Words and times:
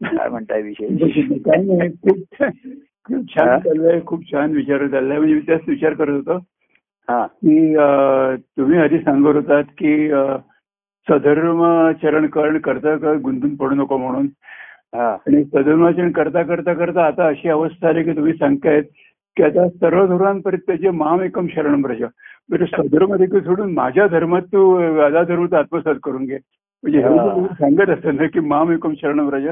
काय 0.00 0.28
म्हणताय 0.28 0.62
विषय? 0.62 0.86
काही 1.40 1.64
नाही. 1.66 1.88
खूप 1.90 2.18
खूप 3.08 3.28
छान? 3.28 3.58
चाललंय 3.60 4.00
खूप 4.06 4.22
छान 4.32 4.52
विचार 4.54 4.86
चाललाय. 4.86 5.18
म्हणजे 5.18 5.34
मी 5.34 5.40
त्याच 5.40 5.68
विचार 5.68 5.94
करत 5.94 6.12
होतो 6.12 6.36
हा. 7.08 7.26
की 7.26 7.74
तुम्ही 8.56 8.78
आधी 8.78 8.98
सांगत 8.98 9.34
होतात 9.36 9.64
की 9.78 9.96
सधर्म 11.06 11.62
चरण 12.02 12.26
करण 12.26 12.58
करता 12.58 12.96
कर 12.96 13.16
गुंतून 13.16 13.54
पडू 13.56 13.74
नको 13.74 13.96
म्हणून? 13.96 14.26
हा. 14.94 15.10
आणि 15.12 15.44
सधर्माचरण 15.44 16.10
करता 16.12 16.42
करता 16.42 16.72
करता 16.74 17.04
आता 17.06 17.26
अशी 17.26 17.48
अवस्था 17.48 17.88
आली 17.88 18.02
की 18.02 18.12
तुम्ही 18.16 18.32
सांगतायत 18.32 18.84
की 19.36 19.42
आता 19.42 19.68
सर्व 19.70 20.06
धर्मांपर्यंत 20.06 20.62
त्याचे 20.66 20.90
माम 20.90 21.20
एकम 21.22 21.46
शरण 21.46 21.82
ब्रज 21.82 22.02
म्हणजे 22.02 22.66
सधर्म 22.66 23.14
देखील 23.16 23.40
सोडून 23.40 23.72
माझ्या 23.72 24.06
धर्मात 24.06 24.42
तू 24.42 24.68
माझा 24.96 25.22
धर्म 25.22 25.46
तू 25.46 25.56
आत्मसात 25.56 25.94
करून 26.02 26.24
घे. 26.24 26.36
म्हणजे 26.84 27.00
सांगत 27.54 27.90
असतात 27.90 28.12
ना 28.12 28.26
की 28.26 28.40
माम 28.40 28.70
एकम 28.72 28.92
शरण 28.94 29.26
ब्रज 29.26 29.46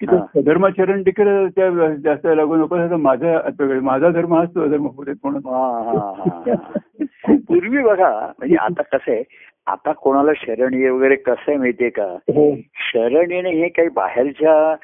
की 0.00 0.06
तो. 0.06 0.18
सधर्माचरण 0.34 1.02
देखील 1.02 1.26
त्या 1.48 1.88
जास्त 2.04 2.26
लागू 2.26 2.56
नको 2.56 2.96
माझा 2.96 3.78
माझा 3.80 4.08
धर्म 4.08 4.34
हाच 4.34 4.48
तुझा 4.54 4.66
धर्म 4.66 4.86
होते 4.86 5.12
म्हणून. 5.24 5.42
पूर्वी 7.46 7.82
बघा 7.82 8.10
म्हणजे 8.38 8.56
आता 8.56 8.82
कसं 8.82 9.12
आहे 9.12 9.22
आता 9.66 9.92
कोणाला 9.92 10.32
शरण 10.36 10.74
ये 10.74 10.88
वगैरे 10.90 11.16
कसं 11.16 11.44
आहे 11.48 11.56
माहितीये 11.56 11.90
का 11.90 12.04
हो 12.28 12.54
शरण 12.88 13.30
येणे 13.30 13.50
हे 13.50 13.68
काही 13.68 13.88
बाहेरच्या 13.88 14.74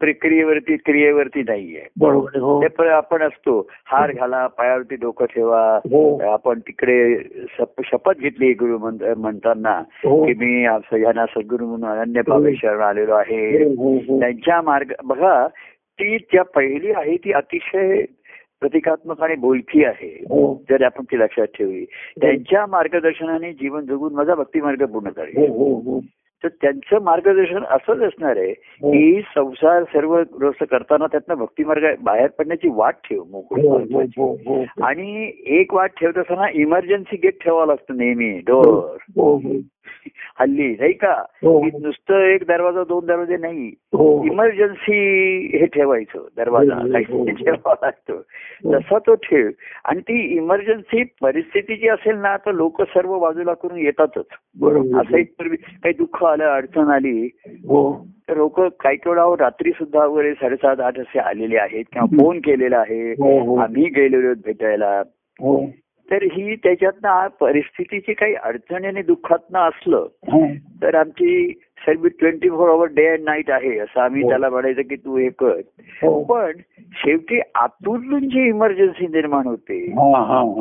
प्रक्रियेवरती 0.00 0.76
क्रियेवरती 0.76 1.40
नाहीये. 1.40 1.82
बरोबर 2.00 2.38
हो. 2.38 2.62
ते 2.62 2.68
पण 2.68 2.86
आपण 2.86 3.22
असतो. 3.22 3.70
हार 3.86 4.12
घाला 4.12 4.46
पायावरती 4.46 4.94
डोकं 4.94 5.24
ठेवा. 5.24 5.76
हो. 5.76 6.32
आपण 6.32 6.58
तिकडे 6.58 7.18
शप- 7.58 7.82
शपथ 7.84 8.12
घेतली 8.18 8.52
गुरु 8.52 8.78
म्हण- 8.78 9.14
म्हणताना 9.14 9.82
हो. 10.04 10.26
की 10.26 10.32
मी 10.32 10.62
यांना 11.02 11.26
सद्गुरु 11.26 11.66
म्हणून 11.66 11.90
अनन्य 11.90 12.22
भावे 12.26 12.54
शरण 12.54 12.80
आलेलो 12.80 13.14
आहे. 13.14 13.64
हो, 13.64 13.82
हो, 13.82 13.96
हो. 13.96 14.20
त्यांच्या 14.20 14.62
मार्ग 14.62 14.92
बघा 15.04 15.46
ती 15.72 16.18
त्या 16.18 16.42
पहिली 16.42 16.90
आहे 16.90 17.16
ती 17.16 17.32
अतिशय 17.32 18.02
प्रतिकात्मक 18.60 19.22
आणि 19.22 19.34
बोलकी 19.34 19.84
आहे. 19.84 20.24
हो. 20.24 20.62
जर 20.70 20.84
आपण 20.84 21.04
ती 21.04 21.18
लक्षात 21.18 21.46
ठेवली. 21.46 21.84
त्यांच्या 22.20 22.66
मार्गदर्शनाने 22.66 23.52
जीवन 23.52 23.84
जगून 23.84 24.14
माझा 24.14 24.34
भक्ती 24.34 24.60
मार्ग 24.60 24.84
पूर्ण 24.84 25.06
हो 25.06 25.12
करेल 25.16 25.48
हो 25.48 25.74
हो. 25.74 26.00
तर 26.44 26.48
त्यांचं 26.48 27.02
मार्गदर्शन 27.02 27.64
असंच 27.64 28.00
असणार 28.02 28.36
आहे 28.36 28.50
हो. 28.50 28.90
की 28.90 29.20
संसार 29.34 29.82
सर्व 29.82 30.16
ग्रस्त 30.40 30.64
करताना 30.70 31.06
त्यातनं 31.06 31.34
भक्ती 31.34 31.64
मार्ग 31.64 31.86
बाहेर 32.00 32.26
पडण्याची 32.26 32.68
वाट 32.68 32.94
ठेव 32.94 33.22
मोकळी. 33.30 33.68
हो 34.16 34.32
हो 34.46 34.64
आणि 34.82 35.32
एक 35.46 35.74
वाट 35.74 35.90
ठेवत 36.00 36.18
असताना 36.18 36.48
इमर्जन्सी 36.52 37.16
गेट 37.16 37.42
ठेवावं 37.44 37.66
लागतं 37.66 37.96
नेहमी 37.96 38.38
डोर 38.38 38.96
हल्ली 40.40 40.68
नाही 40.68 40.92
का? 40.92 41.12
हो. 41.12 41.64
नुसतं 41.64 42.14
एक 42.14 42.44
दरवाजा 42.48 42.84
दोन 42.84 43.06
दरवाजे 43.06 43.36
नाही. 43.36 43.66
हो. 43.68 44.24
इमर्जन्सी 44.24 44.98
हे 45.58 45.66
ठेवायचं 45.66 46.28
दरवाजा 46.36 46.74
हो. 46.74 47.24
ठेवावा 47.24 47.74
लागतो. 47.82 48.22
तसा 48.74 48.98
तो 48.98 49.14
ठेव. 49.14 49.50
आणि 49.84 50.00
ती 50.00 50.36
इमर्जन्सी 50.36 51.02
परिस्थिती 51.22 51.76
जी 51.76 51.88
असेल 51.88 52.16
ना 52.16 52.36
तर 52.36 52.52
लोक 52.52 52.82
सर्व 52.82 53.18
बाजूला 53.18 53.54
करून 53.54 53.78
येतातच. 53.78 54.26
बरोबर. 54.60 55.00
असं 55.00 55.16
एक 55.16 55.30
पूर्वी 55.38 55.56
काही 55.56 55.94
दुःख 55.94 56.24
आलं 56.24 56.44
अडचण 56.44 56.88
आली. 56.88 57.28
तर 58.28 58.36
लोक 58.36 58.60
काही 58.60 58.96
केवढा 58.96 59.34
रात्री 59.38 59.70
सुद्धा 59.70 60.06
वगैरे 60.06 60.34
साडेसात 60.34 60.80
आठ 60.80 60.98
असे 60.98 61.18
आलेले 61.18 61.56
आहेत 61.56 61.84
किंवा 61.92 62.22
फोन 62.22 62.38
केलेला 62.38 62.78
आहे. 62.78 63.10
आम्ही 63.62 63.84
गेलेलो 63.84 64.34
भेटायला. 64.44 65.02
तर 66.10 66.22
ही 66.22 66.56
त्याच्यातनं 66.56 67.26
परिस्थितीची 67.40 68.12
काही 68.12 68.34
अडचण 68.34 68.84
आणि 68.84 69.02
दुःखातनं 69.02 69.58
असलं. 69.58 70.06
तर 70.82 70.94
आमची 70.94 71.60
सर्व 71.78 72.06
twenty 72.06 72.48
four 72.48 72.68
hour 72.68 72.86
day 72.86 73.06
and 73.06 73.20
night 73.24 73.50
आहे 73.50 73.78
असं 73.78 74.00
आम्ही 74.00 74.22
हो. 74.22 74.28
त्याला 74.28 74.50
म्हणायचं 74.50 74.82
की 74.82 74.96
तू 74.96 75.16
हे 75.16 75.28
कर. 75.28 75.60
हो. 76.02 76.24
पण 76.24 76.52
शेवटी 76.92 77.40
आतून 77.54 78.28
जी 78.28 78.48
इमर्जन्सी 78.48 79.06
निर्माण 79.06 79.46
होते 79.46 79.86
ती 79.86 79.92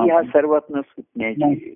ह्या 0.09 0.22
सर्वातनं 0.22 0.81
सुटण्याची. 0.81 1.73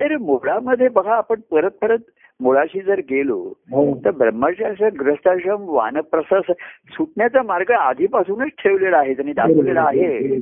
तर 0.00 0.16
मुळामध्ये 0.16 0.88
बघा 0.88 1.14
आपण 1.14 1.40
परत 1.50 1.70
परत 1.70 1.98
मुळाशी 2.40 2.80
जर 2.80 2.98
गेलो 2.98 3.52
हो. 3.70 4.00
तर 4.04 4.10
ब्रह्मचार्य 4.10 4.90
ग्रस्ताश्रम 4.90 5.62
वानप्रसाद 5.62 6.52
सुटण्याचा 6.92 7.42
मार्ग 7.42 7.70
आधीपासूनच 7.70 8.48
ठेवलेला 8.48 8.96
आहे 8.96 9.14
त्यांनी 9.14 9.32
दाखवलेला 9.32 9.82
आहे. 9.82 10.36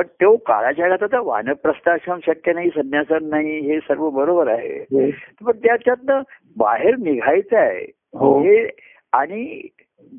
पण 0.00 0.06
तो 0.06 0.36
काळाच्या 0.36 0.84
काळात 0.84 1.02
आता 1.02 1.20
वानप्रस्थाश्रम 1.20 2.18
शक्य 2.26 2.52
नाही 2.52 2.68
संन्यासन 2.68 3.28
नाही 3.28 3.58
हे 3.58 3.78
सर्व 3.78 4.10
बरोबर 4.10 4.48
आहे. 4.48 4.78
हो 4.78 5.10
पण 5.44 5.52
त्याच्यातनं 5.56 6.20
बाहेर 6.56 6.96
निघायचं 6.96 7.56
आहे. 7.56 7.84
हो. 8.14 8.40
हे 8.40 8.68
आणि 9.12 9.68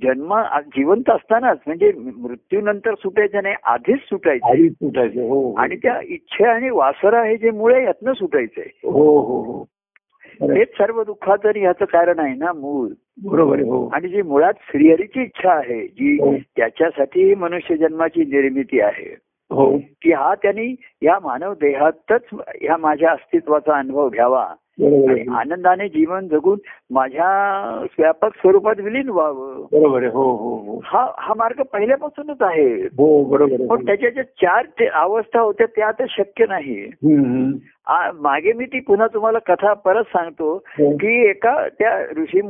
जन्म 0.03 0.41
जिवंत 0.59 1.09
असतानाच 1.09 1.57
म्हणजे 1.67 1.91
मृत्यूनंतर 1.97 2.93
सुटायचं 2.93 3.43
नाही 3.43 3.55
आधीच 3.63 3.99
सुटायचं 3.99 4.67
सुटायचं 4.67 5.21
हो 5.21 5.27
हो. 5.27 5.53
आणि 5.53 5.75
त्या 5.75 5.99
इच्छे 6.03 6.45
आणि 6.45 6.69
वासर 6.69 7.13
आहे 7.13 7.37
जे 7.37 7.51
मुळे 7.51 7.83
यातनं 7.83 8.13
सुटायचंय. 8.13 8.67
हो 8.83 9.19
हो 9.19 9.41
हो. 9.41 9.65
हेच 10.53 10.67
सर्व 10.67 11.03
दुःखाचं 11.03 11.47
आणि 11.47 11.59
ह्याचं 11.59 11.85
कारण 11.85 12.19
आहे 12.19 12.35
ना 12.35 12.53
मूळ. 12.53 12.87
बरोबर 13.23 13.55
आहे 13.55 13.69
हो. 13.69 13.87
आणि 13.87 14.07
जी 14.07 14.21
मुळात 14.21 14.53
श्रीहरीची 14.61 15.21
इच्छा 15.21 15.51
आहे 15.51 15.87
जी 15.87 16.17
हो. 16.21 16.35
त्याच्यासाठी 16.35 17.35
मनुष्य 17.35 17.75
जन्माची 17.75 18.19
निर्मिती 18.19 18.79
आहे. 18.79 19.30
हो. 19.51 19.77
की 20.01 20.11
हा 20.11 20.35
त्यांनी 20.35 20.75
या 21.01 21.19
मानव 21.19 21.53
देहातच 21.53 22.21
ह्या 22.33 22.77
माझ्या 22.77 23.11
अस्तित्वाचा 23.11 23.77
अनुभव 23.77 24.09
घ्यावा. 24.09 24.53
आणि 24.83 25.23
आनंदाने 25.37 25.87
जीवन 25.87 26.27
जगून 26.27 26.59
माझ्या 26.91 27.29
व्यापक 27.99 28.35
स्वरूपात 28.35 28.79
विलीन 28.79 29.09
व्हावं. 29.09 29.65
बरोबर 29.71 30.05
हो 30.05 30.23
हो 30.35 30.55
हो. 30.57 30.79
हा 30.83 31.05
हा 31.17 31.33
मार्ग 31.37 31.61
पहिल्यापासूनच 31.73 32.41
आहे. 32.41 32.69
हो 32.97 33.23
बरोबर 33.23 33.65
पण 33.69 33.85
त्याच्या 33.85 34.09
ज्या 34.09 34.23
चार 34.41 34.87
अवस्था 34.93 35.39
होत्या 35.39 35.67
त्या 35.75 35.87
आता 35.87 36.05
शक्य 36.09 36.45
नाही. 36.49 36.85
मागे 38.21 38.51
मी 38.53 38.65
ती 38.65 38.79
पुन्हा 38.79 39.07
तुम्हाला 39.13 39.39
कथा 39.39 39.73
परत 39.85 40.03
सांगतो 40.03 40.53
हो. 40.67 40.91
की 40.97 41.29
एका 41.29 41.55
त्या 41.79 41.97
ऋषी 42.17 42.41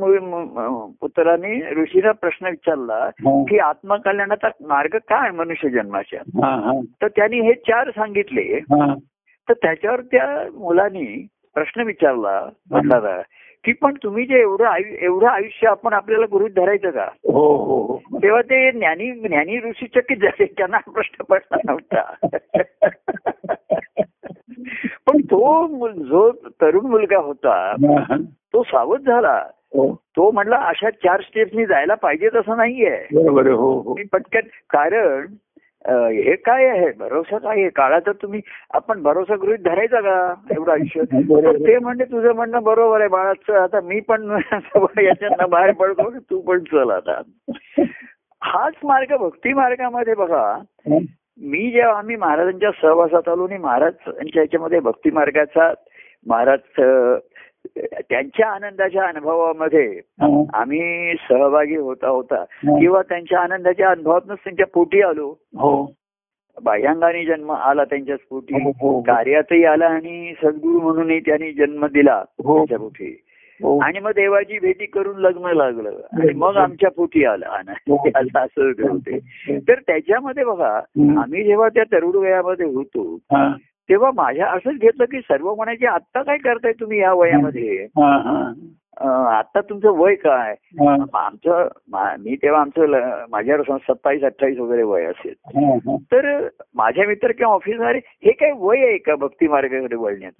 पुत्राने 1.00 1.60
ऋषीला 1.82 2.12
प्रश्न 2.12 2.46
विचारला. 2.46 3.08
की 3.48 3.58
आत्मकल्याणाचा 3.58 4.48
मार्ग 4.68 4.96
काय 5.08 5.30
मनुष्य 5.30 5.68
जन्माच्या 5.68 6.20
तर 7.02 7.08
त्यांनी 7.08 7.40
हे 7.40 7.52
चार 7.68 7.90
सांगितले. 7.90 8.60
तर 9.48 9.52
त्याच्यावर 9.52 10.00
त्या 10.00 10.26
मुलांनी 10.58 11.26
प्रश्न 11.54 11.82
विचारला 11.82 12.48
म्हणणारा 12.70 13.22
की 13.64 13.72
पण 13.72 13.94
तुम्ही 14.02 14.26
जे 14.26 14.40
एवढं 14.40 14.64
आयु 14.64 14.96
एवढं 15.00 15.26
आयुष्य 15.26 15.68
आपण 15.68 15.92
आपल्याला 15.92 16.26
गृहित 16.32 16.50
धरायचं 16.50 16.90
का? 16.90 17.08
हो 17.24 17.56
हो 17.56 17.82
हो. 17.82 18.18
तेव्हा 18.18 18.42
ते 18.42 18.72
ज्ञानी 18.72 19.12
ज्ञानी 19.12 19.58
ऋषी 19.58 19.86
चकित 19.86 20.16
झाले 20.16 20.44
त्यांना 20.44 20.78
प्रश्न 20.78 21.24
पडला 21.24 21.56
नव्हता. 21.64 22.14
पण 25.06 25.20
तो 25.20 25.88
जो 25.88 26.32
तरुण 26.32 26.86
मुलगा 26.86 27.18
होता. 27.18 27.74
तो 28.52 28.62
सावध 28.62 29.00
झाला. 29.00 29.44
हो. 29.74 29.94
तो 29.94 30.30
म्हणला 30.30 30.56
अशा 30.56 30.90
चार 30.90 31.20
स्टेप्सनी 31.20 31.66
जायला 31.66 31.94
पाहिजे 31.94 32.28
तसं 32.28 32.56
नाहीये. 32.56 33.22
बरोबर 33.22 33.46
हो 33.46 33.80
हो. 33.80 33.94
पटकन 34.12 34.40
कारण 34.70 35.26
हे 35.88 36.34
काय 36.36 36.66
आहे? 36.66 36.90
भरोसा 36.92 37.38
काय 37.38 37.60
आहे? 37.60 37.68
काळाचा 37.68 38.12
तुम्ही 38.12 38.40
आपण 38.70 39.02
भरोसा 39.02 39.36
गृहित 39.36 39.58
धरायचा 39.58 40.00
का? 40.00 40.34
एवढं 40.50 40.72
आयुष्य. 40.72 41.00
ते 41.66 41.78
म्हणजे 41.78 42.04
तुझं 42.04 42.32
म्हणणं 42.32 42.62
बरोबर 42.62 43.00
आहे 43.00 43.08
बाळाचं. 43.08 43.58
आता 43.62 43.80
मी 43.80 44.00
पण 44.00 44.30
याच्यातनं 45.04 45.50
बाहेर 45.50 45.72
पडतो 45.72 46.10
तू 46.10 46.40
पण 46.40 46.58
चल 46.58 46.90
आता. 46.90 47.20
हाच 48.42 48.74
मार्ग 48.84 49.16
भक्ती 49.16 49.52
मार्गामध्ये 49.52 50.14
बघा. 50.14 50.58
मी 51.40 51.70
जेव्हा 51.70 51.98
आम्ही 51.98 52.16
महाराजांच्या 52.16 52.70
सहवासात 52.82 53.28
आलो 53.28 53.46
आणि 53.46 53.56
महाराजांच्या 53.56 54.42
याच्यामध्ये 54.42 54.80
भक्ती 54.80 55.10
मार्गाचा 55.10 55.72
महाराज 56.26 56.80
त्यांच्या 57.92 58.48
आनंदाच्या 58.48 59.04
अनुभवामध्ये. 59.04 60.00
आम्ही 60.54 61.14
सहभागी 61.14 61.76
होता 61.76 62.08
होता. 62.08 62.44
किंवा 62.64 63.02
त्यांच्या 63.02 63.40
आनंदाच्या 63.40 63.90
अनुभवातूनच 63.90 64.38
त्यांच्या 64.44 64.66
पोटी 64.66 65.00
आलो 65.00 65.34
हो 65.56 65.92
बाह्यांगाने 66.62 67.24
जन्म 67.24 67.52
आला 67.52 67.84
त्यांच्या 67.84 68.16
पोटी 68.30 68.54
हो, 68.54 68.70
हो. 68.70 69.00
कार्यातही 69.00 69.64
आला 69.64 69.86
आणि 69.86 70.32
सद्गुरू 70.42 70.80
म्हणूनही 70.80 71.20
त्यांनी 71.20 71.52
जन्म 71.52 71.86
दिला 71.86 72.24
हो. 72.44 72.54
त्यांच्या 72.56 72.78
पोटी 72.78 73.22
आणि 73.82 73.98
मग 73.98 74.10
देवाची 74.10 74.58
भेटी 74.58 74.86
करून 74.86 75.16
लग्न 75.16 75.46
लागलं 75.46 75.88
आणि 75.88 76.32
मग 76.34 76.56
आमच्या 76.56 76.90
पोटी 76.90 77.24
आलं 77.24 77.46
असं 78.36 78.70
होते 78.88 79.18
तर 79.68 79.74
त्याच्यामध्ये 79.74 80.44
बघा. 80.44 80.76
आम्ही 81.22 81.44
जेव्हा 81.44 81.68
त्या 81.68 81.84
तरुण 81.92 82.16
वयामध्ये 82.16 82.66
होतो. 82.66 83.18
तेव्हा 83.88 84.10
माझ्या 84.14 84.46
असंच 84.46 84.78
घेतलं 84.80 85.04
की 85.04 85.20
सर्व 85.20 85.54
म्हणायचे 85.54 85.86
आत्ता 85.86 86.22
काय 86.22 86.36
करताय 86.38 86.72
तुम्ही 86.72 87.00
या 87.00 87.12
वयामध्ये 87.12 87.82
हा, 87.84 88.16
हा. 88.16 88.52
आता 89.38 89.60
तुमचं 89.60 89.88
वय 89.90 90.14
काय 90.14 90.54
आमचं 91.14 91.68
मा- 91.90 92.34
तेव्हा 92.42 92.60
आमचं 92.60 92.86
माझ्यावर 93.30 93.76
सत्तावीस 93.76 94.22
अठ्ठावीस 94.24 94.58
वगैरे 94.58 94.82
वय 94.82 95.04
असेल. 95.04 95.34
तर 96.12 96.48
माझ्या 96.74 97.06
मित्र 97.06 97.32
किंवा 97.32 97.54
ऑफिसर 97.54 97.96
हे 97.96 98.32
काय 98.32 98.52
वय 98.56 98.78
आहे 98.78 98.98
का 98.98 99.14
भक्ती 99.14 99.48
मार्गाकडे 99.48 99.96
वळण्यात. 99.96 100.32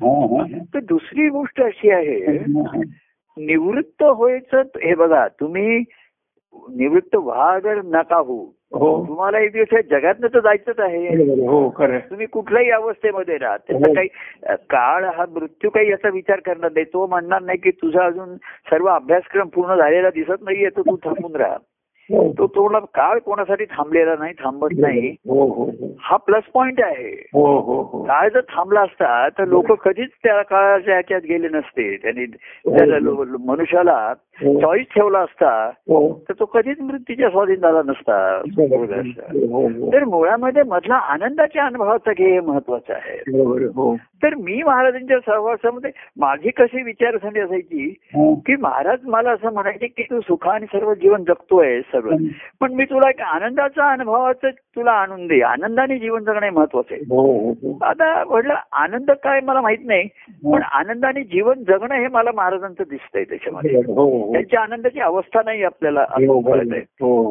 तर 0.74 0.80
दुसरी 0.80 1.28
गोष्ट 1.28 1.62
अशी 1.62 1.90
आहे. 1.90 2.36
निवृत्त 3.36 4.02
व्हायचं 4.02 4.58
हे 4.58 4.94
बघा 4.94 5.28
तुम्ही 5.28 5.78
निवृत्त 6.76 7.16
व्हा 7.16 7.54
अगर 7.54 7.82
नका 7.84 8.16
हो 8.16 8.54
हो 8.74 9.04
तुम्हाला 9.08 9.38
एक 9.38 9.52
दिवस 9.52 9.84
जगातनं 9.90 10.26
तर 10.34 10.40
जायचंच 10.40 10.80
आहे. 10.80 11.06
हो 11.46 11.70
खरं. 11.70 11.98
तुम्ही 11.98 12.26
कुठल्याही 12.26 12.70
अवस्थेमध्ये 12.70 13.36
राहा 13.38 13.56
त्याचा 13.56 13.88
हो. 13.88 13.94
काही 13.94 14.08
अ, 14.42 14.54
काळ 14.54 15.04
हा 15.04 15.24
मृत्यू 15.30 15.70
काही 15.70 15.90
याचा 15.90 16.08
विचार 16.08 16.40
करणार 16.40 16.70
नाही 16.72 16.84
तो 16.84 17.06
म्हणणार 17.06 17.42
नाही 17.42 17.58
की 17.58 17.70
तुझा 17.70 18.04
अजून 18.04 18.36
सर्व 18.70 18.86
अभ्यासक्रम 18.86 19.48
पूर्ण 19.48 19.76
झालेला 19.76 20.10
दिसत 20.10 20.42
नाहीये 20.42 20.68
तर 20.68 20.80
तू 20.80 20.96
थांबून 20.96 21.36
राहा. 21.36 21.56
तो 22.12 22.46
थोडा 22.46 22.78
काळ 22.78 23.18
कोणासाठी 23.18 23.64
थांबलेला 23.64 24.14
नाही 24.18 24.32
थांबत 24.32 24.68
नाही. 24.78 25.08
हो 25.08 25.46
हो 25.46 25.64
हो. 25.64 25.96
हा 26.00 26.16
प्लस 26.16 26.42
पॉइंट 26.54 26.80
आहे. 26.82 27.28
हो 27.32 27.60
हो 27.60 27.82
हो. 27.82 28.02
काळ 28.02 28.28
जर 28.28 28.40
थांबला 28.40 28.80
असता 28.80 29.28
तर 29.28 29.44
लोक 29.44 29.72
कधीच 29.72 30.08
त्या 30.24 30.42
काळाच्या 30.42 30.94
ह्याच्यात 30.94 31.20
गेले 31.20 31.48
नसते. 31.48 31.96
त्यांनी 31.96 32.26
मनुष्याला 33.46 34.14
हो. 34.40 34.60
चॉईस 34.60 34.86
ठेवला 34.94 35.18
असता 35.18 35.66
हो. 35.66 36.24
तर 36.28 36.34
तो 36.40 36.44
कधीच 36.44 36.80
मृत्यूच्या 36.80 37.30
स्वाधीन 37.30 37.56
झाला 37.56 37.82
नसता. 37.86 38.36
हो 38.36 39.66
हो. 39.66 39.92
तर 39.92 40.04
मुळामध्ये 40.04 40.62
मधला 40.62 40.94
आनंदाच्या 40.94 41.64
अनुभवाचं 41.64 42.12
घे 42.18 42.32
हे 42.32 42.40
महत्वाचं 42.40 42.94
आहे. 42.94 43.18
हो. 43.66 43.96
तर 43.96 44.34
मी 44.34 44.62
महाराजांच्या 44.62 45.18
सहवासामध्ये 45.26 45.90
माझी 46.16 46.50
कशी 46.50 46.82
विचारसरणी 46.82 47.40
असायची 47.40 47.94
हो. 48.04 48.34
की 48.34 48.56
महाराज 48.56 48.98
मला 49.04 49.30
असं 49.30 49.52
म्हणायचे 49.52 49.86
की 49.86 50.02
तू 50.02 50.20
सुखाने 50.20 50.66
सर्व 50.66 50.94
जीवन 50.94 51.24
जगतोय 51.24 51.80
सर्व 52.02 52.16
पण 52.60 52.72
मी 52.72 52.84
तुला 52.84 53.08
एक 53.08 53.20
आनंदाचा 53.20 53.92
अनुभवाचं 53.92 54.50
तुला 54.50 54.92
आणून 54.92 55.26
दे. 55.26 55.40
आनंदाने 55.42 55.98
जीवन 55.98 56.24
जगणे 56.24 56.50
महत्वाचं 56.50 56.94
आहे. 56.94 57.02
हो 57.10 57.20
हो 57.22 57.50
हो. 57.52 57.78
आता 57.84 58.24
म्हटलं 58.24 58.54
आनंद 58.72 59.10
काय 59.10 59.40
मला 59.40 59.60
माहीत 59.60 59.78
नाही 59.84 60.08
पण 60.52 60.62
आनंदाने 60.62 61.22
जीवन 61.22 61.64
जगणं 61.64 61.94
हे 61.94 62.08
मला 62.08 62.30
महाराजांचं 62.34 62.84
दिसतंय 62.90 63.24
त्याच्यामध्ये. 63.24 63.80
त्यांच्या 64.32 64.60
आनंदाची 64.60 65.00
अवस्था 65.00 65.40
नाही 65.44 65.62
आपल्याला 65.62 66.06
बरोबर 66.18 66.62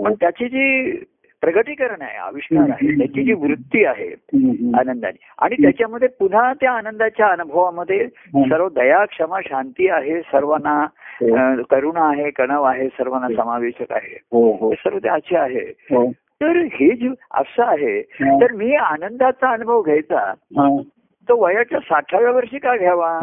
पण 0.03 0.13
त्याची 0.13 0.45
जी 0.45 0.91
प्रगतीकरण 1.41 2.01
आहे 2.01 2.17
आविष्कार 2.17 2.69
आहे 2.69 2.97
त्याची 2.97 3.23
जी 3.23 3.33
वृत्ती 3.33 3.85
आहे. 3.85 4.07
आनंदाने 4.79 5.17
आणि 5.37 5.55
त्याच्यामध्ये 5.55 6.07
पुन्हा 6.07 6.53
त्या 6.53 6.71
आनंदाच्या 6.71 7.27
अनुभवामध्ये. 7.27 8.07
सर्व 8.49 8.67
दया 8.69 9.05
क्षमा 9.05 9.39
शांती 9.41 9.87
आहे 9.89 10.21
सर्वांना 10.21 10.85
हो. 11.21 11.63
करुणा 11.63 12.07
आहे 12.09 12.29
कणव 12.29 12.63
आहे 12.63 12.87
सर्वांना 12.87 13.27
समावेशक 13.43 13.91
आहे 13.91 14.17
हो 14.31 14.51
हो 14.51 14.69
हे 14.69 14.75
सर्व 14.75 14.97
त्याचे 14.97 15.37
आहे 15.37 15.65
हो 15.91 16.11
तर 16.11 16.57
हे 16.57 16.95
जे 16.95 17.07
असं 17.31 17.63
आहे 17.63 17.99
हा. 17.99 18.41
तर 18.41 18.51
मी 18.51 18.75
आनंदाचा 18.75 19.49
अनुभव 19.49 19.81
घ्यायचा 19.81 20.19
हा. 20.57 20.67
तो 21.31 21.45
वयाच्या 21.45 21.79
साठाव्या 21.79 22.31
वर्षी 22.31 22.57
का 22.57 22.75
घ्यावा? 22.77 23.19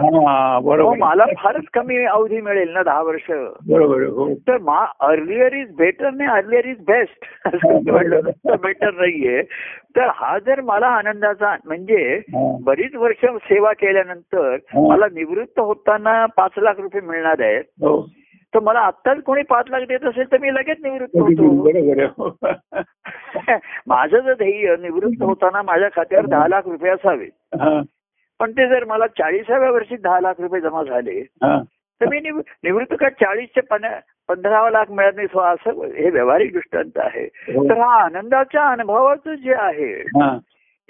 बरोबर. 0.64 0.96
मला 0.98 1.24
फारच 1.38 1.64
कमी 1.74 2.04
अवधी 2.04 2.40
मिळेल 2.40 2.72
ना 2.72 2.82
दहा 2.82 3.02
वर्ष. 3.02 3.30
बरोबर. 3.68 4.02
हो. 4.02 4.34
तर 4.34 4.58
मा 4.58 4.86
अर्लियर 5.00 5.52
इज 5.52 5.74
बेटर 5.76 6.10
नाही 6.10 6.30
अर्लियर 6.30 6.66
इज 6.66 6.76
बेस्ट 6.78 7.46
असं 7.46 7.76
बेटर 8.62 8.90
नाहीये. 8.90 9.42
तर 9.96 10.08
हा 10.14 10.38
जर 10.38 10.60
मला 10.60 10.86
आनंदाचा 10.86 11.56
म्हणजे. 11.64 12.20
बरीच 12.64 12.94
वर्ष 12.94 13.24
सेवा 13.24 13.72
केल्यानंतर. 13.72 14.56
मला 14.74 15.06
निवृत्त 15.06 15.60
होताना 15.60 16.26
पाच 16.26 16.50
लाख 16.58 16.74
रुपये 16.78 17.00
मिळणार 17.00 17.40
आहेत. 17.40 17.64
हो. 17.64 18.08
तर 18.54 18.60
मला 18.60 18.78
आत्ताच 18.78 19.22
कोणी 19.22 19.42
पाच 19.42 19.64
लाख 19.70 19.80
देत 19.80 20.04
असेल 20.04 20.32
तर 20.32 20.38
मी 20.38 20.54
लगेच 20.54 20.76
निवृत्त 20.84 21.18
होतो. 21.18 22.36
माझं 23.86 24.18
जर 24.18 24.32
ध्येय 24.32 24.76
निवृत्त 24.80 25.22
होताना 25.22 25.62
माझ्या 25.62 25.88
खात्यावर 25.88 26.26
दहा 26.26 26.48
लाख 26.48 26.62
रुपये 26.66 26.90
असावे 26.90 27.26
पण 28.40 28.50
ते 28.52 28.68
जर 28.68 28.84
मला 28.84 29.06
चाळीसाव्या 29.06 29.70
वर्षी 29.70 29.96
दहा 29.96 30.20
लाख 30.20 30.34
रुपये 30.38 30.60
जमा 30.60 30.82
झाले. 30.82 31.22
तर 32.00 32.06
मी 32.08 32.20
निव- 32.20 32.42
निवृत्त 32.64 32.94
का 33.00 33.08
चाळीसचे 33.08 33.60
पंधरा 34.28 34.70
लाख 34.70 34.90
मिळत 34.90 35.12
नाही 35.16 35.28
सो 35.28 35.40
असं 35.40 35.84
हे 35.84 36.10
व्यावहारिक 36.10 36.52
दृष्टांत 36.52 36.90
आहे 36.96 37.24
हो. 37.24 37.68
तर 37.68 37.78
हा 37.78 38.04
आनंदाच्या 38.04 38.64
अनुभवाचं 38.64 39.34
जे 39.34 39.54
आहे 39.54 39.92
हा. 39.94 40.38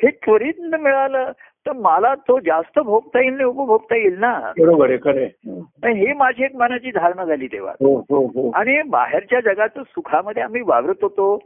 त्वरित 0.03 0.61
मिळालं 0.61 1.33
तर 1.69 1.73
मला 1.73 2.15
तो 2.15 2.39
जास्त 2.39 2.79
भोगता 2.79 3.21
येईल 3.21 3.33
नाही 3.33 3.45
उपभोगता 3.45 3.97
येईल 3.97 4.19
ना. 4.19 4.53
बरोबर 4.59 4.91
आहे 4.91 6.07
ही 6.07 6.13
माझी 6.13 6.45
एक 6.45 6.57
मनाची 6.57 6.91
धारणा 6.91 7.25
झाली 7.25 7.47
तेव्हा. 7.47 7.73
हो 7.73 7.97
हो 8.11 8.27
हो. 8.27 8.51
आणि 8.51 8.83
बाहेरच्या 8.83 9.41
जगात 9.41 9.79
सुखामध्ये 9.79 10.43
आम्ही 10.43 10.61
वावरत 10.61 11.03
होतो 11.03 11.39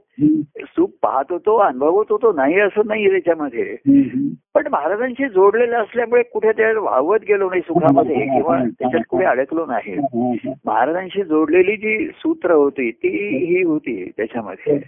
सुख 0.61 0.89
पाहत 1.03 1.25
होतो 1.31 1.57
अनुभवत 1.57 2.05
होतो 2.11 2.33
नाही 2.33 2.61
असं 2.61 2.81
नाही 2.87 3.11
त्याच्यामध्ये. 3.11 3.77
पण 4.55 4.69
महाराजांशी 4.71 5.29
जोडलेलं 5.29 5.77
असल्यामुळे 5.77 6.23
कुठे 6.23 6.53
ते 6.53 6.77
वावत 6.77 7.19
गेलो 7.29 7.49
नाही 7.49 7.63
सुखामध्ये 7.63 8.15
किंवा 8.15 8.59
त्याच्यात 8.59 9.03
कुठे 9.09 9.25
अडकलो 9.25 9.67
नाही. 9.67 9.97
महाराजांशी 10.67 11.23
जोडलेली 11.23 11.77
जी 11.77 12.07
सूत्र 12.07 12.53
होती 12.53 12.91
ती 12.91 13.09
ही 13.47 13.63
होती 13.63 14.11
त्याच्यामध्ये. 14.17 14.79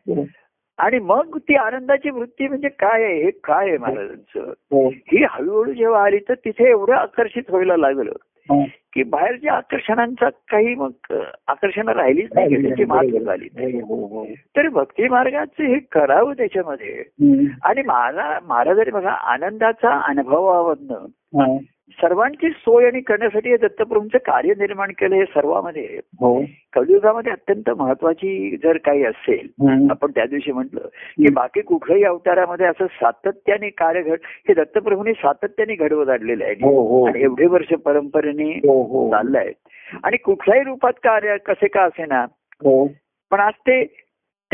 आणि 0.79 0.99
मग 0.99 1.39
ती 1.39 1.55
आनंदाची 1.55 2.11
वृत्ती 2.11 2.49
म्हणजे 2.49 2.69
काय 2.69 3.05
आहे 3.05 3.25
हे 3.25 3.31
काय 3.31 3.69
आहे 3.69 3.79
महाराजांचं 3.79 4.53
हो. 4.71 4.89
हळूहळू 5.31 5.73
जेव्हा 5.73 6.05
आली 6.05 6.19
तर 6.19 6.35
तिथे 6.35 6.69
एवढं 6.69 6.95
आकर्षित 6.95 7.43
व्हायला 7.49 7.77
लागलं. 7.77 8.13
की 8.93 9.03
बाहेरच्या 9.03 9.53
आकर्षणांचा 9.53 10.29
काही 10.29 10.75
मग 10.75 10.91
आकर्षण 11.47 11.89
राहिलीच 11.89 12.29
नाही 12.35 12.63
त्याची 12.63 12.85
मात 12.85 13.05
झाली. 13.05 13.49
हो, 13.81 14.07
हो. 14.07 14.25
तर 14.25 14.69
भक्ती 14.69 15.09
मार्गाचं 15.09 15.65
हे 15.65 15.79
करावं 15.79 16.33
त्याच्यामध्ये. 16.33 17.03
आणि 17.63 17.83
मला 17.83 18.39
महाराजांनी 18.43 18.91
बघा 18.91 19.11
आनंदाचा 19.11 20.01
अनुभवामधनं 20.01 21.07
हा. 21.41 21.57
सर्वांची 21.93 22.49
सोय 22.51 22.87
आणि 22.87 23.01
करण्यासाठी 23.01 23.51
हे 23.51 23.57
दत्तप्रभूंचं 23.57 24.19
कार्य 24.19 24.53
निर्माण 24.59 24.91
केलं 24.91 25.15
हे 25.15 25.25
सर्वांमध्ये 25.25 25.99
हो. 26.21 26.41
कलियुगामध्ये 26.73 27.33
अत्यंत 27.33 27.71
महत्वाची 27.71 28.57
जर 28.63 28.77
काही 28.77 29.05
असेल. 29.05 29.49
आपण 29.91 30.11
त्या 30.11 30.25
दिवशी 30.27 30.53
म्हटलं 30.53 30.87
की 31.19 31.33
बाकी 31.33 31.61
कुठल्याही 31.61 32.05
अवतारामध्ये 32.05 32.67
असं 32.67 32.87
सातत्याने 32.93 33.69
कार्य 33.69 34.03
घड 34.03 34.19
हे 34.49 34.55
दत्तप्रभूंनी 34.55 35.13
सातत्याने 35.13 35.75
घडवत 35.75 36.09
आणलेलं 36.09 36.45
आहे. 36.45 36.55
हो 36.55 36.81
हो. 36.89 37.07
आणि 37.07 37.23
एवढे 37.23 37.47
वर्ष 37.47 37.73
परंपरेने 37.85 38.51
हो 38.65 38.83
हो. 38.83 39.11
चाललंय 39.11 39.53
आणि 40.05 40.17
कुठल्याही 40.17 40.65
रूपात 40.65 40.93
कार्य 41.05 41.37
कसे 41.47 41.69
का 41.69 41.83
असे 41.83 42.07
ना 42.07 42.25
पण 43.31 43.41
आज 43.41 43.53
ते 43.69 43.83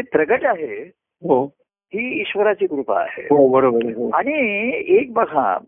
प्रगट 0.03 0.45
आहे. 0.45 0.83
हो. 1.23 1.45
ईश्वराची 1.93 2.67
कृपा 2.67 3.01
आहे. 3.01 3.23
बरोबर 3.51 3.85
आहे. 3.87 4.11
आणि 4.15 4.71
एक 4.99 5.13
बघा 5.13 5.59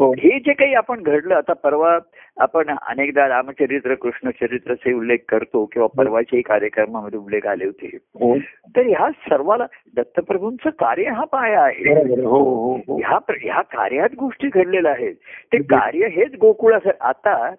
हो. 0.00 0.12
हे 0.12 0.38
जे 0.38 0.52
काही 0.52 0.74
आपण 0.74 1.02
घडलं 1.02 1.34
आता 1.34 1.52
परवा 1.52 1.98
आपण 2.36 2.70
अनेकदा 2.88 3.28
रामचरित्र 3.28 3.94
कृष्ण 3.94 4.30
चरित्राचे 4.30 4.92
उल्लेख 4.92 5.18
करतो 5.28 5.64
किंवा 5.64 5.88
परवाच्याही 5.98 6.42
कार्यक्रमामध्ये 6.42 7.18
उल्लेख 7.18 7.46
आले 7.46 7.64
होते. 7.64 7.98
हो. 8.14 8.38
तर 8.76 8.86
ह्या 8.86 9.10
सर्वाला 9.10 9.66
दत्तप्रभूंचं 9.96 10.70
कार्य 10.70 11.04
हा 11.04 11.24
पाया 11.24 11.62
आहे. 11.62 12.04
हो 12.22 12.38
हो 12.38 12.76
हो. 12.76 12.98
ह्या 12.98 13.60
कार्यात 13.62 14.08
गोष्टी 14.18 14.48
घडलेल्या 14.54 14.92
आहेत. 14.92 15.14
ते 15.52 15.58
कार्य 15.58 16.06
हेच 16.06 16.34
गोकुळाचं 16.40 16.90
आता 17.00 17.54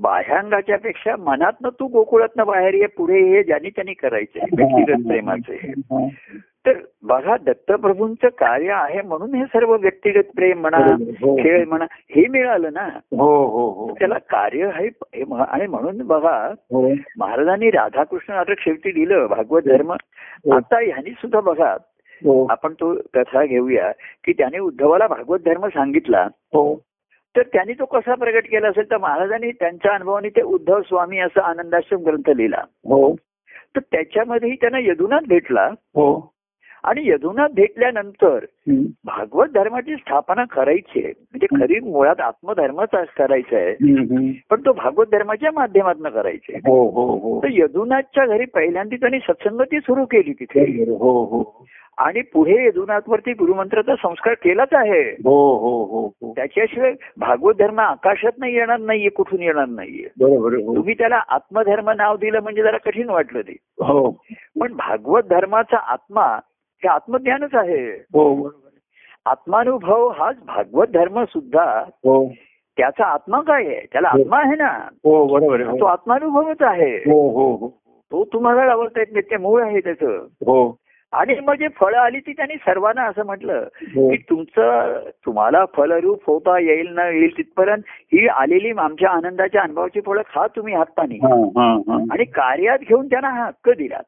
बाह्यांगाच्या 0.00 0.78
पेक्षा 0.78 1.16
मनातनं 1.16 1.68
तू 1.68 1.86
गोकुळातनं 1.86 2.46
बाहेर 2.46 2.74
ये 2.74 2.86
पुढे 2.86 3.36
ये 3.36 3.42
ज्यांनी 3.42 3.70
त्यांनी 3.70 3.94
करायचे 3.94 4.40
व्यक्तिगत 4.56 5.08
प्रेमाचे 5.08 5.72
हा. 5.76 6.08
तर 6.66 6.72
बघा 7.02 7.36
दत्तप्रभूंचं 7.36 8.28
कार्य 8.28 8.70
आहे 8.70 9.02
म्हणून 9.02 9.34
हे 9.34 9.44
सर्व 9.44 9.76
व्यक्तिगत 9.76 10.30
प्रेम 10.36 10.60
म्हणा. 10.60 10.76
हो. 10.76 11.36
खेळ 11.36 11.64
म्हणा 11.66 11.84
हे 11.92 12.26
मिळालं 12.28 12.72
ना. 12.72 12.88
हो 13.16 13.46
हो 13.46 13.70
हो. 13.70 13.94
त्याला 13.98 14.18
कार्य 14.18 14.66
आहे 14.66 14.86
हे 14.86 15.24
आणि 15.38 15.66
म्हणून 15.66 16.06
बघा 16.06 16.52
हो. 16.72 16.94
महाराजांनी 17.18 17.70
राधाकृष्ण 17.70 18.34
नाटक 18.34 18.60
शेवटी 18.60 18.90
दिलं 18.90 19.26
भागवत 19.26 19.62
धर्म. 19.62 19.92
आता 20.52 20.80
ह्यांनी 20.80 21.10
सुद्धा 21.10 21.40
बघा 21.40 21.76
हो. 22.24 22.46
आपण 22.50 22.72
तो 22.72 22.94
कथा 23.14 23.44
घेऊया 23.44 23.92
की 24.24 24.32
त्याने 24.32 24.58
उद्धवाला 24.58 25.06
भागवत 25.06 25.38
धर्म 25.44 25.66
सांगितला. 25.66 26.22
हो. 26.22 26.80
तर 27.36 27.42
त्यांनी 27.42 27.72
तो 27.72 27.84
कसा 27.84 28.14
प्रगट 28.14 28.44
केला 28.44 28.68
असेल? 28.68 28.90
तर 28.90 28.96
महाराजांनी 28.96 29.50
त्यांच्या 29.50 29.92
अनुभवाने 29.92 30.28
ते 30.28 30.42
उद्धव 30.42 30.80
स्वामी 30.80 31.18
असा 31.18 31.42
आनंदाश्रम 31.42 32.00
ग्रंथ 32.00 32.30
लिहिला. 32.36 32.60
हो. 32.60 33.14
तर 33.76 33.80
त्याच्यामध्येही 33.80 34.56
त्यांना 34.56 34.78
यदुनाथ 34.78 35.28
भेटला. 35.28 35.66
हो. 35.66 36.32
आणि 36.84 37.00
यदुनाथ 37.04 37.48
भेटल्यानंतर. 37.48 38.44
भागवत 39.04 39.46
धर्माची 39.46 39.96
स्थापना 39.96 40.44
करायची 40.44 41.04
आहे. 41.04 41.12
म्हणजे 41.18 41.46
खरी 41.60 41.80
मुळात 41.80 42.20
आत्मधर्मच 42.20 42.88
करायचा 43.16 43.56
आहे. 43.56 43.74
पण 44.50 44.60
तो 44.60 44.72
भागवत 44.72 45.06
धर्माच्या 45.12 45.50
माध्यमातून 45.54 46.08
करायचे 46.08 46.56
हो 46.56 46.90
हो 46.90 47.18
हो. 47.18 47.42
तर 47.42 47.48
यदुनाथच्या 47.50 48.26
घरी 48.26 48.44
पहिल्यांदा 48.44 48.96
त्यांनी 48.96 49.18
सत्संगती 49.18 49.80
सुरू 49.80 50.04
केली 50.04 50.32
तिथे. 50.32 50.82
हो 50.90 51.24
हो. 51.24 51.66
आणि 51.98 52.20
पुढे 52.20 52.66
यदुनाथवरती 52.66 53.32
गुरुमंत्राचा 53.32 53.94
संस्कार 53.96 54.34
केलाच 54.34 54.68
आहे. 54.72 55.10
हो 55.10 55.56
हो 55.56 55.84
हो 55.84 56.06
हो. 56.06 56.32
त्याच्याशिवाय 56.36 56.92
भागवत 57.16 57.54
धर्म 57.54 57.80
आकाशात 57.80 58.32
नाही 58.38 58.54
येणार 58.54 58.78
नाहीये 58.78 59.08
कुठून 59.08 59.42
येणार 59.42 59.66
नाहीये 59.66 60.08
बरोबर. 60.20 60.54
हो. 60.54 60.76
तुम्ही 60.76 60.94
त्याला 60.94 61.22
आत्मधर्म 61.28 61.90
नाव 61.90 62.16
दिलं 62.16 62.40
म्हणजे 62.40 62.62
जरा 62.62 62.76
कठीण 62.76 63.10
वाटलं 63.10 63.40
ते. 63.40 63.56
हो. 63.80 64.10
पण 64.60 64.72
भागवत 64.72 65.22
धर्माचा 65.22 65.76
आत्मा 65.76 66.24
हे 66.82 66.88
आत्मज्ञानच 66.88 67.54
आहे. 67.54 67.90
हो 67.90 68.34
बरोबर. 68.34 68.58
आत्मानुभव 69.26 70.08
हाच 70.08 70.36
भागवत 70.46 70.86
धर्म 70.86 71.24
सुद्धा. 71.24 71.84
हो. 71.88 72.32
त्याचा 72.76 73.04
आत्मा 73.04 73.40
काय 73.40 73.66
आहे? 73.66 73.86
त्याला 73.92 74.08
आत्मा 74.08 74.38
आहे 74.38 74.56
ना. 74.56 74.88
हो 75.04 75.26
बरोबर 75.26 75.60
आहे. 75.60 75.64
तो 75.64 75.84
हो 75.84 75.90
आत्मानुभवच 75.90 76.62
आहे. 76.62 76.96
हो 76.96 77.30
हो 77.30 77.56
हो. 77.56 77.68
तो 78.12 78.24
तुम्हाला 78.24 78.66
लावता 78.66 79.00
येत 79.00 79.06
नाही 79.12 79.30
ते 79.30 79.36
मूळ 79.36 79.62
आहे 79.62 79.80
त्याचं. 79.80 80.26
हो. 80.46 80.76
आणि 81.12 81.34
मग 81.40 81.54
जे 81.54 81.68
फळं 81.68 81.98
आली 81.98 82.20
ती 82.20 82.32
त्यांनी 82.32 82.54
सर्वांना 82.56 83.02
असं 83.02 83.26
म्हटलं 83.26 83.66
हो 83.94 84.10
की 84.10 84.16
तुमचं 84.16 84.98
तुम्हाला 85.26 85.64
फलरूप 85.76 86.22
होता 86.26 86.58
येईल 86.58 86.88
न 86.88 86.98
येईल 86.98 87.36
तिथपर्यंत 87.36 87.82
ही 88.12 88.26
आलेली 88.28 88.70
आमच्या 88.70 89.10
आनंदाच्या 89.10 89.62
अनुभवाची 89.62 90.00
फळं 90.00 90.22
खा 90.34 90.46
तुम्ही 90.46 90.74
हाताने 90.74 91.18
आणि 92.12 92.24
कार्यात 92.24 92.78
घेऊन 92.78 93.06
त्यांना 93.06 93.28
हा 93.28 93.46
हक्क 93.46 93.70
दिला. 93.70 94.00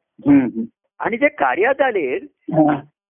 आणि 0.99 1.17
जे 1.17 1.27
कार्यात 1.27 1.81
आले. 1.81 2.19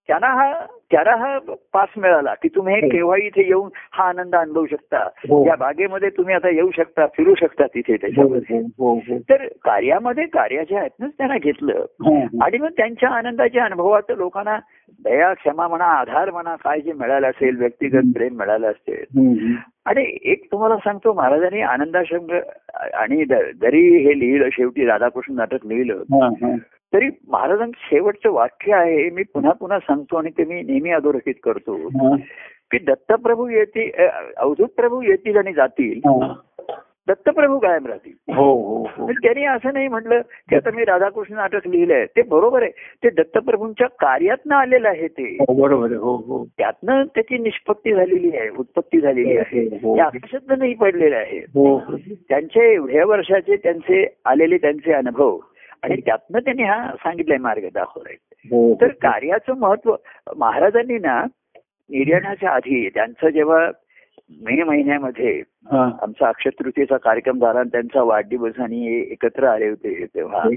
त्यांना 0.08 0.26
हा 0.26 0.66
त्याला 0.90 1.14
हा 1.16 1.38
पास 1.72 1.88
मिळाला 1.96 2.34
की 2.34 2.48
तुम्ही 2.48 2.74
हे 2.74 2.80
हो. 2.80 2.88
केव्हा 2.88 3.16
इथे 3.16 3.46
येऊन 3.46 3.68
हा 3.92 4.04
आनंद 4.04 4.34
अनुभवू 4.34 4.66
शकता 4.66 4.98
हो. 5.28 5.44
या 5.46 5.54
बागेमध्ये 5.56 6.08
तुम्ही 6.08 6.34
आता 6.34 6.48
येऊ 6.48 6.70
शकता 6.70 7.06
फिरू 7.06 7.34
शकता 7.34 7.66
तिथे 7.66 7.96
त्याच्यामध्ये 7.96 8.58
हो. 8.78 8.98
तर 9.30 9.46
कार्यामध्ये 9.64 10.24
कार्याच्या 10.26 10.78
ह्यातनंच 10.78 11.12
त्यांना 11.18 11.36
घेतलं 11.38 11.84
हा, 12.04 12.14
हा. 12.14 12.44
आणि 12.44 12.58
मग 12.58 12.68
त्यांच्या 12.76 13.10
आनंदाच्या 13.10 13.64
अनुभवाचं 13.64 14.16
लोकांना 14.16 14.58
दया 15.04 15.32
क्षमा 15.34 15.68
म्हणा 15.68 15.84
आधार 15.84 16.30
म्हणा 16.30 16.56
काय 16.56 16.80
जे 16.80 16.92
मिळालं 16.92 17.26
असेल 17.26 17.56
व्यक्तिगत 17.56 18.12
प्रेम 18.14 18.36
मिळालं 18.38 18.70
असेल. 18.70 19.04
आणि 19.86 20.04
एक 20.24 20.44
तुम्हाला 20.52 20.76
सांगतो 20.76 21.12
महाराजांनी 21.12 21.60
आनंदाश्रम 21.60 22.26
आणि 22.94 23.24
जरी 23.24 23.80
हे 24.04 24.18
लिहिलं 24.18 24.48
शेवटी 24.52 24.86
राधाकृष्ण 24.86 25.34
नाटक 25.34 25.66
लिहिलं. 25.66 26.02
तरी 26.92 27.08
महाराजांचं 27.28 27.78
शेवटचं 27.80 28.30
वाक्य 28.30 28.74
आहे 28.74 29.10
मी 29.10 29.22
पुन्हा 29.22 29.52
पुन्हा 29.52 29.78
सांगतो 29.78 30.16
आणि 30.16 30.30
ते 30.30 30.44
मी 30.44 30.62
नेहमी 30.80 30.94
अधोरेखित 30.96 31.34
करतो. 31.42 31.76
की 32.70 32.78
दत्तप्रभू 32.78 33.48
येतील 33.48 34.06
अवधूत 34.36 34.68
प्रभू 34.68 35.02
येतील 35.02 35.36
आणि 35.36 35.52
जातील. 35.52 36.00
दत्तप्रभू 37.08 37.58
कायम 37.58 37.86
राहतील. 37.86 38.32
हो 38.34 38.52
हो 38.62 38.82
हो. 38.96 39.10
त्यांनी 39.12 39.44
असं 39.44 39.72
नाही 39.72 39.88
म्हटलं 39.88 40.20
की 40.48 40.56
आता 40.56 40.70
मी 40.70 40.84
राधाकृष्ण 40.84 41.34
नाटक 41.34 41.66
लिहिलंय 41.66 42.06
ते 42.06 42.22
बरोबर 42.22 42.62
आहे. 42.62 42.70
ते 43.04 43.10
दत्तप्रभूंच्या 43.10 43.86
कार्यातनं 43.88 44.54
आलेलं 44.54 44.88
आहे 44.88 45.08
ते. 45.08 45.36
हो, 45.40 45.54
बरोबर 45.62 45.92
हो 45.92 46.46
त्यातनं 46.58 47.02
त्याची 47.14 47.38
निष्पत्ती 47.38 47.94
झालेली 47.94 48.36
आहे 48.36 48.48
उत्पत्ती 48.48 49.00
झालेली 49.00 49.36
आहे. 49.36 49.78
हो. 49.82 49.96
ते 49.96 50.00
आकाशातनं 50.00 50.58
नाही 50.58 50.74
पडलेले 50.74 51.16
आहे. 51.16 51.40
त्यांचे 52.28 52.74
एवढ्या 52.74 53.04
वर्षाचे 53.04 53.56
त्यांचे 53.56 54.06
आलेले 54.24 54.58
त्यांचे 54.58 54.92
अनुभव. 54.92 55.38
आणि 55.82 56.00
त्यातनं 56.06 56.38
त्यांनी 56.38 56.62
हा 56.62 56.90
सांगितलाय 56.96 57.38
मार्ग 57.38 57.62
दाखवलाय. 57.74 58.14
तर 58.80 58.88
कार्याचं 58.88 59.54
महत्त्व 59.58 59.94
महाराजांनी 60.36 60.98
ना 60.98 61.24
निर्याणाच्या 61.90 62.50
आधी 62.50 62.88
त्यांचं 62.88 63.28
जेव्हा 63.28 63.70
मे 64.40 64.62
महिन्यामध्ये 64.62 65.42
हा. 65.70 65.90
आमचा 66.02 66.28
अक्षय 66.28 66.50
तृतीयेचा 66.50 66.96
कार्यक्रम 66.96 67.38
झाला 67.38 67.60
आणि 67.60 67.68
त्यांचा 67.72 68.02
वाढदिवस 68.02 68.60
आणि 68.60 68.88
हे 68.88 69.00
एकत्र 69.00 69.46
आले 69.46 69.68
होते 69.68 70.04
तेव्हा 70.04 70.48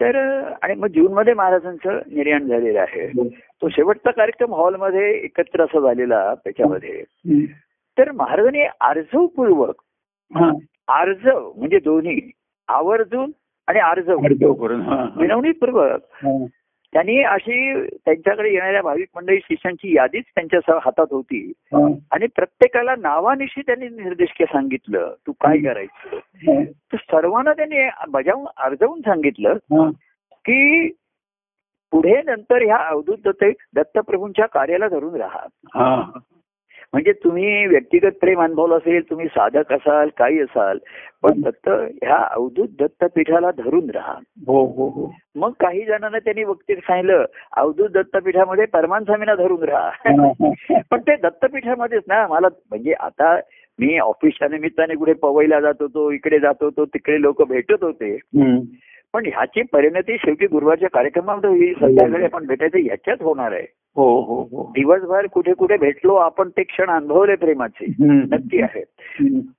तर 0.00 0.16
आणि 0.62 0.74
मग 0.74 0.86
जून 0.86 1.12
मध्ये 1.12 1.34
महाराजांचं 1.34 1.98
निर्याण 2.06 2.46
झालेलं 2.46 2.80
आहे. 2.80 3.06
तो 3.62 3.68
शेवटचा 3.68 4.10
कार्यक्रम 4.10 4.54
हॉलमध्ये 4.54 5.10
एकत्र 5.14 5.62
असा 5.64 5.80
झालेला 5.80 6.34
त्याच्यामध्ये. 6.34 7.02
तर 7.98 8.10
महाराजांनी 8.12 8.62
आर्जवपूर्वक 8.80 9.74
हा. 10.34 10.50
आर्जव 10.88 11.52
म्हणजे 11.56 11.78
दोन्ही 11.78 12.30
आवर्जून 12.68 13.30
आणि 13.66 13.78
आर्जव 13.78 14.24
अर्धव 14.24 14.52
त्यांनी 16.94 17.22
अशी 17.22 17.86
त्यांच्याकडे 17.86 18.52
येणाऱ्या 18.52 18.82
भाविक 18.82 19.08
मंडळी 19.16 19.38
शिष्यांची 19.38 19.96
यादीच 19.96 20.24
त्यांच्या 20.34 20.78
हातात 20.84 21.06
होती. 21.10 21.52
आणि 22.12 22.26
प्रत्येकाला 22.26 22.96
नावानिशी 22.96 23.60
त्यांनी 23.60 23.88
निर्देश 23.88 24.28
सांगितलं 24.40 25.14
तू 25.26 25.32
काय 25.32 25.58
करायचं. 25.58 26.16
तर 26.64 26.96
सर्वांना 26.96 27.52
त्यांनी 27.52 27.88
बजावून 28.08 28.46
अर्जवून 28.56 29.00
सांगितलं. 29.00 29.54
की 30.32 30.88
पुढे 31.90 32.22
नंतर 32.22 32.62
ह्या 32.62 32.76
अवधूत 32.76 33.16
दत्त 33.24 33.44
दत्तप्रभूंच्या 33.74 34.46
कार्याला 34.46 34.88
धरून 34.88 35.14
राहा. 35.14 35.46
म्हणजे 36.94 37.12
तुम्ही 37.12 37.66
व्यक्तिगत 37.66 38.12
प्रेम 38.20 38.40
अनुभवलं 38.42 38.76
असेल 38.76 39.10
तुम्ही 39.10 39.26
साधक 39.26 39.72
असाल 39.72 40.08
काही 40.18 40.40
असाल 40.40 40.78
पण 41.22 41.40
दत्त 41.40 41.68
ह्या 41.68 42.16
अवधूत 42.16 42.68
दत्तपीठाला 42.78 43.50
धरून 43.50 43.90
राहा. 43.90 44.12
हो 44.46 44.64
हो 44.66 44.88
हो. 44.88 45.12
मग 45.34 45.52
काही 45.60 45.84
जणांना 45.84 46.18
त्यांनी 46.18 46.44
वक्ती 46.44 46.74
सांगितलं 46.74 47.24
अवधूत 47.56 47.88
दत्तपीठामध्ये 47.88 48.64
परमान 48.64 49.04
स्वामींना 49.04 49.34
धरून 49.34 49.62
राहा. 49.62 49.88
हा, 49.88 50.08
हा. 50.70 50.80
पण 50.90 51.00
ते 51.00 51.16
दत्तपीठामध्येच 51.16 52.02
ना 52.08 52.26
मला 52.26 52.48
म्हणजे 52.70 52.92
आता 52.92 53.36
मी 53.78 53.98
ऑफिसच्या 53.98 54.48
निमित्ताने 54.48 54.94
कुठे 54.94 55.12
पवईला 55.12 55.60
जात 55.60 55.74
होतो 55.80 56.10
इकडे 56.10 56.38
जात 56.38 56.62
होतो 56.62 56.84
तिकडे 56.84 57.20
लोक 57.22 57.42
भेटत 57.48 57.82
होते. 57.82 58.18
पण 59.14 59.26
ह्याची 59.26 59.62
परिणती 59.62 60.16
शेवटी 60.16 60.46
गुरुवारच्या 60.46 60.88
कार्यक्रमामध्ये 60.88 61.50
होईल 61.50 61.74
संध्याकाळी 61.80 62.24
आपण 62.24 62.46
भेटायचं 62.46 62.78
ह्याच्यात 62.78 63.16
होणार 63.20 63.52
आहे. 63.52 63.66
हो 63.96 64.20
हो 64.20 64.42
हो. 64.42 64.62
दिवसभर 64.62 65.26
कुठे 65.26 65.52
कुठे 65.52 65.76
भेटलो 65.76 66.14
आपण 66.14 66.48
ते 66.48 66.62
क्षण 66.62 66.90
अनुभवले 66.90 67.34
प्रेमाचे. 67.34 67.92
नक्की 68.00 68.62
आहे. 68.62 68.84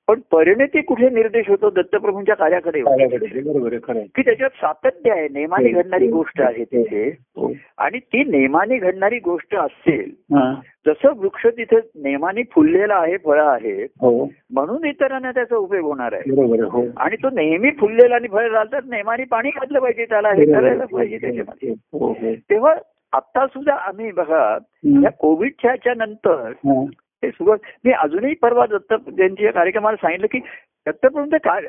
पण 0.07 0.19
परिणती 0.31 0.81
कुठे 0.81 1.09
निर्देश 1.09 1.49
होतो? 1.49 1.69
दत्तप्रभूंच्या 1.69 2.35
कार्याकडे 2.35 2.79
आहे, 2.79 3.03
आहे 3.03 3.75
आहे. 3.75 4.05
की 4.15 4.21
त्याच्यात 4.21 4.49
सातत्य 4.49 5.11
आहे. 5.11 5.27
नेमाने 5.31 5.69
घडणारी 5.69 6.07
गोष्ट 6.07 6.41
आहे 6.41 6.63
तिथे. 6.63 7.17
हो. 7.37 7.51
आणि 7.77 7.99
ती 7.99 8.23
नेमाने 8.23 8.77
घडणारी 8.77 9.19
गोष्ट 9.19 9.55
असेल 9.55 10.11
हा. 10.35 10.53
जसं 10.87 11.13
वृक्ष 11.17 11.47
तिथे 11.47 11.77
नेमाने 11.95 12.41
फुललेला 12.43 12.95
आहे 12.95 13.17
फळं 13.17 13.45
आहेत 13.45 13.87
हो. 14.01 14.25
म्हणून 14.49 14.85
इतरांना 14.85 15.31
त्याचा 15.31 15.55
उपयोग 15.55 15.85
होणार 15.85 16.13
आहे. 16.13 16.53
आहे 16.53 16.61
हो. 16.61 16.85
आणि 16.97 17.15
तो 17.15 17.29
नेहमी 17.29 17.71
फुललेला 17.71 18.15
आणि 18.15 18.27
फळ 18.27 18.41
राहिला 18.41 18.63
तर 18.63 18.83
नेमाने 18.83 19.23
पाणी 19.23 19.49
घातलं 19.49 19.79
पाहिजे 19.79 20.05
त्याला 20.05 20.29
हे 20.29 20.45
करायला 20.45 20.85
पाहिजे 20.85 21.17
त्याच्यामध्ये. 21.17 21.69
हो 21.69 22.07
हो. 22.07 22.33
तेव्हा 22.49 22.75
आता 23.13 23.45
सुद्धा 23.47 23.73
आम्ही 23.87 24.11
बघा. 24.11 24.57
या 25.03 25.09
कोविडच्या 25.19 25.93
नंतर 25.97 26.47
हा. 26.65 26.83
ते 27.23 27.29
सुरुवात 27.29 27.59
मी 27.85 27.91
अजूनही 27.93 28.33
परवा 28.35 28.65
दत्त 28.65 28.93
जयंतीच्या 29.09 29.51
कार्यक्रमाला 29.51 29.95
सांगितलं 29.95 30.27
की 30.31 30.39
दत्तप्रभूंचं 30.87 31.37
काय 31.43 31.61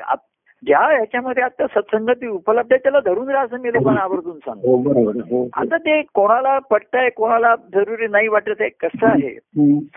ज्या 0.63 0.79
ह्याच्यामध्ये 0.79 1.43
आता 1.43 1.65
सत्संगती 1.67 2.27
उपलब्ध 2.27 2.71
आहे 2.73 2.79
त्याला 2.83 2.99
धरून 2.99 3.29
राहा 3.29 3.43
असं 3.43 3.59
मी 3.61 3.73
लोकांना 3.73 4.01
आवर्जून 4.01 4.37
सांगतो 4.37 4.75
हो 4.77 4.93
हो 4.93 5.11
हो. 5.21 5.47
आता 5.53 5.77
ते 5.77 6.01
कोणाला 6.13 6.57
पटतंय 6.59 7.09
कोणाला 7.09 7.53
जरुरी 7.73 8.07
नाही 8.07 8.27
वाटत 8.27 8.61
आहे 8.61 8.69
कसं 8.79 9.05
आहे. 9.07 9.33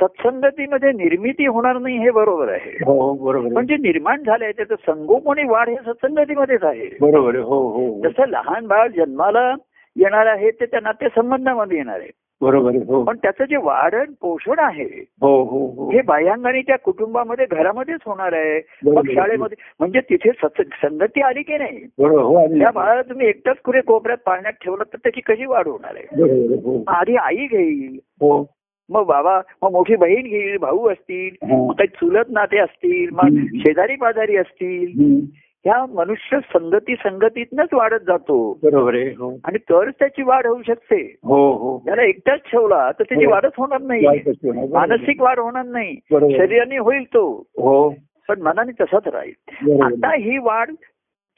सत्संगतीमध्ये 0.01 0.93
निर्मिती 0.93 1.47
होणार 1.47 1.79
नाही 1.79 1.97
हे 1.99 2.11
बरोबर 2.11 2.49
आहे 2.49 2.73
हो 2.85 3.01
हो 3.01 3.13
बरोबर 3.25 3.55
पण. 3.55 3.67
जे 3.67 3.77
निर्माण 3.77 4.23
झालंय 4.23 4.53
त्याचं 4.53 4.75
संगोपनी 4.87 5.45
वाढ 5.49 5.69
हे 5.69 5.77
सत्संगतीमध्येच 5.87 6.65
आहे 6.65 6.89
बरोबर 7.01 7.37
हो 7.37 7.43
हो 7.43 7.69
हो. 7.71 8.01
जसं 8.03 8.29
लहान 8.29 8.67
बाळ 8.67 8.89
जन्माला 8.89 9.51
येणार 10.01 10.27
आहे 10.27 10.51
ते 10.51 10.67
त्या 10.67 10.81
नातेसंबंधामध्ये 10.83 11.77
येणार 11.77 12.01
आहे. 12.01 12.11
बरोबर 12.43 12.71
हो. 12.87 13.05
पण 13.05 13.17
त्याचं 13.17 13.45
जे 13.45 13.57
वाढण 13.57 14.05
पोषण 14.21 14.59
आहे 14.59 15.05
हो 15.21 15.45
हो 15.45 15.67
हो. 15.67 15.91
हे 15.91 16.03
बाह्यांगाने 16.03 16.61
त्या 16.61 16.79
कुटुंबामध्ये 16.79 17.47
घरामध्येच 17.51 18.01
होणार 18.07 18.33
आहे. 18.33 18.61
मग 18.85 19.11
शाळेमध्ये 19.11 19.57
म्हणजे 19.81 20.01
तिथे 20.01 20.31
संगती 20.83 21.21
आली 21.21 21.43
की 21.43 21.59
नाही? 21.59 21.77
हो 21.77 22.59
त्या 22.59 22.71
बाळाला 22.71 23.03
तुम्ही 23.03 23.29
एकटाच 23.29 23.57
कुठे 23.65 23.81
कोपऱ्यात 23.81 24.19
पाळण्यात 24.19 24.53
ठेवलं 24.53 24.85
तर 24.85 24.97
त्याची 24.97 25.21
कशी 25.21 25.47
वाढ 25.47 25.69
होणार 25.69 25.97
आहे? 25.97 26.07
हो. 26.55 26.85
आधी 26.87 27.17
आई 27.17 27.47
घेईल. 27.47 27.99
हो. 28.21 28.47
मग 28.89 29.05
बाबा 29.05 29.41
मग 29.63 29.71
मोठी 29.73 29.97
बहीण 29.97 30.23
घेईल 30.23 30.57
भाऊ 30.57 30.89
असतील. 30.89 31.47
हा. 31.47 31.57
मग 31.57 31.73
काही 31.73 31.89
चुलत 31.89 32.31
नाते 32.31 32.59
असतील 32.59 33.09
मग. 33.13 33.37
शेजारी 33.55 33.97
पाजारी 33.97 34.37
असतील. 34.37 35.21
ह्या 35.65 35.87
मनुष्य 35.87 36.39
संगती 36.41 36.95
संगतीतनच 36.95 37.69
वाढत 37.73 38.01
जातो. 38.07 38.59
बरोबर 38.63 38.95
आहे 38.95 39.09
हो. 39.09 39.39
आणि 39.45 39.59
तरच 39.59 39.95
त्याची 39.99 40.23
वाढ 40.23 40.47
होऊ 40.47 40.63
शकते. 40.67 41.17
हो 41.25 41.53
हो. 41.53 41.83
त्याला 41.85 42.03
एकटाच 42.03 42.39
ठेवला 42.39 42.91
तर 42.99 43.03
त्याची 43.03 43.25
हो. 43.25 43.31
वाढच 43.31 43.53
होणार 43.59 43.81
नाही. 43.81 44.07
मानसिक 44.73 45.23
वाढ 45.23 45.39
होणार 45.39 45.65
नाही. 45.65 45.97
शरीराने 46.13 46.79
होईल 46.79 47.05
तो. 47.05 47.47
हो. 47.59 47.95
पण 48.29 48.43
मनाने 48.43 48.73
तसाच 48.73 49.09
राहील. 49.09 49.83
आता 49.83 50.15
ही 50.15 50.39
वाढ 50.39 50.71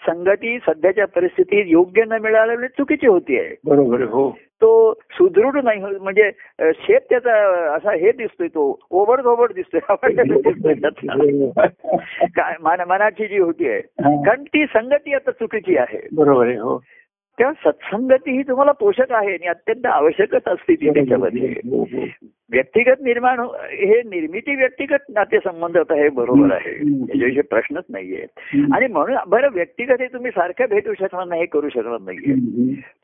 संगती 0.06 0.58
सध्याच्या 0.58 1.06
परिस्थितीत 1.06 1.64
योग्य 1.66 2.04
न 2.04 2.12
मिळाल्यामुळे 2.12 2.68
चुकीची 2.68 3.06
होती 3.06 3.38
आहे. 3.38 3.56
बरोबर 3.64 4.00
हो. 4.00 4.30
तो 4.62 4.92
सुदृढ 5.11 5.64
नाही 5.64 5.81
म्हणजे 5.81 6.31
शेत 6.61 7.00
त्याचा 7.11 7.35
असा 7.75 7.92
हे 7.92 8.12
दिसतोय 8.12 8.49
तो 8.49 8.78
ओबड 8.90 9.21
धोबड 9.21 9.52
दिसतोय. 9.57 9.81
काय 12.37 12.54
मन- 12.62 12.87
मनाची 12.88 13.26
जी 13.26 13.38
होती 13.38 13.69
आहे. 13.69 13.81
कारण 14.25 14.42
ती 14.42 14.64
संगती 14.66 15.14
आता 15.14 15.31
चुकीची 15.31 15.76
आहे 15.76 16.07
बरोबर 16.12 16.47
आहे 16.47 16.57
हो 16.57 16.78
तेव्हा 17.38 17.71
सत्संगती 17.71 18.31
ही 18.31 18.42
तुम्हाला 18.42 18.73
पोषक 18.73 19.12
आहे 19.12 19.33
आणि 19.33 19.47
अत्यंत 19.47 19.87
आवश्यकच 19.87 20.42
असते 20.47 20.75
ती 20.75 20.90
त्याच्यामध्ये 20.90 21.49
हो, 21.49 21.83
हो. 21.83 22.04
व्यक्तिगत 22.50 23.00
निर्माण 23.00 23.38
हो- 23.38 23.54
हे 23.71 24.02
निर्मिती 24.02 24.54
व्यक्तिगत 24.57 25.04
नातेसंबंध 25.09 25.76
होता 25.76 25.95
हे 25.95 26.09
बरोबर 26.09 26.52
आहे. 26.52 26.73
याच्याविषयी 26.73 27.42
प्रश्नच 27.42 27.85
नाहीये. 27.90 28.26
आणि 28.75 28.87
म्हणून 28.87 29.16
बरं 29.26 29.49
व्यक्तिगत 29.52 30.00
हे 30.00 30.07
तुम्ही 30.07 30.31
सारखं 30.31 30.64
भेटू 30.71 30.95
शकणार 30.95 31.26
नाही 31.26 31.47
करू 31.47 31.69
शकणार 31.69 32.00
नाहीये. 32.00 32.35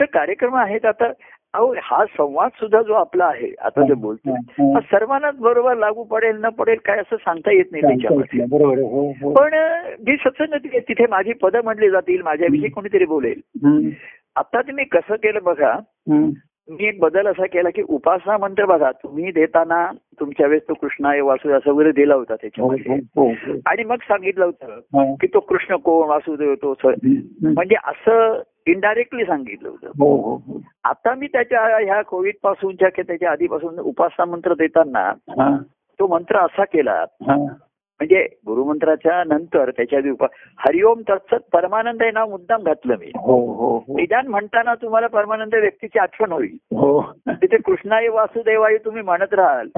तर 0.01 0.05
कार्यक्रम 0.05 0.55
आहेत 0.55 0.87
आता 0.87 1.13
अहो 1.55 1.73
हा 1.83 2.05
संवाद 2.07 2.51
सुद्धा 2.51 2.81
जो 2.83 2.95
आपला 2.95 3.25
आहे 3.25 3.51
आता 3.59 3.87
जे 3.87 3.95
बोलतो 3.95 4.31
हा. 4.31 4.65
हा 4.75 4.81
सर्वांनाच 4.81 5.37
बरोबर 5.37 5.77
लागू 5.77 6.03
पडेल 6.05 6.37
न 6.37 6.49
पडेल 6.49 6.79
काय 6.85 6.99
असं 6.99 7.17
सांगता 7.17 7.53
येत 7.53 7.73
नाही 7.73 7.83
त्याच्यामध्ये. 7.83 8.43
हो 8.83 9.11
हो 9.23 9.33
पण 9.35 9.55
जी 10.01 10.17
सत्संगती 10.17 10.69
आहे 10.69 10.81
तिथे 10.81 11.07
माझी 11.11 11.33
पदं 11.33 11.65
म्हणली 11.65 11.91
जातील 11.91 12.23
माझ्याविषयी 12.23 12.69
कोणीतरी 12.71 13.05
बोलेल. 13.05 13.41
आता 14.37 14.61
तुम्ही 14.61 14.85
कसं 14.85 15.15
केलं 15.15 15.43
बघा. 15.45 15.75
मी 16.69 16.87
एक 16.87 16.99
बदल 17.01 17.27
असा 17.27 17.47
केला 17.47 17.71
की 17.71 17.83
उपासना 17.89 18.37
मंत्र 18.39 18.65
बघा 18.67 18.91
तुम्ही 18.93 19.31
देताना 19.33 19.85
तुमच्या 20.21 20.47
वेळेस 20.47 20.63
तो 20.69 20.75
कृष्णाय 20.75 21.21
वासुदेव 21.21 21.57
असं 21.57 21.73
वगैरे 21.73 21.93
दिला 21.93 22.15
होता 22.15 22.33
हो 22.33 22.37
त्याच्यामध्ये 22.37 22.97
हो 23.17 23.27
हो 23.47 23.53
आणि 23.67 23.85
मग 23.85 24.03
सांगितलं 24.03 24.45
होतं 24.45 24.73
हा. 24.95 25.05
की 25.15 25.27
तो 25.27 25.41
कृष्ण 25.41 25.77
कोण 25.77 26.09
वासुदेव 26.09 26.55
तो. 26.55 26.75
म्हणजे 26.85 27.77
असं 27.85 28.41
इनडायरेक्टली 28.69 29.25
सांगितलं 29.25 29.69
होतं. 29.69 29.87
हो 29.87 30.17
हो 30.17 30.35
हो. 30.35 30.63
आता 30.85 31.15
मी 31.15 31.27
त्याच्या 31.27 31.79
ह्या 31.85 32.03
कोविड 32.03 32.35
पासूनच्या 32.43 32.89
त्याच्या 32.99 33.31
आधीपासून 33.31 33.79
उपासना 33.79 34.25
मंत्र 34.25 34.55
देताना. 34.55 35.13
तो 35.99 36.07
मंत्र 36.07 36.37
असा 36.37 36.65
केला. 36.65 37.05
म्हणजे 38.01 38.27
गुरुमंत्राच्या 38.47 39.25
नंतर 39.27 39.71
त्याच्या 39.71 39.99
आधी 39.99 40.11
उपा 40.11 40.27
हरिओम 40.59 41.01
तत्सत 41.01 41.51
परमानंद 41.53 42.03
हे 42.03 42.11
नाव 42.11 42.31
मुद्दाम 42.31 42.63
घातलं 42.63 42.95
मी. 42.97 43.13
निदान 43.89 44.27
म्हणताना 44.27 44.75
तुम्हाला 44.75 45.07
परमानंद 45.07 45.55
व्यक्तीची 45.55 45.99
आठवण 45.99 46.33
होईल. 46.33 46.57
हो. 46.63 47.13
तिथे 47.29 47.57
कृष्णाई 47.57 48.09
वासुदेवाई 48.09 48.77
तुम्ही 48.85 49.03
म्हणत 49.03 49.35
राहाल. 49.35 49.69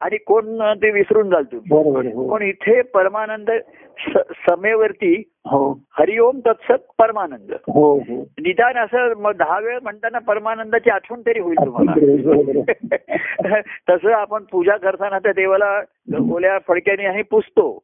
आणि 0.00 0.16
कोण 0.16 0.62
ते 0.74 0.90
विसरून 0.90 1.30
जाल 1.30 1.44
तुम्ही. 1.44 2.12
हो. 2.12 2.28
पण 2.28 2.42
इथे 2.42 2.82
परमानंद 2.82 3.50
समेवरती 4.30 5.22
हो. 5.46 5.80
हरिओम 5.98 6.38
तत्सत 6.38 6.84
परमानंद. 6.98 7.52
हो 7.52 7.98
निदान 8.20 8.76
असं 8.76 9.12
मग 9.16 9.32
दहा 9.32 9.60
वेळ 9.60 9.78
म्हणताना 9.82 10.18
परमानंदाची 10.18 10.90
आठवण 10.90 11.20
तरी 11.20 11.40
होईल 11.40 11.64
तुम्हाला. 11.66 11.92
तसं 13.90 14.12
आपण 14.12 14.42
पूजा 14.52 14.76
करताना 14.76 15.18
त्या 15.18 15.32
देवाला 15.32 15.80
ओल्या 16.30 16.58
फडक्याने 16.68 17.04
आणि 17.04 17.22
पुसतो. 17.22 17.78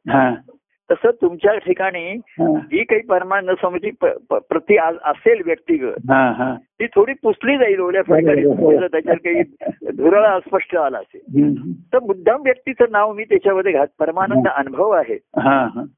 तसं 0.91 1.09
तुमच्या 1.21 1.57
ठिकाणी. 1.57 2.17
जी 2.61 2.83
काही 2.83 3.01
परमानंद 3.01 3.49
स्वामीची 3.49 3.89
प्रति 4.31 4.77
असेल 5.03 5.41
व्यक्तिगत. 5.45 6.11
ती 6.55 6.87
थोडी 6.87 7.13
पुसली 7.21 7.57
जाईल 7.57 7.79
ओल्या 7.79 8.01
फडक्याने 8.01 8.41
पुसलं 8.55 8.87
त्याच्यावर 8.87 9.17
काही 9.17 9.41
धुरळा 9.97 10.29
अस्पष्ट 10.29 10.75
आला 10.75 10.97
असेल. 10.97 11.21
तर 11.93 11.99
मुद्दाम 11.99 12.41
व्यक्तीचं 12.41 12.85
नाव 12.91 13.13
मी 13.13 13.23
त्याच्यामध्ये 13.23 13.71
घात 13.71 13.87
परमानंद 13.99 14.47
अनुभव 14.47 14.89
आहे. 14.89 15.17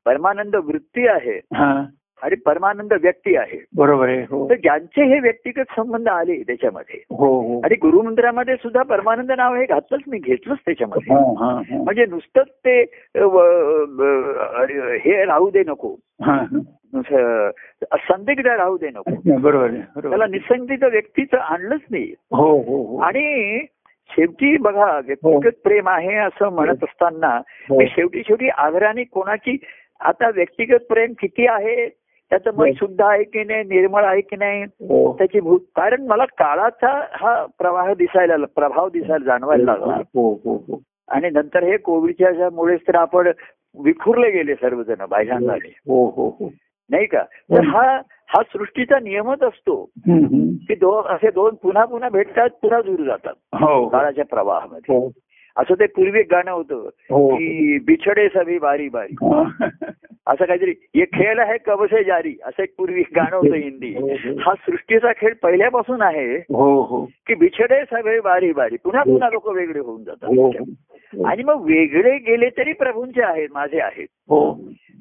परमानंद 0.05 0.55
वृत्ती 0.55 1.07
आहे 1.07 1.37
हा. 1.37 1.85
आणि 2.23 2.35
परमानंद 2.35 2.93
व्यक्ती 2.93 3.35
आहे 3.35 3.57
बरोबर 3.75 4.07
आहे 4.09 4.21
हो 4.29 4.47
तर 4.49 4.55
ज्यांचे 4.55 5.03
हे 5.03 5.19
व्यक्तिगत 5.19 5.71
संबंध 5.75 6.07
आले 6.07 6.41
त्याच्यामध्ये 6.43 6.99
हो 7.11 7.27
हो 7.41 7.59
आणि 7.63 7.75
गुरुमंत्रामध्ये 7.75 8.55
सुद्धा 8.55 8.83
परमानंद 8.83 9.31
नाव 9.31 9.55
हे 9.55 9.65
घातलंच 9.65 10.01
मी 10.07 10.17
घेतलंच 10.19 10.57
त्याच्यामध्ये 10.65 11.13
हा. 11.13 11.19
हा. 11.39 11.51
हा. 11.69 11.83
म्हणजे 11.83 12.05
नुसतंच 12.05 12.47
ते 12.65 12.81
अ, 12.81 13.19
व- 13.19 13.85
व- 13.97 14.37
अरे, 14.55 14.97
हे 14.97 15.23
राहू 15.25 15.49
दे 15.49 15.63
नको 15.67 15.95
हा. 16.21 16.39
संदिग्ध 18.07 18.47
राहू 18.47 18.77
दे 18.77 18.89
नको 18.89 19.37
बरोबर 19.39 19.69
आहे 19.69 19.77
बरोबर 19.95 20.09
त्याला 20.09 20.25
निसंदिग्ध 20.27 20.83
व्यक्तीचं 20.83 21.37
आणलंच 21.37 21.81
नाही 21.91 22.13
हो 22.31 22.49
हो 22.61 22.81
हो 22.83 22.97
आणि 22.97 23.59
शेवटी 24.09 24.55
बघा 24.57 24.91
व्यक्तिगत 25.05 25.57
प्रेम 25.63 25.89
आहे 25.89 26.15
असं 26.17 26.49
म्हणत 26.49 26.83
असताना 26.83 27.35
हो. 27.69 27.79
शेवटी 27.85 28.21
शेवटी 28.27 28.49
आदराने 28.57 29.03
कोणाची 29.03 29.57
आता 30.01 30.29
व्यक्तिगत 30.29 30.85
प्रेम 30.89 31.13
किती 31.19 31.47
आहे 31.47 31.87
त्याचं 32.29 32.49
मन. 32.57 32.71
शुद्ध 32.71 33.01
आहे 33.01 33.23
की 33.23 33.43
नाही 33.43 33.63
निर्मळ 33.63 34.03
आहे 34.03 34.21
की 34.21 34.35
नाही 34.35 34.63
हो. 34.63 35.13
त्याची 35.17 35.39
भूत 35.39 35.59
कारण 35.75 36.07
मला 36.07 36.25
काळाचा 36.25 37.01
हा 37.11 37.45
प्रवाह 37.57 37.93
दिसायला 37.93 38.35
प्रभाव 38.55 38.89
दिसायला 38.89 39.25
जाणवायला 39.25 39.63
लागला. 39.63 39.95
हो 39.95 40.33
हो 40.45 40.55
हो. 40.67 40.81
आणि 41.07 41.29
नंतर 41.29 41.63
हे 41.63 41.77
कोविडच्या 41.77 42.27
ह्याच्यामुळेच 42.27 42.81
तर 42.87 42.95
आपण 42.95 43.31
विखुरले 43.83 44.31
गेले 44.31 44.55
सर्वजण 44.55 45.05
बाह्यांगाने 45.09 45.69
हो 45.69 46.05
हो 46.05 46.49
नाही 46.89 47.05
का? 47.05 47.23
तर 47.23 47.63
हा. 47.63 48.01
हा 48.29 48.41
सृष्टीचा 48.43 48.99
नियमच 48.99 49.43
असतो. 49.43 49.89
की 50.67 50.75
दोन 50.75 51.05
असे 51.05 51.31
दोन 51.31 51.55
पुन्हा 51.55 51.85
पुन्हा 51.85 52.09
भेटतात 52.09 52.49
पुन्हा 52.61 52.81
दूर 52.81 53.03
जातात 53.05 53.33
हो. 53.61 53.87
काळाच्या 53.89 54.25
प्रवाहामध्ये. 54.25 54.97
असं 55.57 55.73
ते 55.73 55.85
पूर्वी 55.85 56.21
गाणं 56.21 56.51
होतं 56.51 56.89
हो. 57.09 57.35
की 57.35 57.77
बिछडे 57.79 58.27
सभी 58.29 58.57
बारी 58.59 58.89
बारी. 58.89 59.13
हा. 59.21 59.67
असं 60.27 60.45
काहीतरी 60.45 60.73
ये 60.93 61.05
खेळ 61.05 61.39
आहे 61.39 61.57
कब 61.65 61.83
से 61.85 62.03
जारी 62.03 62.33
असं 62.45 62.63
एक 62.63 62.73
पूर्वी 62.77 63.03
गाणं 63.15 63.35
होतं 63.35 63.55
हिंदी 63.55 63.93
हो, 63.95 64.07
हो. 64.07 64.33
हा 64.39 64.53
सृष्टीचा 64.55 65.11
खेळ 65.11 65.33
पहिल्यापासून 65.43 66.01
आहे 66.01 66.35
हो 66.37 66.81
हो. 66.81 67.05
की 67.27 67.35
बिछडे 67.35 67.83
सगळे 67.85 68.19
बारी 68.19 68.51
बारी. 68.53 68.75
पुन्हा 68.83 69.03
पुन्हा 69.03 69.29
लोक 69.29 69.47
वेगळे 69.47 69.79
होऊन 69.79 70.03
हो 70.09 70.51
जातात 70.51 71.25
आणि 71.25 71.43
मग 71.43 71.61
वेगळे 71.61 72.17
गेले 72.17 72.49
तरी 72.49 72.73
प्रभूंचे 72.73 73.21
आहेत 73.21 73.49
माझे 73.53 73.79
आहेत. 73.79 74.07
हो. 74.29 74.51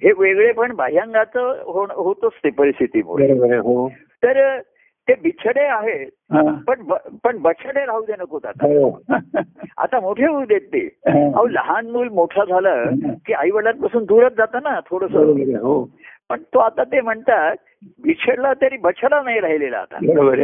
हे 0.02 0.12
वेगळे 0.18 0.52
पण 0.52 0.74
बाह्यांगाचं 0.74 1.62
होतच 1.96 2.32
ते 2.44 2.50
परिस्थितीमुळे. 2.50 3.32
हो. 3.56 3.88
तर 4.22 4.60
ते 5.08 5.14
बिछडे 5.14 5.60
आहेत. 5.60 6.06
हा. 6.32 6.42
पण 6.66 6.82
पण 7.24 7.38
बछडे 7.38 7.84
राहू 7.86 8.02
दे 8.02 8.12
नको 8.20 8.38
आता 8.44 8.66
हो. 8.66 8.98
आता 9.78 10.00
मोठे 10.00 10.26
होऊ 10.26 10.44
देत 10.44 10.60
ते. 10.60 10.88
अहो 11.08 11.46
लहान 11.46 11.90
मूल 11.90 12.08
मोठं 12.08 12.44
झालं 12.44 12.90
की 13.26 13.32
आई 13.32 13.50
वडिलांपासून 13.50 14.04
दूरच 14.04 14.32
जातं 14.32 14.58
ना 14.62 14.80
थोडस. 14.80 15.14
हो. 15.62 15.88
पण 16.28 16.36
तो 16.36 16.58
आता 16.58 16.84
ते 16.84 17.00
म्हणतात 17.00 17.56
बिछडला 18.02 18.52
तरी 18.52 18.76
बछडा 18.76 19.22
नाही 19.22 19.40
राहिलेला 19.40 19.78
आता. 19.78 19.98
बरोबर 20.06 20.40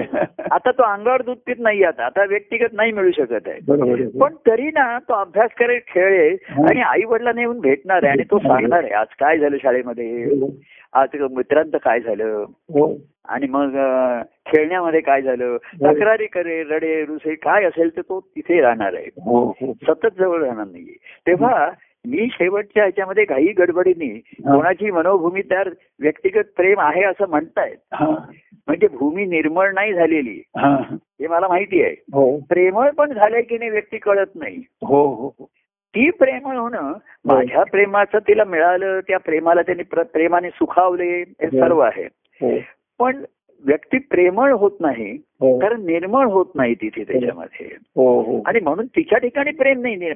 आता 0.50 0.70
तो 0.70 0.82
अंगावर 0.82 1.22
दूध 1.22 1.36
पित 1.46 1.56
नाही 1.58 1.84
आता. 1.84 2.04
आता 2.04 2.24
व्यक्तिगत 2.24 2.72
नाही 2.72 2.92
मिळू 2.92 3.10
शकत 3.10 3.48
आहे. 3.48 3.58
आहे 3.82 4.18
पण 4.18 4.34
तरी 4.46 4.66
ना 4.66 4.98
तो 4.98 5.14
अभ्यास 5.14 5.50
करेल 5.58 5.80
खेळेल 5.88 6.36
आणि 6.68 6.80
आई 6.80 7.04
वडिलांना 7.04 7.40
येऊन 7.40 7.60
भेटणार 7.60 8.00
आहे 8.02 8.12
आणि 8.12 8.22
तो 8.22 8.38
सांगणार 8.38 8.84
आहे 8.84 8.92
आज 8.92 9.06
काय 9.20 9.38
झालं 9.38 9.56
शाळेमध्ये? 9.62 10.28
आज 10.92 11.08
मित्रांचं 11.30 11.78
काय 11.78 12.00
झालं? 12.00 12.44
हो. 12.52 12.94
आणि 13.28 13.46
मग 13.46 13.68
खेळण्यामध्ये 14.46 15.00
काय 15.00 15.22
झालं? 15.22 15.56
तक्रारी 15.56 16.26
करेल 16.26 16.70
रडे 16.70 17.04
रुसे 17.04 17.34
काय 17.34 17.64
असेल 17.64 17.96
तर 17.96 18.00
तो 18.00 18.20
तिथे 18.20 18.60
राहणार 18.60 18.94
आहे. 18.94 19.06
हो 19.06 19.48
हो. 19.48 19.72
सतत 19.82 20.08
जवळ 20.18 20.42
राहणार 20.42 20.66
नाहीये. 20.66 20.96
तेव्हा 21.26 21.70
मी 22.06 22.28
शेवटच्या 22.32 22.82
ह्याच्यामध्ये 22.82 23.24
घाई 23.24 23.46
गडबडीने 23.46 24.18
कोणाची 24.52 24.90
मनोभूमी 24.90 25.42
त्यार 25.42 25.70
व्यक्तिगत 26.00 26.44
प्रेम 26.56 26.80
आहे 26.80 27.04
असं 27.04 27.28
म्हणतायत. 27.28 27.76
हा. 27.92 28.10
म्हणजे 28.66 28.88
भूमी 28.88 29.24
निर्मळ 29.24 29.70
नाही 29.74 29.94
झालेली. 29.94 30.42
हा. 30.56 30.76
हे 30.92 31.26
मला 31.26 31.48
माहिती 31.48 31.82
आहे. 31.82 31.92
हो. 31.92 32.40
प्रेमळ 32.48 32.90
पण 32.90 33.12
झालंय 33.12 33.42
की 33.42 33.58
नाही 33.58 33.70
व्यक्ती 33.70 33.98
कळत 33.98 34.26
नाही. 34.34 34.56
हो 34.82 35.14
हो 35.14 35.46
ती 35.94 36.10
प्रेमळ 36.10 36.56
होणं 36.56 36.92
माझ्या 37.24 37.64
प्रेमाचं 37.64 38.18
तिला 38.18 38.44
मिळालं 38.44 39.00
त्या 39.00 39.18
प्रेमाला 39.18 39.62
त्यांनी 39.62 39.82
प्र- 39.82 40.02
प्रेमाने 40.02 40.50
सुखावले 40.50 41.18
हे. 41.18 41.46
सर्व 41.46 41.78
आहे. 41.78 42.08
हो. 42.40 42.58
पण 43.00 43.24
व्यक्ती 43.64 43.98
प्रेमळ 43.98 44.52
होत 44.52 44.70
नाही 44.80 45.18
हो. 45.40 45.58
कारण 45.58 45.84
निर्मळ 45.86 46.26
होत 46.26 46.46
नाही 46.54 46.74
तिथे 46.74 47.04
त्याच्यामध्ये. 47.04 47.66
हो 47.96 48.20
हो. 48.22 48.42
आणि 48.46 48.60
म्हणून 48.60 48.86
तिच्या 48.86 49.18
ठिकाणी 49.18 49.50
प्रेम 49.50 49.80
नाही 49.80 50.10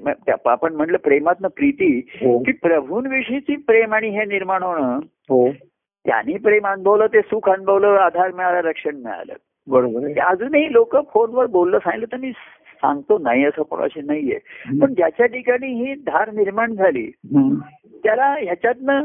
आपण 0.48 0.74
म्हणलं 0.74 0.96
प्रेमातनं 0.96 1.48
प्रीती 1.48 1.98
हो. 1.98 2.38
की 2.38 2.52
प्रभूंविषयीची 2.52 3.56
प्रेम 3.56 3.94
आणि 3.94 4.08
हे 4.08 4.24
निर्माण 4.24 4.62
होणं 4.62 4.98
हो. 5.30 5.52
त्यांनी 6.06 6.36
प्रेम 6.36 6.66
अनुभवलं 6.66 7.06
ते 7.06 7.20
सुख 7.20 7.50
अनुभवलं 7.50 7.86
आधार 7.86 8.32
मिळाला 8.32 8.62
रक्षण 8.62 8.96
मिळालं. 8.96 9.32
बरोबर 9.66 10.20
अजूनही 10.20 10.72
लोक 10.72 10.96
फोनवर 11.12 11.46
बोललं 11.46 11.78
सांगितलं 11.78 12.12
तर 12.12 12.16
मी 12.16 12.32
सांगतो 12.74 13.18
नाही 13.18 13.44
असं 13.44 13.62
कोणाशी 13.62 14.00
नाहीये. 14.00 14.38
पण 14.80 14.94
ज्याच्या 14.94 15.26
ठिकाणी 15.26 15.66
ही 15.66 15.94
धार 15.94 16.30
निर्माण 16.30 16.74
झाली. 16.74 17.10
त्याला 18.04 18.34
ह्याच्यातनं 18.42 19.04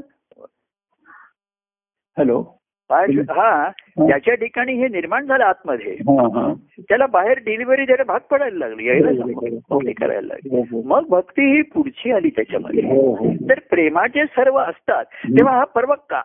हॅलो. 2.18 2.44
हा 2.92 3.70
ज्याच्या 3.98 4.34
ठिकाणी 4.34 4.74
हे 4.74 4.88
निर्माण 4.88 5.26
झालं 5.26 5.44
आतमध्ये. 5.44 5.92
हा 5.94 6.40
हा. 6.40 6.54
त्याला 6.80 7.06
बाहेर 7.06 7.40
डिलिव्हरी 7.40 7.86
द्यायला 7.86 8.04
भाग 8.04 8.20
पडायला 8.32 8.58
लागली 8.58 8.88
यायला 8.88 9.12
जमलं. 9.12 9.58
भक्ती 9.70 9.94
करायला 9.94 10.28
लागली. 10.28 10.58
हो 10.58 10.62
हो. 10.62 10.82
मग 10.86 11.06
भक्ती 11.10 11.56
ही 11.56 11.62
पुढची 11.62 12.12
आली 12.12 12.30
त्याच्यामध्ये. 12.30 12.84
हो 12.84 13.16
हो. 13.16 13.30
तर 13.50 13.60
प्रेमाचे 13.70 14.26
सर्व 14.26 14.58
असतात. 14.58 15.06
तेव्हा 15.06 15.58
हा 15.58 15.64
पर्व 15.64 15.94
का? 16.10 16.22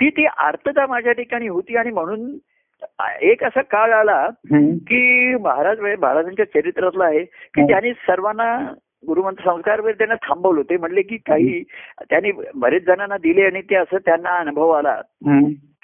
ती 0.00 0.10
ती 0.10 0.26
आर्तता 0.26 0.86
माझ्या 0.86 1.12
ठिकाणी 1.12 1.48
होती 1.48 1.76
आणि 1.76 1.90
म्हणून 1.90 2.38
एक 3.20 3.44
असा 3.44 3.62
काळ 3.62 3.92
आला. 3.92 4.28
की 4.74 5.34
महाराज 5.34 5.80
महाराजांच्या 5.80 6.44
चरित्रातलं 6.44 7.04
आहे 7.04 7.24
की 7.24 7.62
त्यांनी 7.62 7.92
सर्वांना 7.92 8.72
गुरुमंत्र 9.06 9.44
संस्कार 9.44 9.80
वगैरे 9.80 9.98
त्यांना 9.98 10.14
थांबवलं 10.14 10.62
ते 10.62 10.76
म्हणले 10.76 11.02
की 11.02 11.16
काही 11.16 11.62
त्यांनी 12.10 12.30
बरेच 12.54 12.86
जणांना 12.86 13.16
दिले 13.16 13.42
आणि 13.42 13.60
ते 13.60 13.74
असं 13.74 13.96
त्यांना 13.96 14.30
अनुभव 14.30 14.70
आला. 14.70 15.00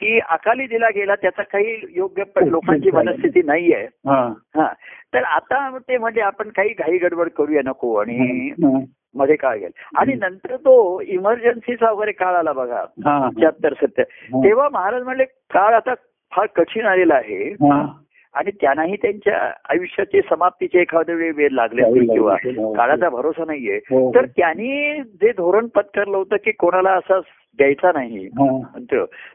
की 0.02 0.18
अकाली 0.18 0.66
दिला 0.66 0.88
गेला 0.94 1.14
त्याचा 1.14 1.42
काही 1.42 1.76
योग्य 1.90 2.22
पण 2.24 2.48
लोकांची 2.48 2.90
मनस्थिती 2.90 3.42
नाहीये. 3.42 3.84
हा. 3.84 4.34
हा. 4.56 4.72
तर 5.14 5.22
आता 5.22 5.78
ते 5.78 5.98
म्हणजे 5.98 6.20
आपण 6.20 6.48
काही 6.48 6.68
घाई 6.68 6.98
गडबड 6.98 7.28
करूया 7.28 7.60
नको 7.64 7.94
आणि 7.94 8.48
हा. 8.64 8.78
मध्ये 9.14 9.36
काळ 9.36 9.58
गेला 9.58 10.00
आणि 10.00 10.14
नंतर 10.14 10.56
तो 10.56 11.00
इमर्जन्सीचा 11.00 11.90
वगैरे 11.90 12.12
काळ 12.12 12.34
आला 12.34 12.52
बघा. 12.52 12.80
हा. 12.80 13.28
शहात्तर 13.40 13.72
सत्तर 13.72 14.02
तेव्हा 14.34 14.68
महाराज 14.72 15.02
म्हणले 15.02 15.24
काळ 15.24 15.74
आता 15.74 15.94
फार 16.32 16.46
कठीण 16.46 16.86
आलेला 16.86 17.14
आहे. 17.14 17.50
हा. 17.52 17.92
आणि 18.34 18.50
त्यांनाही 18.50 18.96
त्यांच्या 18.96 19.52
आयुष्याचे 19.68 20.20
समाप्तीचे 20.30 20.80
एखाद्या 20.80 21.14
वेळी 21.14 21.30
वेळ 21.30 21.48
लागले 21.50 21.82
असतील 21.82 22.10
किंवा 22.10 22.36
काळाचा 22.76 23.08
भरोसा 23.08 23.44
नाहीये. 23.44 23.76
हो. 23.76 24.14
तर 24.14 24.24
त्यांनी 24.26 25.02
जे 25.02 25.32
धोरण 25.32 25.66
पत्करलं 25.66 26.16
होतं 26.16 26.36
की 26.36 26.52
कोणाला 26.52 26.90
असं 26.90 27.20
द्यायचा 27.56 27.92
नाही 27.94 28.26
हा. 28.26 28.78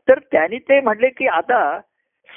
तर 0.07 0.19
त्यांनी 0.31 0.57
ते 0.57 0.81
म्हणले 0.81 1.09
की 1.09 1.27
आता 1.27 1.79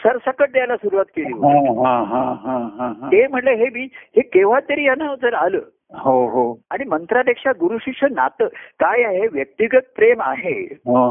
सरसकट 0.05 0.53
द्यायला 0.53 0.77
सुरुवात 0.77 1.05
केली 1.05 1.33
हा, 1.33 1.39
होती. 1.39 1.81
हा, 1.81 1.97
हा, 1.99 2.23
हा, 2.23 2.69
हा, 2.79 2.93
हा. 3.01 3.07
ते 3.07 3.27
म्हणले 3.27 3.55
हे 3.55 3.69
बी 3.69 3.83
हे 3.95 4.21
केव्हा 4.21 4.61
तरी 4.61 4.85
यानं 4.85 5.15
जर 5.23 5.35
आलं 5.35 5.61
हो 5.99 6.29
हो. 6.29 6.61
आणि 6.71 6.85
मंत्रापेक्षा 6.85 7.53
गुरु 7.53 7.79
शिष्य 7.79 8.07
नातं 8.11 8.47
काय 8.81 9.03
आहे? 9.03 9.27
व्यक्तिगत 9.33 9.93
प्रेम 9.97 10.23
आहे. 10.23 10.65
हो. 10.75 11.11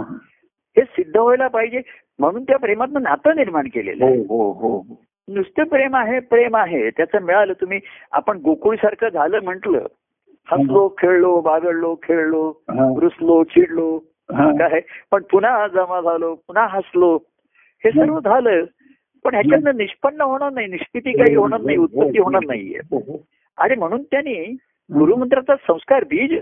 हे 0.77 0.81
सिद्ध 0.81 1.17
व्हायला 1.17 1.47
पाहिजे. 1.47 1.81
म्हणून 2.19 2.43
त्या 2.43 2.57
प्रेमातनं 2.57 3.01
नातं 3.01 3.35
निर्माण 3.35 3.67
केलेलं 3.67 4.05
हो 4.05 4.11
आहे 4.11 4.19
हो 4.19 4.51
हो. 4.51 5.01
नुसतं 5.29 5.63
प्रेम 5.63 5.95
आहे 5.95 6.19
प्रेम 6.19 6.55
आहे. 6.55 6.89
त्याचं 6.89 7.21
मिळालं 7.21 7.53
तुम्ही 7.53 7.79
आपण 8.11 8.37
गोकुळ 8.37 8.75
सारखं 8.75 9.09
झालं 9.09 9.39
म्हटलं. 9.43 9.85
हसलो 10.51 10.95
खेळलो 10.97 11.41
बागडलो 11.41 11.95
खेळलो. 12.03 12.53
रुसलो 12.99 13.43
चिडलो. 13.43 13.97
काय? 14.31 14.81
पण 15.11 15.23
पुन्हा 15.31 15.67
जमा 15.67 16.01
झालो 16.01 16.35
पुन्हा 16.35 16.67
हसलो. 16.67 17.15
हे 17.83 17.91
सर्व 17.91 18.19
झालं. 18.19 18.63
पण 19.23 19.33
ह्याच्यातनं 19.33 19.77
निष्पन्न 19.77 20.21
होणार 20.21 20.51
नाही. 20.51 20.67
निष्पत्ती 20.67 21.11
काही 21.11 21.35
होणार 21.35 21.61
नाही. 21.61 21.77
उत्पत्ती 21.77 22.19
होणार 22.19 22.41
नाहीये. 22.47 22.79
आणि 23.57 23.75
म्हणून 23.75 24.03
त्यांनी 24.03 24.57
गुरुमंत्राचा 24.99 25.55
संस्कार 25.55 26.03
बीज 26.03 26.39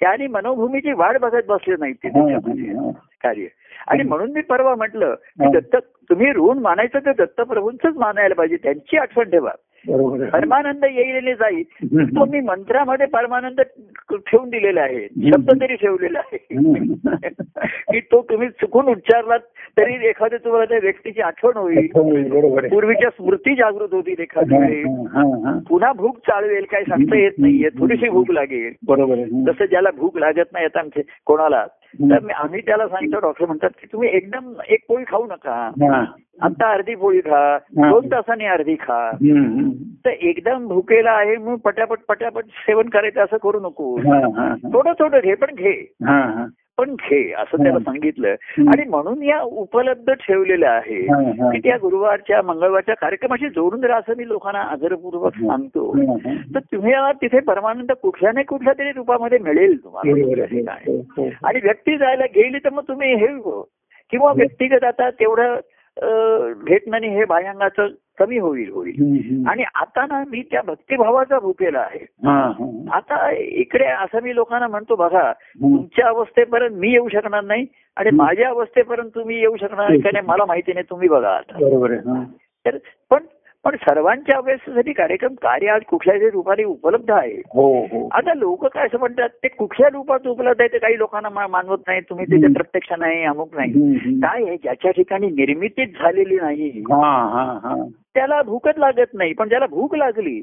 त्याने 0.00 0.26
मनोभूमीची 0.26 0.92
वाढ 0.92 1.18
बघत 1.18 1.42
बसले 1.48 1.74
नाहीत 1.78 1.94
ते 1.94 2.08
त्याच्यामध्ये. 2.08 2.90
कार्य 3.22 3.46
आणि 3.86 4.02
म्हणून 4.02 4.32
मी 4.32 4.40
परवा 4.40 4.74
म्हटलं 4.74 5.14
की. 5.14 5.50
दत्त 5.52 5.76
तुम्ही 6.10 6.30
ऋण 6.30 6.58
मानायचं 6.58 6.98
तर 7.06 7.12
दत्तप्रभूंच 7.18 7.86
मानायला 7.96 8.34
पाहिजे 8.34 8.56
त्यांची 8.56 8.96
आठवण 8.96 9.30
ठेवा. 9.30 9.50
परमानंद 10.32 10.84
येईल 10.84 11.16
आणि 11.16 11.34
जाईल. 11.34 11.62
तो 12.06 12.24
मी 12.24 12.40
मंत्रामध्ये 12.40 13.06
परमानंद 13.06 13.60
ठेवून 14.10 14.48
दिलेला 14.48 14.80
आहे 14.80 15.06
शब्द 15.32 15.50
तरी 15.60 15.74
ठेवलेला 15.74 16.18
आहे. 16.18 16.38
की 17.92 18.00
तो 18.00 18.22
तुम्ही 18.22 18.48
चुकून 18.48 18.86
उच्चारलात 18.86 19.38
तरी 19.78 19.94
एखाद्या 20.08 20.38
तुम्हाला 20.44 20.64
त्या 20.64 20.78
व्यक्तीची 20.82 21.20
आठवण 21.20 21.56
होईल. 21.56 21.86
पूर्वीच्या 22.68 23.10
स्मृती 23.10 23.54
जागृत 23.54 23.94
होतील 23.94 24.20
एखाद्या. 24.20 25.58
पुन्हा 25.68 25.92
भूक 25.92 26.18
चालवेल 26.18 26.64
काय 26.70 26.82
सांगता 26.82 27.18
येत 27.18 27.38
नाहीये 27.38 27.68
थोडीशी 27.78 28.08
भूक 28.08 28.30
लागेल 28.30 28.72
बरोबर. 28.86 29.14
जसं 29.46 29.64
ज्याला 29.64 29.90
भूक 29.96 30.18
लागत 30.18 30.52
नाही 30.52 30.64
आता 30.64 30.80
आमचे 30.80 31.02
कोणाला 31.26 31.66
तर 32.02 32.20
मी- 32.22 32.34
आम्ही 32.34 32.60
त्याला 32.60 32.88
सांगतो 32.88 33.18
डॉक्टर 33.20 33.46
म्हणतात 33.46 33.70
की 33.80 33.86
तुम्ही 33.92 34.08
एकदम 34.12 34.52
एक 34.68 34.80
पोळी 34.88 35.04
खाऊ 35.08 35.26
नका. 35.26 35.70
आता 36.42 36.72
अर्धी 36.72 36.94
पोळी 36.94 37.20
खा 37.20 37.58
दोन 37.90 38.06
तासांनी 38.06 38.44
अर्धी 38.44 38.74
खा. 38.74 39.10
तर 40.04 40.10
एकदम 40.10 40.66
भुकेला 40.66 41.10
आहे 41.10 41.36
म्हणून 41.36 41.58
पटापट 41.58 41.98
पटापट 42.08 42.44
सेवन 42.44 42.88
करायचं 42.88 43.24
असं 43.24 43.36
करू 43.36 43.60
नको. 43.60 43.98
थोडं 44.72 44.92
थोडं 44.92 45.18
घे 45.24 45.34
पण 45.34 45.54
घे. 45.54 45.92
पण 46.78 46.94
घे 46.94 47.32
असं 47.32 47.62
त्याला 47.62 47.78
सांगितलं 47.78 48.28
आणि 48.58 48.84
म्हणून 48.84 49.22
या 49.22 49.40
उपलब्ध 49.40 50.12
ठेवलेल्या 50.12 50.70
आहे. 50.70 51.02
की 51.52 51.58
त्या 51.58 51.76
गुरुवारच्या 51.76 52.42
मंगळवारच्या 52.42 52.94
कार्यक्रमाशी 52.94 53.48
जोडून 53.48 53.84
राहा 53.84 53.98
असं 53.98 54.12
मी 54.16 54.28
लोकांना 54.28 54.60
आदरपूर्वक 54.60 55.32
सांगतो. 55.34 55.98
तर 56.54 56.58
तुम्ही 56.58 56.92
तिथे 57.22 57.40
परमानंद 57.40 57.92
कुठल्या 57.92 58.32
नाही 58.32 58.46
कुठल्या 58.46 58.72
तरी 58.78 58.92
रूपामध्ये 58.92 59.38
मिळेल 59.38 59.84
तुम्हाला 59.84 60.44
हे. 60.44 60.60
हो, 60.60 61.00
हो. 61.16 61.30
आणि 61.44 61.60
व्यक्ती 61.62 61.98
जायला 61.98 62.24
गेली 62.24 62.58
तर 62.58 62.70
मग 62.70 62.82
तुम्ही 62.88 63.14
हे 63.14 63.26
किंवा 64.10 64.32
व्यक्तिगत 64.32 64.84
आता 64.84 65.10
तेवढं 65.10 65.60
भेटणं 66.64 66.98
हे 66.98 67.24
भायंगाचं 67.24 67.86
कमी 68.18 68.38
होईल 68.38 68.70
होईल. 68.70 69.46
आणि 69.48 69.64
आता 69.74 70.06
ना 70.06 70.22
मी 70.30 70.42
त्या 70.42 70.62
भक्तिभावाचा 70.66 71.38
भूकेला 71.38 71.78
आहे. 71.78 72.04
आता 72.92 73.30
इकडे 73.32 73.84
असं 73.84 74.22
मी 74.22 74.34
लोकांना 74.34 74.68
म्हणतो 74.68 74.96
बघा 74.96 75.32
तुमच्या 75.32 76.08
अवस्थेपर्यंत 76.08 76.76
मी 76.76 76.92
येऊ 76.92 77.08
शकणार 77.08 77.44
नाही 77.44 77.66
आणि 77.96 78.10
माझ्या 78.10 78.48
अवस्थेपर्यंत 78.48 79.10
तुम्ही 79.14 79.40
येऊ 79.40 79.56
शकणार 79.56 79.90
नाही 79.90 80.26
मला 80.26 80.44
माहिती 80.44 80.72
नाही 80.72 80.86
तुम्ही 80.90 81.08
बघा 81.08 81.28
आता. 81.28 81.58
बरोबर 81.58 81.92
आहे. 81.92 82.24
तर 82.64 82.76
पण 83.10 83.18
पण 83.64 83.76
सर्वांच्या 83.76 84.36
अभ्यासासाठी 84.36 84.92
कार्यक्रम 84.92 85.34
कार्य 85.34 85.68
आज 85.68 85.80
कुठल्याही 85.88 86.30
रूपाने 86.30 86.64
उपलब्ध 86.64 87.10
आहे. 87.10 87.32
हो 87.32 87.84
हो. 87.84 88.08
आता 88.12 88.34
लोक 88.34 88.66
काय 88.66 88.86
असं 88.86 88.98
म्हणतात 88.98 89.28
ते 89.28 89.48
कुठल्या 89.48 89.88
रूपात 89.92 90.26
उपलब्ध 90.26 90.60
आहे 90.60 90.72
ते 90.72 90.78
काही 90.78 90.98
लोकांना 90.98 91.46
मानवत 91.48 91.78
नाही 91.86 92.00
तुम्ही 92.00 92.26
त्याचे 92.26 92.52
प्रत्यक्ष 92.52 92.92
नाही 92.98 93.24
अमुक 93.24 93.56
नाही. 93.56 93.72
काय 94.20 94.42
आहे 94.44 94.56
ज्याच्या 94.56 94.90
ठिकाणी 94.90 95.26
निर्मितीच 95.26 95.88
झालेली 95.90 96.36
नाही. 96.36 96.70
त्याला 98.16 98.42
भूकच 98.42 98.78
लागत 98.78 99.14
नाही 99.14 99.32
पण 99.32 99.48
ज्याला 99.48 99.66
भूक 99.66 99.94
लागली 99.94 100.40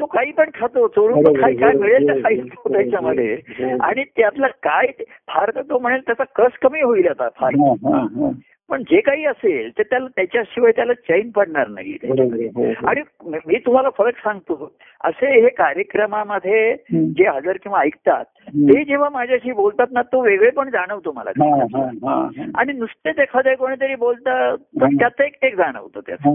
तो 0.00 0.06
काही 0.06 0.32
पण 0.32 0.50
खातो 0.54 0.88
चोरून 0.88 1.22
काय 1.40 1.54
काय 1.54 1.72
मिळेल 1.72 2.08
तर 2.08 2.22
खायचं 2.22 2.72
त्याच्यामध्ये. 2.72 3.36
आणि 3.80 4.04
त्यातलं 4.04 4.46
काय 4.46 4.86
फार 5.28 5.50
तर 5.54 5.62
तो 5.62 5.78
म्हणेल 5.78 6.00
त्याचा 6.00 6.24
कस 6.36 6.58
कमी 6.62 6.80
होईल 6.80 7.08
आता 7.08 7.28
फार. 7.28 7.54
पण 8.70 8.82
जे 8.82 9.00
काही 9.00 9.24
असेल 9.24 9.70
ते 9.78 9.82
त्याला 9.82 10.06
त्याच्याशिवाय 10.16 10.72
त्याला 10.72 10.92
चैन 10.92 11.30
पडणार 11.30 11.68
नाही. 11.68 11.92
हो, 11.92 12.66
हो. 12.66 12.88
आणि 12.88 13.02
मी 13.46 13.58
तुम्हाला 13.58 13.88
फरक 13.90 14.14
सांगतो 14.16 14.72
असे 15.04 15.40
हे 15.42 15.48
कार्यक्रमामध्ये. 15.48 16.76
जे 16.92 17.28
हजर 17.28 17.56
किंवा 17.56 17.80
ऐकतात. 17.80 18.24
ते 18.48 18.84
जेव्हा 18.84 19.08
माझ्याशी 19.08 19.52
बोलतात 19.52 19.86
ना 19.90 20.02
तो 20.02 20.20
वेगळे 20.20 20.50
पण 20.50 20.70
जाणवतो 20.70 21.12
मला. 21.12 21.30
आणि 22.54 22.72
नुसतेच 22.72 23.18
एखाद्या 23.18 23.56
कोणीतरी 23.56 23.94
बोलतात. 23.94 24.56
त्याचं 24.82 25.24
एक 25.24 25.34
ते 25.34 25.50
जाणवतं 25.50 26.00
त्याचं. 26.06 26.28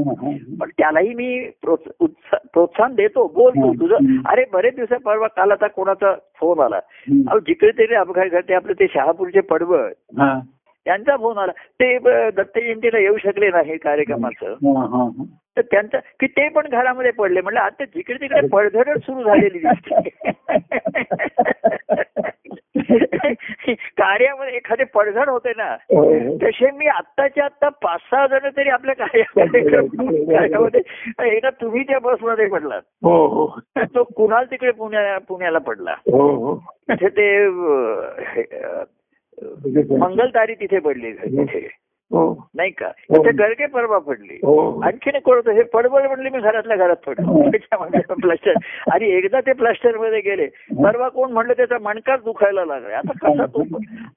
पण 0.60 0.70
त्यालाही 0.70 1.14
मी 1.14 1.50
प्रोत्साहन 1.62 2.96
देतो 2.96 3.28
बोल 3.28 3.52
तू 3.52 3.62
हम्म. 3.62 3.80
तुझं. 3.82 3.96
अरे 4.26 4.46
बरेच 4.54 4.76
दिवसा 4.76 4.98
परवा 4.98 5.28
काल 5.28 5.52
आता 5.52 5.68
कोणाचा 5.68 6.16
फोन 6.40 6.60
आला 6.60 6.80
जिकडे 7.48 7.72
तरी 7.72 7.96
अपघात 7.96 8.26
घडते 8.26 8.54
आपले 8.54 8.74
ते 8.74 8.88
शहापूरचे 8.94 9.40
पडवळ. 9.40 9.90
त्यांचा 10.86 11.16
फोन 11.18 11.38
आला. 11.38 11.52
ते 11.82 11.98
दत्त 12.30 12.58
जयंतीला 12.58 13.00
येऊ 13.00 13.18
शकले 13.18 13.50
नाही 13.50 13.78
कार्यक्रमाचं. 13.78 15.14
तर 15.58 15.62
त्यांचं 15.62 15.98
की 16.20 16.28
ते 16.28 16.48
पण 16.50 16.68
घरामध्ये 16.72 17.12
पडले. 17.12 17.42
म्हणलं 17.42 17.60
आता 17.60 17.84
जिकडे 17.86 18.18
तिकडे 18.22 18.48
पडझडच 18.48 19.02
सुरू 19.06 19.24
झालेली 19.24 19.60
दिसते. 19.60 20.10
कार्यामध्ये 23.98 24.56
एखादे 24.56 24.84
पडझड 24.94 25.30
होते 25.30 25.52
ना 25.58 25.70
हो, 25.94 26.02
हो. 26.04 26.38
तसे 26.38 26.72
मी 26.78 26.88
आत्ताच्या 26.88 27.46
आत्ता 27.46 27.70
पाच 27.84 28.00
सहा 28.12 28.26
जण 28.28 28.50
तरी 28.58 28.70
आपल्या 28.70 28.96
कार्यामध्ये 28.96 30.82
एकदा 31.28 31.50
तुम्ही 31.62 31.84
त्या 31.84 32.00
बसमध्ये 32.00 32.48
पडलात. 32.48 32.82
हो 33.04 33.48
तो 33.96 34.04
कुणाल 34.16 34.46
तिकडे 34.52 34.72
पुण्या 34.72 35.18
पुण्याला 35.28 35.60
पडला. 35.60 35.96
ते 37.04 37.48
मंगलतारी 39.42 40.54
तिथे 40.56 40.80
पडली 40.80 41.12
तिथे. 41.14 41.83
नाही 42.16 42.70
का? 42.70 42.88
हो. 42.88 43.18
तिथे 43.18 43.32
गरगे 43.32 43.66
परवा 43.66 43.98
पडली. 43.98 44.36
हो. 44.36 44.82
आणखीन 44.82 45.20
कळतं 45.26 45.52
हे 45.52 45.64
पडबड 45.64 46.06
म्हणले 46.06 46.30
मी 46.30 46.40
घरातल्या 46.40 46.78
घरात 46.78 46.96
पडलो. 46.96 47.50
प्लास्टर 48.22 48.54
आणि 48.92 49.10
एकदा 49.10 49.40
ते 49.40 49.54
प्लास्टरमध्ये 49.54 50.20
गेले 50.20 50.48
परवा 50.84 51.10
कोण 51.10 51.32
म्हणलं 51.32 51.54
त्याचा 51.54 51.78
मणकाच 51.82 52.24
दुखायला 52.24 52.66
लागला. 52.66 52.98
आता 52.98 53.12
कसा 53.22 53.46
तो 53.46 53.64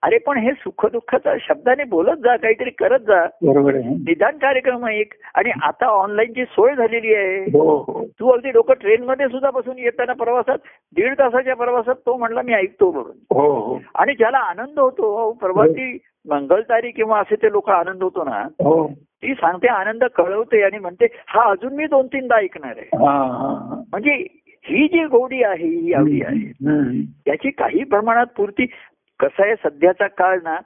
अरे 0.02 0.18
पण 0.18 0.38
हे 0.38 0.50
सुख 0.50 0.86
दुःखाचा 0.86 1.34
शब्दाने 1.40 1.84
बोलत 1.84 2.16
जा 2.16 2.36
काहीतरी 2.36 2.70
करत 2.70 3.00
जा. 3.00 3.26
निदान 3.42 4.36
कार्यक्रम 4.36 4.86
एक. 4.86 5.12
आणि 5.34 5.50
आता 5.62 5.86
ऑनलाईनची 5.86 6.44
सोय 6.44 6.74
झालेली 6.74 7.14
आहे. 7.14 7.40
हो 7.40 7.76
हो. 7.76 8.04
तू 8.20 8.28
अगदी 8.28 8.50
डोकं 8.50 8.74
ट्रेनमध्ये 8.80 9.26
सुद्धा 9.26 9.50
बसून 9.50 9.78
येताना 9.78 10.12
प्रवासात 10.12 10.58
दीड 10.96 11.18
तासाच्या 11.18 11.56
प्रवासात 11.56 11.94
तो 11.94 12.16
म्हणला 12.16 12.42
मी 12.42 12.52
ऐकतो 12.52 12.92
म्हणून. 12.92 13.36
हो 13.36 13.60
हो. 13.60 13.78
आणि 13.94 14.14
ज्याला 14.14 14.38
आनंद 14.38 14.80
होतो 14.80 15.32
परवा 15.42 15.66
ती 15.66 15.98
मंगलतारी 16.26 16.90
किंवा 16.90 17.20
असे 17.20 17.34
ते 17.34 17.52
लोक 17.52 17.70
आनंद 17.70 18.02
होतो 18.02 18.24
ना 18.24 18.42
हो 18.42 18.86
ती 18.94 19.34
सांगते 19.34 19.68
आनंद 19.68 20.04
कळवते 20.04 20.62
आणि 20.62 20.78
म्हणते 20.78 21.06
हा 21.26 21.50
अजून 21.50 21.74
मी 21.74 21.86
दोन 21.86 22.06
तीनदा 22.06 22.36
ऐकणार 22.36 22.74
आहे 22.76 22.88
म्हणजे 23.90 24.12
ही 24.64 24.86
जी 24.86 25.04
गोडी 25.04 25.42
आहे 25.42 25.68
ही 25.68 25.92
आवडी 25.92 26.20
आहे. 26.22 26.52
त्याची 27.26 27.50
काही 27.50 27.84
प्रमाणात 27.84 28.26
पूर्ती 28.36 28.66
कसं 29.20 29.42
आहे 29.42 29.54
सध्याचा 29.54 30.06
काळ 30.06 30.38
ना. 30.42 30.56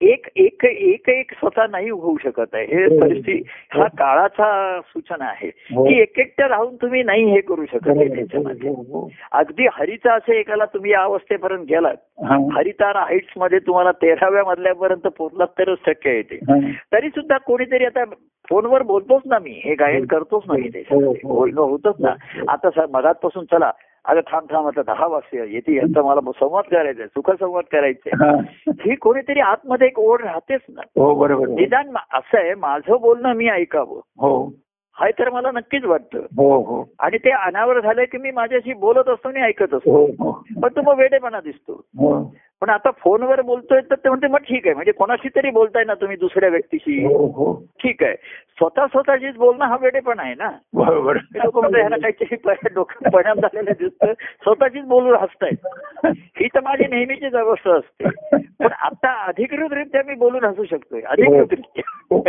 एक 0.00 0.26
एक 0.36 0.64
एक 0.64 1.08
एक 1.08 1.32
स्वतः 1.34 1.66
नाही 1.70 1.88
होऊ 1.88 2.16
शकत 2.18 2.54
आहे 2.54 2.64
हे 2.66 2.84
हो. 2.84 3.00
परिस्थिती 3.00 3.42
हा 3.72 3.86
काळाचा 3.98 4.80
सूचना 4.82 5.24
आहे 5.24 5.48
हो. 5.74 5.84
की 5.84 5.98
एक 6.00 6.18
एकट्या 6.18 6.46
राहून 6.48 6.74
तुम्ही 6.76 7.02
नाही 7.02 7.24
हे 7.32 7.40
करू 7.40 7.64
शकत. 7.64 7.88
त्याच्यामध्ये 7.88 8.68
हो, 8.68 8.82
हो. 8.92 9.08
अगदी 9.32 9.66
हरिता 9.72 10.14
असे 10.14 10.38
एकाला 10.38 10.64
तुम्ही 10.64 10.92
या 10.92 11.02
अवस्थेपर्यंत 11.02 11.64
गेलात 11.68 11.96
हा. 12.24 12.38
हरितारा 12.52 13.00
हाईट्समध्ये 13.00 13.58
तुम्हाला 13.58 13.92
तेराव्या 14.02 14.44
मधल्यापर्यंत 14.44 15.06
पोहोचलात 15.08 15.48
तरच 15.58 15.78
शक्य 15.86 16.10
आहे 16.10 16.22
ते 16.22 16.38
हा. 16.48 16.58
तरी 16.92 17.08
सुद्धा 17.08 17.38
कोणीतरी 17.46 17.84
आता 17.84 18.04
फोनवर 18.48 18.82
बोलतोच 18.82 19.22
ना 19.26 19.38
मी 19.38 19.60
हे 19.64 19.74
गायन 19.74 20.04
करतोच 20.06 20.42
ना 20.46 20.54
मी 20.54 20.68
ते 20.68 20.84
हो, 20.90 21.00
हो. 21.00 21.12
बोलणं 21.34 21.60
होतच 21.60 22.00
ना 22.00 22.14
आता 22.48 22.70
सर 22.70 22.86
मगातपासून 22.90 23.44
चला 23.44 23.70
अगं 24.04 24.20
थांब 24.20 24.46
थांब 24.50 24.66
आता 24.66 24.82
दहा 24.82 25.06
वाजता 25.06 25.44
येते 25.44 25.74
यांचा 25.76 26.02
मला 26.02 26.20
संवाद 26.32 26.64
करायचा 26.70 27.06
सुखसंवाद 27.06 27.64
करायचा 27.72 28.10
हा. 28.24 28.36
ही 28.68 28.94
कोणीतरी 28.94 29.40
आतमध्ये 29.40 29.86
एक 29.86 29.98
ओढ 29.98 30.22
राहतेच 30.22 30.60
ना. 30.68 30.80
हो 30.96 31.14
बरोबर 31.14 31.48
आहे. 31.48 31.54
निदान 31.54 31.88
असं 32.12 32.38
आहे 32.38 32.54
माझं 32.54 32.96
बोलणं 33.00 33.32
मी 33.32 33.48
ऐकावं. 33.48 34.00
हो. 34.18 34.52
हा 34.92 35.10
तर 35.18 35.30
मला 35.30 35.50
नक्कीच 35.50 35.84
वाटतं. 35.84 36.18
हो 36.18 36.62
हो. 36.62 36.84
आणि 36.98 37.18
ते 37.18 37.30
अनावर 37.30 37.80
झालंय 37.80 38.04
की 38.04 38.18
मी 38.18 38.30
माझ्याशी 38.30 38.72
बोलत 38.72 39.08
असतो 39.08 39.28
आणि 39.28 39.40
ऐकत 39.40 39.74
असतो. 39.74 39.90
हो 39.90 40.06
हो. 40.06 40.44
पण 40.62 40.68
तो 40.68 40.82
मग 40.82 40.98
वेडेपणा 40.98 41.40
दिसतो. 41.40 41.72
हो. 41.72 42.34
पण 42.60 42.70
आता 42.70 42.90
फोनवर 42.90 43.40
बोलतोय 43.42 43.80
तर 43.80 43.94
ते 43.94 44.08
म्हणते 44.08 44.26
मग 44.26 44.38
ठीक 44.38 44.66
आहे. 44.66 44.74
म्हणजे 44.74 44.92
कोणाशी 44.92 45.28
तरी 45.28 45.50
बोलताय 45.50 45.84
ना 45.84 45.94
तुम्ही 45.94 46.16
दुसऱ्या 46.16 46.48
व्यक्तीशी? 46.48 47.04
हो 47.04 47.26
हो. 47.26 47.64
ठीक 47.82 48.02
आहे. 48.02 48.14
स्वतः 48.58 48.86
स्वतःशीच 48.86 49.36
बोलणं 49.36 49.64
हा 49.64 49.76
वेडेपणा 49.80 50.22
आहे 50.22 50.34
ना? 50.34 50.50
बरोबर. 50.74 51.16
लोक 51.16 51.58
म्हणजे 51.58 51.80
ह्याला 51.80 51.96
काहीतरी 51.96 52.36
डोक्यात 52.74 53.12
परिणाम 53.12 53.36
झालेला 53.36 53.70
दिसतं 53.78 54.12
स्वतःचीच 54.12 54.84
बोलून 54.84 55.16
हसतायत. 55.16 55.66
ही 56.06 56.46
तर 56.46 56.60
माझी 56.60 56.84
नेहमीचीच 56.86 57.34
अवस्था 57.34 57.78
असते. 57.78 58.08
पण 58.38 58.72
आता 58.72 59.24
अधिकृतरित्या 59.24 60.02
मी 60.06 60.14
बोलून 60.14 60.44
हसू 60.44 60.64
शकतोय. 60.64 61.00
अधिकृतरित्या. 61.00 62.20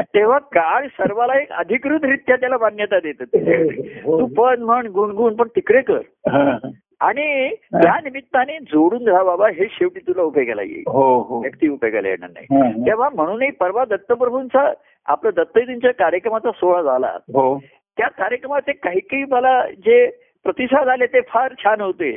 तेव्हा 0.00 0.38
काळ 0.38 0.86
सर्वाला 0.86 1.40
एक 1.40 1.52
अधिकृतरित्या 1.52 2.36
त्याला 2.36 2.56
मान्यता 2.60 2.98
देत 2.98 3.22
तू 3.22 4.26
पण 4.26 4.62
म्हण 4.62 4.86
गुणगुण 4.86 5.34
पण 5.34 5.48
तिकडे 5.48 5.80
कर. 5.80 6.00
हा. 6.28 6.58
आणि 7.00 7.54
त्या 7.72 7.98
निमित्ताने 8.04 8.58
जोडून 8.58 9.08
राहा 9.08 9.22
बाबा 9.24 9.48
हे 9.48 9.66
शेवटी 9.70 10.00
तुला 10.00 10.22
उपयोगाला 10.22 10.62
येईल 10.62 10.82
हो 10.86 11.20
हो 11.22 11.40
व्यक्ती 11.40 11.68
उपयोगाला 11.68 12.08
येणार 12.08 12.30
नाही. 12.30 12.46
तेव्हा 12.86 13.08
म्हणूनही 13.14 13.50
परवा 13.50 13.84
दत्तप्रभूंचा 13.84 14.72
आपलं 15.06 15.30
दत्तजींच्या 15.36 15.92
कार्यक्रमाचा 15.92 16.50
सोहळा 16.50 16.82
झाला 16.82 17.16
हो 17.34 17.58
त्या 17.98 18.08
कार्यक्रमात 18.08 18.68
एक 18.68 18.84
काही 18.84 19.00
काही 19.00 19.24
मला 19.24 19.66
जे 19.70 20.06
प्रतिसाद 20.44 20.88
आले 20.88 21.06
ते 21.06 21.20
फार 21.20 21.52
छान 21.64 21.80
होते. 21.80 22.10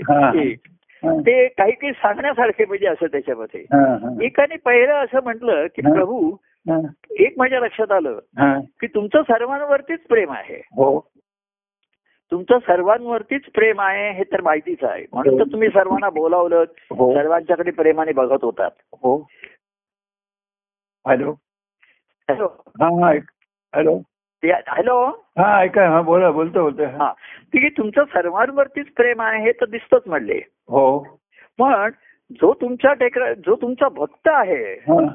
ते 1.03 1.47
काही 1.47 1.71
काही 1.71 1.91
सांगण्यासारखे 1.93 2.65
म्हणजे 2.65 2.87
असं 2.87 3.05
त्याच्यामध्ये. 3.05 3.61
एकाने 4.25 4.55
पहिलं 4.65 4.93
असं 4.93 5.23
म्हटलं 5.23 5.65
की. 5.65 5.81
प्रभू. 5.81 6.31
एक 7.19 7.33
माझ्या 7.37 7.59
लक्षात 7.59 7.91
आलं. 7.91 8.19
की 8.81 8.87
तुमचं 8.87 9.21
सर्वांवरतीच 9.21 9.99
प्रेम 9.99 10.31
आहे 10.31 10.55
हो 10.55 10.97
तुमचं 12.31 12.59
सर्वांवरतीच 12.59 13.41
प्रेम 13.55 13.81
आहे 13.81 14.11
हे 14.11 14.23
तर 14.23 14.41
माहितीच 14.41 14.83
आहे. 14.83 15.05
म्हणून 15.13 15.39
तर 15.39 15.51
तुम्ही 15.51 15.69
सर्वांना 15.69 16.09
बोलावलं 16.09 16.63
हो. 16.91 17.13
सर्वांच्याकडे 17.13 17.71
प्रेमाने 17.71 18.11
बघत 18.11 18.43
होतात. 18.43 18.71
हो. 18.93 19.17
हॅलो. 21.07 21.31
हॅलो. 22.29 22.47
हा 22.81 23.05
हा 23.05 23.11
हॅलो. 23.75 24.01
हॅलो. 24.67 25.05
हा 25.37 25.61
ऐका 25.61 25.89
हा 25.89 26.01
बोला 26.01 26.31
बोलतो 26.31 26.61
बोलतो. 26.61 26.83
हा. 26.83 27.11
ठीक 27.53 27.61
आहे 27.61 27.69
तुमचं 27.69 28.03
सर्वांवरतीच 28.03 28.87
प्रेम 28.87 29.21
आहे 29.21 29.43
हे 29.43 29.51
तर 29.51 29.65
दिसतच 29.65 30.01
म्हणले. 30.05 30.37
हो. 30.69 30.99
पण 31.59 31.89
जो 32.31 32.53
तुमच्या 32.53 32.93
टेकर 32.93 33.33
जो 33.33 33.55
तुमचा 33.55 33.89
भक्त 33.89 34.27
आहे 34.27 34.73
हा. 34.73 35.05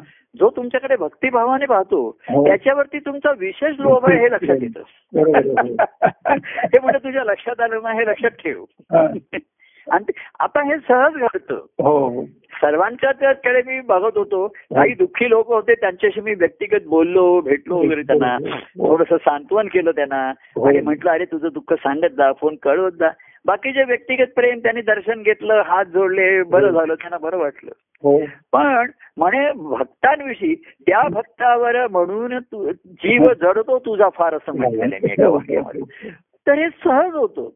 जो 0.41 0.51
तुमच्याकडे 0.51 0.97
भक्तिभावाने 0.97 1.67
पाहतो 1.67 2.19
हो. 2.31 2.47
त्याच्यावरती 2.47 2.99
तुमचा 2.99 3.33
विशेष 3.39 3.75
लोभ 3.79 4.07
आहे 4.11 4.19
हे 4.21 4.31
लक्षात 4.31 4.57
येतं. 4.63 4.83
हे 6.65 6.81
म्हणजे 6.81 6.99
तुझ्या 6.99 7.25
लक्षात 7.25 7.61
आलं 7.61 7.83
ना 7.83 7.93
हे 7.93 8.07
लक्षात 8.07 8.31
ठेव. 8.31 8.65
आणि 9.87 10.13
आता 10.39 10.63
हे 10.63 10.77
सहज 10.79 11.13
घडतं. 11.13 11.55
हो 11.55 11.99
हो. 12.09 12.25
सर्वांच्याकडे 12.53 13.63
मी 13.63 13.81
बघत 13.81 14.17
होतो 14.17 14.47
काही 14.49 14.95
दुःखी 14.95 15.31
लोक 15.31 15.49
होते 15.49 15.75
त्यांच्याशी 15.75 16.21
मी 16.21 16.35
व्यक्तिगत 16.35 16.87
बोललो 16.87 17.41
भेटलो 17.41 17.77
वगैरे 17.77 18.03
त्यांना. 18.03 18.37
थोडस 18.79 19.13
सांत्वन 19.15 19.67
केलं 19.67 19.91
त्यांना. 19.91 20.33
आणि 20.69 20.81
म्हटलं 20.81 21.11
अरे 21.11 21.25
तुझं 21.25 21.49
दुःख 21.55 21.75
सांगत 21.75 22.17
जा 22.17 22.33
फोन 22.33 22.57
कळवत 22.63 22.93
जा. 22.93 23.09
बाकीचे 23.47 23.85
व्यक्तिगत 23.85 24.27
प्रेम 24.37 24.59
त्यांनी 24.59 24.81
दर्शन 24.81 25.23
घेतलं 25.23 25.63
हात 25.67 25.85
जोडले 25.85 26.43
बरं 26.43 26.71
झालं 26.71 26.95
त्यांना 26.95 27.19
बरं 27.19 27.39
वाटलं. 27.39 27.71
हो. 28.03 28.21
पण 28.53 28.91
म्हणे 29.17 29.53
भक्तांविषयी 29.57 30.55
त्या 30.55 31.09
भक्तावर 31.09 31.87
म्हणून 31.87 32.39
तू 32.39 32.73
जीव 32.73 33.23
जडतो 33.23 33.79
तुझा 33.79 34.09
फार 34.09 34.35
असं 34.35 34.57
म्हटलेलं 34.57 34.97
मी 35.03 35.13
एका 35.13 35.29
वाक्यामध्ये 35.29 36.11
तर 36.47 36.53
हे 36.53 36.69
सहज 36.69 37.15
होतं. 37.15 37.49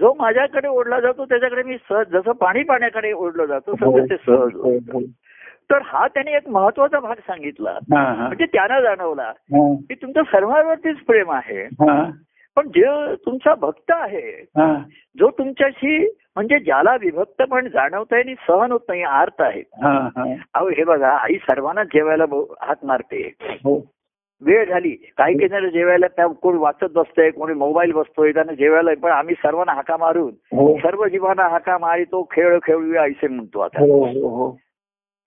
जो 0.00 0.14
माझ्याकडे 0.14 0.68
ओढला 0.68 1.00
जातो 1.00 1.24
त्याच्याकडे 1.24 1.62
मी 1.62 1.76
सहज 1.88 2.06
जसं 2.06 2.32
पाणी 2.32 2.62
पाण्याकडे 2.62 3.12
ओढलं 3.12 3.44
जातो 3.44 3.72
तसं 3.72 4.04
ते 4.04 4.16
सहज 4.16 4.54
हो, 4.54 4.70
होतं. 4.70 4.92
हो. 4.92 5.00
तर 5.70 5.78
हा 5.84 6.06
त्याने 6.06 6.36
एक 6.36 6.48
महत्त्वाचा 6.48 7.00
भाग 7.00 7.14
सांगितला. 7.14 7.70
हा, 7.70 8.02
हा. 8.02 8.26
म्हणजे 8.26 8.44
त्यांना 8.44 8.80
जाणवला 8.80 9.22
हा, 9.22 9.74
की 9.74 9.94
तुमचं 9.94 10.22
सर्वांवरतीच 10.22 10.96
प्रेम 10.96 11.30
आहे. 11.30 11.62
हा, 11.62 12.10
पण 12.56 12.68
जे 12.68 13.14
तुमचा 13.16 13.54
भक्त 13.54 13.90
आहे 13.92 14.30
हा. 14.58 14.72
जो 15.16 15.30
तुमच्याशी 15.30 15.98
म्हणजे 16.36 16.58
ज्याला 16.58 16.94
विभक्त 17.00 17.42
पण 17.42 17.68
जाणवत 17.68 18.12
आहे 18.12 18.22
आणि 18.22 18.34
सहन 18.48 18.72
होत 18.72 18.80
नाही 18.88 19.02
आर्त 19.02 19.40
आहे 19.40 19.60
हा, 19.82 19.92
हा. 20.16 20.24
अहो 20.54 20.68
हे 20.68 20.84
बघा 20.84 21.10
आई 21.10 21.36
सर्वांना 21.40 21.84
जेवायला 21.84 22.24
हात 22.60 22.84
मारते 22.84 23.22
हो. 23.64 23.76
वेळ 24.42 24.64
झाली 24.68 24.90
काही 25.18 25.36
काही 25.38 25.48
जण 25.48 25.68
जेवायला 25.70 26.06
त्या 26.06 26.26
कोणी 26.42 26.58
वाचत 26.58 26.90
बसतंय 26.94 27.30
कोणी 27.30 27.54
मोबाईल 27.54 27.92
बसतोय 27.92 28.32
त्यांना 28.32 28.52
जेवायला 28.52 28.90
पण 29.02 29.10
आम्ही 29.10 29.34
सर्वांना 29.34 29.72
हाका 29.72 29.96
मारून 29.96 30.30
हो. 30.52 30.76
सर्व 30.78 31.06
जीवांना 31.06 31.48
हाका 31.48 31.78
मारी 31.78 32.04
तो 32.04 32.22
खेळ 32.30 32.58
खेळूया 32.64 33.02
ऐसे 33.02 33.28
म्हणतो 33.28 33.60
आता 33.60 33.80
हो, 33.80 34.04
हो, 34.04 34.28
हो. 34.28 34.50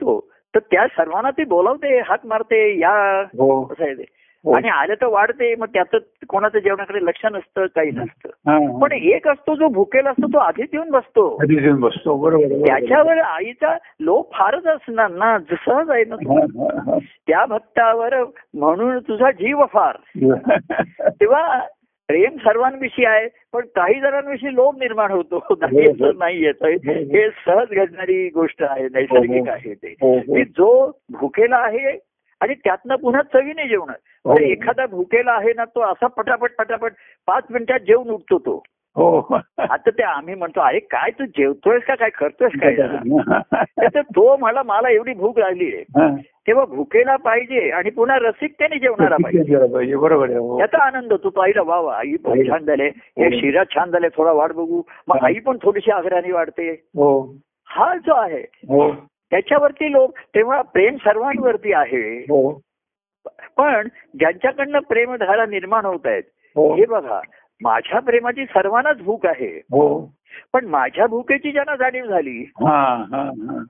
तो 0.02 0.20
तर 0.54 0.60
त्या 0.72 0.86
सर्वांना 0.88 1.32
ती 1.32 1.44
बोलावते 1.44 2.00
हात 2.00 2.26
मारते 2.26 2.62
या 2.80 2.92
हो. 3.40 3.64
असं 3.72 3.84
आहे 3.84 3.94
ते 3.94 4.04
हो. 4.04 4.18
आणि 4.48 4.70
आलं 4.70 4.94
तर 4.94 5.06
वाढते 5.06 5.56
मग 5.56 5.68
त्याचं 5.68 5.98
कोणाचं 6.30 6.60
जेवणाकडे 6.60 7.00
लक्ष 7.06 7.26
नसतं 7.26 7.66
काही 7.66 7.92
नसतं. 7.92 8.30
हा, 8.30 8.80
पण 8.80 8.92
एक 8.92 9.28
असतो 9.28 9.56
जो 9.56 9.68
भुकेला 9.68 10.10
असतो 10.10 10.28
तो 10.28 10.38
आधीच 10.38 10.70
येऊन 10.74 10.90
बसतो. 10.90 11.38
येऊन 11.50 11.80
बसतो. 11.80 12.18
बरोबर. 12.18 12.48
त्याच्यावर 12.48 13.18
आईचा 13.18 13.78
लोभ 14.00 14.26
फारच 14.34 14.68
असणार 14.68 15.12
ना 15.12 15.38
सहज 15.40 15.90
आहे 15.90 16.04
ना. 16.06 16.16
हा, 16.16 16.40
हा, 16.40 16.92
हा. 16.92 16.98
त्या 17.28 17.46
भक्तावर 17.46 18.24
म्हणून 18.54 19.00
तुझा 19.00 19.32
जीव 19.32 19.66
फार. 19.66 19.96
तेव्हा 21.10 21.60
प्रेम 22.08 22.38
सर्वांविषयी 22.38 23.06
आहे 23.06 23.28
पण 23.54 23.62
काही 23.76 24.00
जणांविषयी 24.00 24.56
लोभ 24.56 24.76
निर्माण 24.80 25.12
होतो. 25.12 25.44
नाही 25.52 25.92
असं 25.92 26.12
नाही 26.18 26.44
येत. 26.44 26.64
हे 26.64 27.30
सहज 27.30 27.68
घडणारी 27.72 28.30
गोष्ट 28.30 28.64
आहे 28.64 28.84
नैसर्गिक 28.84 29.50
आहे 29.50 29.74
ते. 29.74 29.96
हो, 30.02 30.18
हो. 30.18 30.44
जो 30.44 30.92
भुकेला 31.10 31.58
आहे 31.58 32.09
आणि 32.42 32.54
त्यातनं 32.54 32.96
पुन्हा 32.96 33.22
चवीने 33.22 33.68
जेवण. 33.68 33.90
हो. 34.26 34.36
तर 34.36 34.42
एखादा 34.42 34.86
भुकेला 34.86 35.32
आहे 35.32 35.54
ना 35.56 35.66
तो 35.66 35.82
असा 35.82 36.08
पटापट 36.08 36.52
पटापट 36.60 36.92
पाच 37.28 37.44
मिनिटात 37.50 37.80
जेवून 37.80 38.10
उठतो 38.10 38.38
तो. 38.38 38.64
हो. 38.96 39.38
आता 39.58 39.90
ते 39.90 40.04
आम्ही 40.04 40.36
म्हणतो 40.36 40.62
अरे 40.62 40.80
काय 40.80 41.12
तू 41.12 41.26
जेवतोयस 41.26 41.84
का? 41.84 41.96
काय 41.96 42.10
करतोयस 42.10 42.52
काय? 42.62 42.76
तो 44.02 44.38
मला 44.38 44.64
मला 44.64 44.90
एवढी 44.90 45.14
भूक 45.14 45.40
लागली 45.40 45.76
आहे. 45.76 45.82
हा. 45.82 46.16
तेव्हा 46.48 46.66
भुकेला 46.66 47.16
पाहिजे 47.16 47.70
आणि 47.70 47.90
पुन्हा 47.90 48.18
रसिकतेने 48.20 48.80
जेवणारा 48.80 49.16
पाहिजे. 49.24 49.96
बरोबर 49.96 50.30
हो. 50.30 50.60
याचा 50.60 50.84
आनंद 50.84 51.14
तू 51.14 51.30
पाहिला 51.30 51.62
वा 51.62 51.80
वा 51.80 51.98
आई 51.98 52.16
पण 52.16 52.50
छान 52.50 52.66
झाले 52.66 52.84
हे. 52.84 53.40
शिरा 53.40 53.64
छान 53.64 53.92
झाले 53.92 54.08
थोडा 54.10 54.32
वाट 54.32 54.52
बघू. 54.52 54.82
मग 55.08 55.18
आई 55.24 55.40
पण 55.40 55.58
थोडीशी 55.64 55.92
आग्रहाने 55.92 56.32
वाढते. 56.32 56.70
हो. 56.72 57.36
हा 57.66 57.96
जो 57.96 58.14
आहे 58.14 58.42
हो. 58.42 58.92
त्याच्यावरती 59.32 59.92
लोक 59.92 60.18
तेव्हा 60.36 60.62
प्रेम 60.62 60.96
सर्वांवरती 60.96 61.74
आहे. 61.74 62.20
हो. 62.20 62.62
पण 63.58 63.88
ज्यांच्याकडनं 64.20 64.80
प्रेमधारा 64.80 65.46
निर्माण 65.46 65.86
होत 65.86 66.06
आहेत 66.06 66.24
हो. 66.56 66.76
हे 66.76 66.86
बघा 66.86 67.20
माझ्या 67.62 68.00
प्रेमाची 68.00 68.46
सर्वांनाच 68.46 68.98
भूक 68.98 69.26
आहे. 69.26 69.58
हो. 69.58 70.14
पण 70.54 70.66
माझ्या 70.66 71.08
भूकेची 71.08 71.52
ज्यांना 71.52 71.76
जाणीव 71.76 72.06
झाली 72.06 72.40
हा 72.42 73.06
हा 73.12 73.22
हा. 73.22 73.64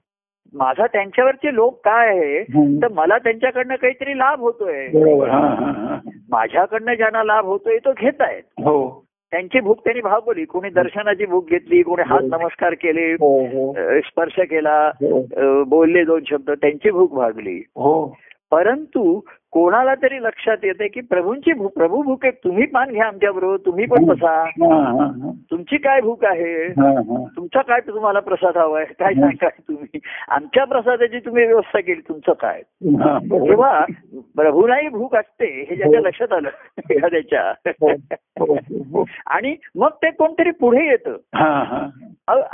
माझा 0.54 0.88
त्यांच्यावरचे 0.88 1.56
लोक 1.56 1.80
काय 1.86 2.08
आहे. 2.08 2.44
तर 2.82 2.88
मला 2.92 3.18
त्यांच्याकडनं 3.18 3.76
काहीतरी 3.76 4.18
लाभ 4.18 4.40
होतोय. 4.40 4.88
हा 5.30 5.38
हा 5.38 5.72
हा. 5.72 6.00
माझ्याकडनं 6.30 6.94
ज्यांना 6.94 7.24
लाभ 7.24 7.46
होतोय 7.46 7.78
तो 7.78 7.94
घेत 7.98 8.22
आहेत. 8.22 8.44
हो. 8.44 9.06
त्यांची 9.32 9.60
भूक 9.60 9.80
त्यांनी 9.84 10.02
भागवली 10.02 10.46
कोणी 10.46 10.70
दर्शनाची 10.70 11.26
भूक 11.26 11.50
घेतली 11.50 11.82
कोणी 11.82 12.04
हात 12.08 12.22
नमस्कार 12.24 12.74
केले 12.74 13.14
हो 13.14 13.46
हो. 13.46 13.74
स्पर्श 14.00 14.40
केला 14.40 14.92
हो. 14.96 15.64
बोलले 15.64 16.04
दोन 16.04 16.22
शब्द 16.30 16.52
त्यांची 16.52 16.92
भूक 16.92 17.14
भागली. 17.14 17.64
हो. 17.76 18.18
परंतु 18.52 19.20
कोणाला 19.52 19.96
तरी 19.96 20.24
लक्षात 20.24 20.58
येते 20.64 20.88
की 20.88 21.02
प्रभूंची 21.02 21.54
प्रभू 21.54 22.02
भूक 22.02 22.26
आहे 22.26 22.32
तुम्ही 22.44 22.66
पान 22.66 22.92
घ्या 22.92 23.06
आमच्या 23.06 23.32
बरोबर 23.32 23.58
तुम्ही 23.58 23.86
पण 23.86 24.06
बसा. 24.06 24.44
हा 24.44 24.76
हा 24.76 25.06
हा. 25.06 25.32
तुमची 25.52 25.78
काय 25.78 26.02
भूक 26.02 26.26
आहे? 26.26 26.66
हा 26.68 26.90
हा. 26.90 27.24
तुमचा 27.36 27.62
काय 27.62 27.80
तुम्हाला 27.80 28.20
प्रसाद 28.20 28.58
हवाय? 28.58 28.86
काय 28.86 29.14
सांगाय 29.14 29.50
तुम्ही? 29.68 30.00
आमच्या 30.28 30.66
प्रसादाची 30.66 31.20
तुम्ही 31.20 31.46
व्यवस्था 31.46 31.80
केली 31.80 32.02
तुमचं 32.10 32.34
काय? 32.34 32.62
हा. 32.86 33.18
तेव्हा 33.20 33.86
प्रभूलाही 34.36 34.88
भूक 34.88 35.16
असते 35.16 35.66
हे 35.70 35.76
ज्याच्या 35.76 36.02
लक्षात 36.02 36.34
आलं 36.34 36.50
एखाद्याच्या 36.92 37.54
हो, 37.82 37.92
हो, 38.40 38.56
हो. 38.94 39.06
आणि 39.28 39.56
मग 39.76 39.90
ते 39.90 40.12
कोणतरी 40.12 40.52
पुढे 40.52 40.86
येतं. 40.86 41.18
हा 41.34 41.64
हा. 41.64 41.88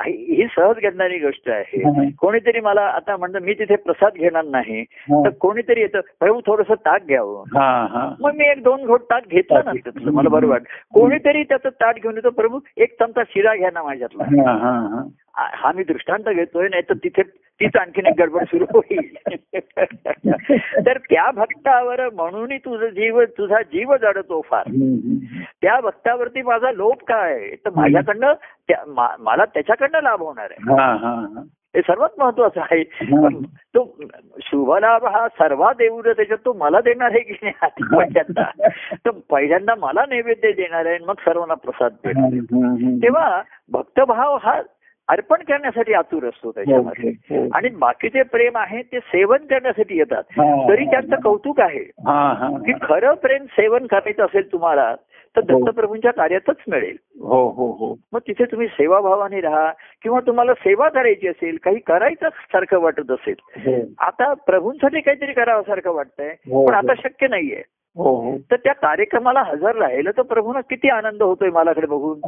ही 0.06 0.48
सहज 0.56 0.76
घडणारी 0.84 1.20
गोष्ट 1.20 1.50
आहे. 1.50 1.78
हा. 1.78 2.04
कोणीतरी 2.20 2.60
मला 2.60 2.82
आता 2.82 3.18
म्हणतं 3.18 3.40
मी 3.40 3.54
तिथे 3.54 3.76
प्रसाद 3.76 4.14
घेणार 4.14 4.44
नाही. 4.44 4.84
तर 4.84 5.30
कोणीतरी 5.30 5.82
येतं 5.82 6.00
प्रभू 6.20 6.42
थोडस 6.46 6.72
ताक 6.86 7.02
घ्यावं. 7.08 7.44
हा 7.54 7.88
हा. 7.92 8.16
मग 8.20 8.36
मी 8.36 8.50
एक 8.52 8.64
दोन 8.64 8.86
घोट 8.86 9.02
ताक 9.02 9.24
घेतला 9.28 9.62
ना 9.66 9.72
त्यातलं. 9.74 10.12
मला 10.12 10.30
बरं 10.30 10.48
वाटत 10.48 10.64
कोणीतरी 10.94 11.44
त्याचं 11.44 11.70
ताट 11.70 11.96
घेऊन 11.96 12.16
येतो. 12.16 12.30
प्रभू 12.30 12.60
एक 12.78 12.96
चमचा 13.00 13.24
शिरा 13.30 13.56
घ्या 13.56 13.70
ना 13.74 13.84
माझ्यातला. 13.84 14.24
हा 14.24 14.58
हा 14.58 14.72
हा. 14.72 15.04
हा 15.38 15.72
मी 15.76 15.84
दृष्टांत 15.84 16.30
घेतोय 16.30 16.68
नाही 16.68 16.82
तर 16.82 16.94
तिथे 16.94 17.22
तीच 17.62 17.76
आणखीन 17.76 18.06
एक 18.06 18.14
गडबड 18.20 18.44
सुरू 18.44 18.66
होईल. 18.74 19.16
तर 20.86 20.98
त्या 20.98 21.32
भक्तावर 21.32 22.10
म्हणून 22.10 22.58
तुझं 22.58 22.88
जीव 22.88 23.24
तुझा 23.24 23.62
जीव 23.62 23.96
जडतो 23.98 24.42
फार. 24.42 24.64
त्या 25.62 25.80
भक्तावरती 25.80 26.42
माझा 26.42 26.72
लोभ 26.72 26.98
काय 27.08 27.50
तर 27.66 27.70
माझ्याकडनं 27.76 28.34
मला 29.20 29.46
त्याच्याकडनं 29.46 30.02
लाभ 30.02 30.22
होणार 30.22 30.48
आहे. 30.52 30.64
हा 31.76 31.92
हा 31.92 31.94
हा 31.94 31.94
हे 31.94 31.94
सर्वात 31.94 32.10
महत्वाचं 32.20 32.62
आहे 32.62 32.84
पण 32.84 33.42
तो 33.76 33.98
शुभलाभ 34.42 35.06
हा 35.06 35.28
सर्वा 35.28 35.74
देऊ 35.74 36.02
दे 36.02 36.14
त्याच्यात 36.14 36.38
तो 36.46 36.54
मला 36.54 36.80
देणार 36.80 37.10
आहे 37.12 37.20
की 37.20 37.34
नाही 37.44 37.84
पहिल्यांदा 37.96 38.44
तर 39.06 39.10
पहिल्यांदा 39.30 39.76
मला 39.76 40.06
नैवेद्य 40.10 40.52
देणार 40.52 40.86
आहे 40.86 40.98
मग 41.08 41.14
सर्वांना 41.14 41.54
प्रसाद 41.54 41.92
देणार 41.92 42.24
आहे. 42.24 42.40
हम्म. 42.40 42.98
तेव्हा 42.98 43.42
भक्तभाव 43.70 44.38
हा 44.42 44.62
अर्पण 45.10 45.36
करण्यासाठी 45.36 45.94
आतुर 45.94 46.26
असतो 46.26 46.52
त्याच्यामध्ये 46.52 47.10
हो, 47.10 47.36
हो. 47.36 47.48
आणि 47.54 47.70
बाकीचे 47.70 48.24
प्रेम 48.24 48.58
आहे 48.58 48.82
ते 48.82 49.00
सेवन 49.00 49.38
करण्यासाठी 49.38 49.98
येतात 49.98 50.24
हा. 50.40 50.70
तरी 50.70 50.86
त्यांचं 50.86 51.16
कौतुक 51.16 51.60
आहे 51.62 51.80
हा 51.80 52.34
हा 52.34 52.50
की 52.50 52.74
खरं 52.82 53.14
प्रेम 53.14 53.46
सेवन 53.46 53.88
करायचं 53.88 54.26
असेल 54.26 54.52
तुम्हाला 54.52 54.96
तर 55.38 55.52
हो. 55.52 55.60
दत्तप्रभूंच्या 55.60 56.12
कार्यातच 56.12 56.56
मिळेल 56.68 56.96
हो 57.22 57.50
हो 57.50 57.72
हो 57.72 57.96
मग 58.14 58.20
तिथे 58.20 58.46
तुम्ही 58.46 58.68
सेवाभावाने 58.68 59.42
राहा 59.42 59.72
किंवा 60.02 60.20
तुम्हाला 60.20 60.54
सेवा 60.54 60.90
करायची 60.90 61.28
असेल 61.28 61.58
काही 61.64 61.80
करायचं 61.80 62.30
सारखं 62.30 62.80
वाटत 62.80 63.12
असेल 63.12 63.36
हो 63.68 63.82
आता 64.00 64.34
प्रभूंसाठी 64.34 65.02
काहीतरी 65.02 65.34
करावं 65.34 65.92
वाटतंय 65.92 66.36
हो, 66.52 66.66
पण. 66.66 66.74
आता 66.74 66.94
शक्य 66.96 67.28
नाहीये 67.28 67.62
हो 67.96 68.16
हो 68.16 68.38
तर 68.52 68.56
त्या 68.56 68.74
कार्यक्रमाला 68.74 69.42
हजर 69.42 69.76
राहिलं 69.76 70.12
तर 70.18 70.22
प्रभूंना 70.22 70.62
किती 70.62 70.90
आनंद 70.90 71.24
होतोय 71.24 71.50
मलाकडे 71.50 71.88
बघून. 71.88 72.20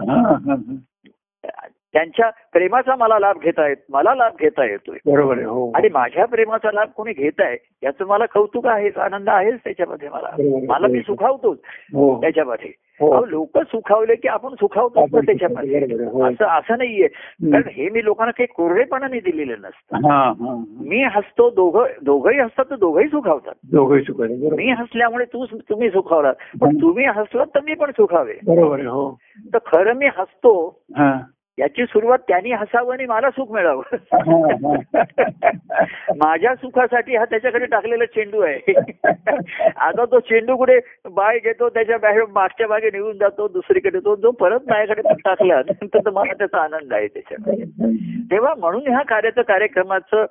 त्यांच्या 1.97 2.29
प्रेमाचा 2.29 2.95
मला 2.95 3.19
लाभ 3.19 3.38
घेता 3.38 3.67
येत 3.67 3.77
मला 3.89 4.15
लाभ 4.15 4.31
घेता 4.39 4.65
येतोय. 4.65 4.97
बरोबर 5.05 5.38
आहे 5.38 5.45
हो. 5.45 5.71
आणि 5.75 5.89
माझ्या 5.93 6.25
प्रेमाचा 6.25 6.71
लाभ 6.73 6.88
कोणी 6.95 7.13
घेत 7.13 7.31
आहे 7.39 7.57
याचं 7.83 8.05
मला 8.05 8.25
कौतुक 8.25 8.67
आहेच 8.67 8.97
आनंद 8.97 9.29
आहेच 9.29 9.55
त्याच्यामध्ये 9.55 10.10
मला. 10.10 10.29
मला 10.67 10.88
मी 10.88 10.99
सुखावतोच 10.99 11.57
हो. 11.93 12.21
त्याच्यामध्ये. 12.21 12.71
हो. 12.99 13.25
लोक 13.25 13.57
सुखावले 13.57 14.15
की 14.15 14.27
आपण 14.27 14.53
सुखावतो 14.53 15.05
त्याच्यामध्ये. 15.21 15.79
असं 16.03 16.45
असं 16.45 16.77
नाहीये. 16.77 17.07
कारण 17.51 17.67
हे 17.67 17.89
मी 17.89 18.03
लोकांना 18.03 18.31
काही 18.31 18.47
कोरडेपणाने 18.47 19.19
दिलेलं 19.19 19.55
नसतं. 19.60 19.97
मी 20.89 21.03
हसतो 21.03 21.49
दोघं 21.49 21.86
दोघंही 22.01 22.39
हसतात 22.39 22.65
तर 22.69 22.75
दोघंही 22.75 23.07
सुखावतात. 23.07 23.53
दोघंही 23.71 24.03
बरोबर. 24.10 24.55
मी 24.55 24.69
हसल्यामुळे 24.69 25.25
तू 25.25 25.45
तुम्ही 25.69 25.89
सुखावलात. 25.89 26.33
पण 26.62 26.75
तुम्ही 26.81 27.05
हसलात 27.05 27.45
तर 27.55 27.60
मी 27.65 27.73
पण 27.73 27.91
सुखावे. 27.91 28.33
बरोबर 28.33 28.79
आहे 28.79 28.88
हो. 28.88 29.17
तर 29.53 29.57
खरं 29.65 29.93
मी 29.93 30.05
हसतो 30.05 30.81
याची 31.59 31.85
सुरुवात 31.85 32.17
त्यांनी 32.27 32.51
हसावं 32.51 32.93
आणि 32.93 33.05
मला 33.05 33.29
सुख 33.29 33.51
मिळावं. 33.51 33.83
माझ्या 36.17 36.55
सुखासाठी 36.55 37.15
हा 37.15 37.25
त्याच्याकडे 37.25 37.65
टाकलेला 37.65 38.05
चेंडू 38.05 38.41
आहे. 38.41 38.73
आता 39.77 40.05
तो 40.05 40.19
चेंडू 40.19 40.57
कुठे 40.57 40.79
बाय 41.11 41.39
घेतो 41.39 41.69
त्याच्या 41.69 41.97
बाहेर 41.97 42.23
मागच्या 42.29 42.67
मागे 42.67 42.87
निघून 42.87 43.17
जातो 43.17 43.47
दुसरीकडे 43.47 43.99
तो 43.99 44.15
जो 44.15 44.31
परत 44.31 44.59
माझ्याकडे 44.69 45.13
टाकला 45.25 45.61
तर 45.61 46.09
मला 46.09 46.33
त्याचा 46.33 46.61
आनंद 46.61 46.93
आहे 46.93 47.07
त्याच्यामध्ये. 47.07 47.65
तेव्हा 48.31 48.53
म्हणून 48.57 48.87
ह्या 48.87 49.01
कार्याचं 49.01 49.41
कार्यक्रमाचं 49.41 50.25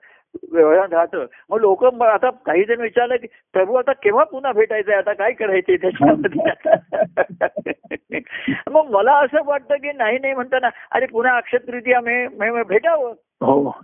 व्यवहार 0.52 0.88
राहतं. 0.88 1.26
मग 1.50 1.60
लोक 1.60 1.84
आता 2.02 2.30
काही 2.30 2.64
जण 2.64 2.80
विचारलं 2.80 3.16
की 3.16 3.26
प्रभू 3.52 3.74
आता 3.74 3.92
केव्हा 3.92 4.24
पुन्हा 4.24 4.52
भेटायचंय 4.52 4.94
आता 4.94 5.12
काय 5.12 5.32
करायचंय 5.32 5.76
त्याच्यामध्ये? 5.76 6.50
मग 8.70 8.86
मला 8.90 9.12
असं 9.12 9.38
वाटतं 9.44 9.74
की 9.74 9.92
नाही 9.92 10.18
नाही 10.18 10.34
म्हणताना 10.34 10.68
अरे 10.90 11.06
पुन्हा 11.06 11.36
अक्षय 11.36 11.58
तृतीया 11.58 12.00
मे 12.00 12.62
भेटावं. 12.62 13.12
हो. 13.40 13.80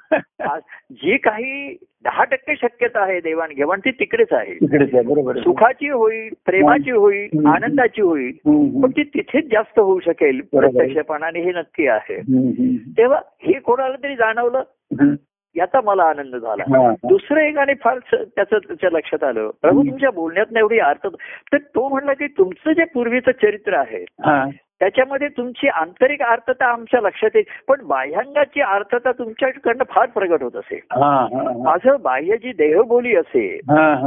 जी 0.91 1.17
काही 1.17 1.77
दहा 2.05 2.25
टक्के 2.25 2.57
शक्यता 2.57 3.01
आहे 3.01 3.21
देवाणघेवाण 3.21 3.81
ती 3.81 3.91
तिकडेच 3.91 4.33
आहे. 4.33 4.55
तिकडेच 4.55 4.95
आहे 4.95 5.03
बरोबर. 5.03 5.39
सुखाची 5.39 5.89
होईल 5.89 6.35
प्रेमाची 6.47 6.91
होईल. 6.91 7.47
आनंदाची 7.47 8.03
होईल 8.03 8.33
पण 8.83 8.91
ती 8.91 9.03
तिथेच 9.03 9.45
जास्त 9.45 9.79
होऊ 9.79 10.01
शकेल. 10.01 10.41
प्रत्यक्षपणाने 10.41 11.41
हे 11.41 11.53
नक्की 11.53 11.87
आहे. 11.87 12.21
तेव्हा 12.99 13.21
हे 13.43 13.53
कोणाला 13.53 13.97
तरी 14.03 14.15
जाणवलं. 14.15 14.63
याचा 15.57 15.81
मला 15.85 16.03
आनंद 16.03 16.37
झाला. 16.37 16.65
दुसरं 17.09 17.41
एक 17.41 17.59
आणि 17.59 17.75
फार 17.85 17.99
त्याचं 18.15 18.59
त्याच्या 18.59 18.91
लक्षात 18.93 19.25
आलं 19.25 19.51
प्रभू. 19.63 19.83
तुमच्या 19.83 20.11
बोलण्यात 20.11 20.57
एवढी 20.57 20.79
अर्थ 20.79 21.07
तर 21.53 21.57
तो 21.57 21.89
म्हणला 21.89 22.13
की 22.13 22.27
तुमचं 22.27 22.73
जे 22.73 22.85
पूर्वीचं 22.85 23.31
चरित्र 23.33 23.75
आहे 23.75 24.05
हा. 24.25 24.45
त्याच्यामध्ये 24.81 25.29
तुमची 25.29 25.69
आंतरिक 25.69 26.23
अर्थता 26.23 26.67
आमच्या 26.67 27.01
लक्षात 27.01 27.31
येईल 27.35 27.45
पण 27.69 27.87
बाह्यांगाची 27.87 28.61
अर्थता 28.61 29.13
तुमच्याकडनं 29.13 29.85
फार 29.91 30.07
प्रगट 30.07 30.43
होत 30.43 30.57
असेल. 30.57 30.81
माझं 31.63 31.97
बाह्य 32.03 32.37
जी 32.37 32.53
देहबोली 32.53 33.15
असेल. 33.17 33.59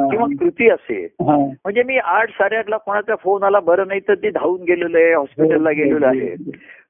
किंवा 0.09 0.25
कृती 0.39 0.69
असेल. 0.69 1.07
म्हणजे 1.21 1.83
मी 1.83 1.97
आठ 1.97 2.29
साडेआठला 2.29 2.77
कोणाचा 2.77 3.15
फोन 3.15 3.43
आला 3.43 3.59
बरं 3.59 3.87
नाही 3.87 3.99
तर 3.99 4.13
ते 4.13 4.29
धावून 4.29 4.61
गेलेलं 4.61 4.97
आहे 4.97 5.13
हॉस्पिटलला 5.13 5.71
गेलेलो 5.71 6.05
आहे 6.05 6.35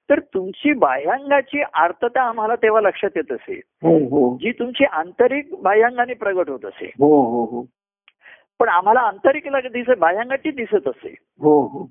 तर 0.09 0.19
तुमची 0.19 0.73
बाह्यांगाची 0.73 1.63
आर्तता 1.73 2.21
आम्हाला 2.21 2.55
तेव्हा 2.55 2.81
लक्षात 2.81 3.09
येत 3.15 3.31
असेल 3.31 3.59
हो 3.83 3.97
हो. 3.97 4.37
जी 4.37 4.51
तुमची 4.51 4.85
आंतरिक 4.85 5.49
बाह्यांगाने 5.61 6.13
प्रगट 6.13 6.49
होत 6.49 6.65
असेल 6.65 6.89
हो 6.99 7.65
पण 8.59 8.69
आम्हाला 8.69 8.99
आंतरिकला 8.99 9.59
दिसत 9.59 9.99
बाह्यांगाची 9.99 10.51
दिसत 10.51 10.89
हो 11.39 11.61
हो. 11.61 11.89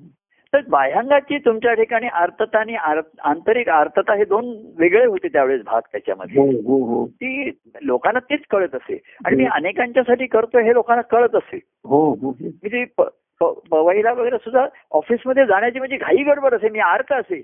तर 0.53 0.61
बाह्यांगाची 0.69 1.39
तुमच्या 1.39 1.75
ठिकाणी 1.75 2.07
आर्तता 2.07 2.59
आणि 2.59 2.75
आंतरिक 3.21 3.69
आर्तता 3.69 4.15
हे 4.15 4.25
दोन 4.25 4.73
वेगळे 4.79 5.07
होते 5.07 5.29
त्यावेळेस 5.29 5.63
भाग 5.65 5.81
त्याच्यामध्ये. 5.93 6.43
हो 6.43 6.79
हो 6.79 6.85
हो. 6.85 7.07
ती 7.07 7.59
लोकांना 7.83 8.19
तेच 8.19 8.41
कळत 8.51 8.75
असे. 8.75 9.01
आणि 9.25 9.37
मी 9.37 9.45
अनेकांच्यासाठी 9.45 10.27
करतोय 10.27 10.63
हे 10.63 10.75
लोकांना 10.75 11.03
कळत 11.03 11.35
असे. 11.35 11.61
हो 11.85 12.11
हो. 12.15 12.31
मी 12.41 12.69
ती 12.69 12.85
प- 12.85 13.03
प- 13.03 13.09
पवईला 13.71 14.13
वगैरे 14.13 14.37
सुद्धा 14.37 14.67
ऑफिसमध्ये 14.91 15.47
जाण्याची 15.47 15.79
म्हणजे 15.79 15.97
घाई 15.97 16.17
गडबड 16.17 16.55
असे 16.55 16.69
मी 16.69 16.79
आर्त 16.79 17.13
असे 17.13 17.41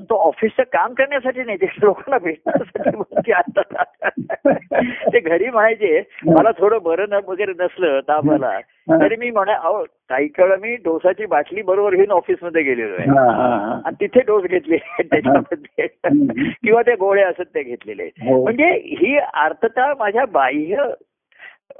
तो 0.00 0.14
ऑफिसचं 0.14 0.62
काम 0.62 0.92
करण्यासाठी 0.92 1.42
नाही 1.42 1.58
ते 1.58 1.66
लोकांना 1.66 2.18
भेटण्यासाठी. 2.18 2.90
ते 5.12 5.20
घरी 5.20 5.50
म्हणायचे 5.50 6.02
मला 6.26 6.50
थोडं 6.50 6.78
बरं 6.82 7.20
वगैरे 7.26 7.52
नसलं 7.60 8.00
तापाला. 8.00 8.60
तरी 8.90 9.16
मी 9.16 9.30
म्हणा 9.30 9.52
अहो 9.52 9.84
काही 10.08 10.28
काळ 10.28 10.56
मी 10.60 10.76
डोसाची 10.76 11.26
बाटली 11.26 11.62
बरोबर 11.62 11.94
घेऊन 11.94 12.10
ऑफिसमध्ये 12.10 12.62
गेलेलो 12.62 12.94
आहे. 12.94 13.08
आणि 13.84 13.94
तिथे 14.00 14.20
डोस 14.20 14.44
घेतले 14.44 14.76
त्याच्यामध्ये. 15.02 15.86
किंवा 16.46 16.82
ते 16.82 16.94
गोळे 16.94 17.22
असत 17.22 17.54
ते 17.54 17.62
घेतलेले 17.62 18.04
हो. 18.04 18.42
म्हणजे 18.42 18.70
ही 18.74 19.18
अर्थता 19.18 19.94
माझ्या 19.98 20.24
बाह्य 20.24 20.76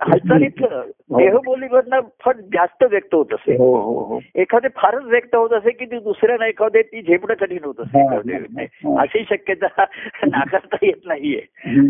हालचालीतलं 0.00 0.83
देहबोलीमधनं 1.11 2.00
फट 2.24 2.37
जास्त 2.37 2.85
व्यक्त 2.90 3.14
होत 3.14 3.33
असे 3.35 3.57
हो 3.57 3.74
हो 3.76 3.98
हो 4.05 4.18
एखादे 4.35 4.68
फारच 4.76 5.05
व्यक्त 5.05 5.35
होत 5.35 5.53
असे 5.53 5.70
की 5.70 5.85
ती 5.85 5.98
दुसऱ्याला 5.98 6.46
एखादे 6.46 6.83
ती 6.83 7.03
झेपणं 7.03 7.35
कठीण 7.35 7.64
होत 7.64 7.81
असे 7.81 8.00
हा. 8.00 8.16
हा. 8.57 9.00
अशी 9.03 9.24
शक्यता 9.31 9.66
नाकारता 10.24 10.76
येत 10.83 11.07
नाहीये. 11.07 11.40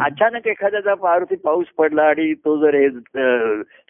अचानक 0.05 0.47
एखाद्याचा 0.47 0.95
पावरती 0.95 1.37
पाऊस 1.37 1.67
पडला 1.79 2.03
आणि 2.03 2.33
तो 2.35 2.57
जर 2.57 2.75
हे, 2.75 2.89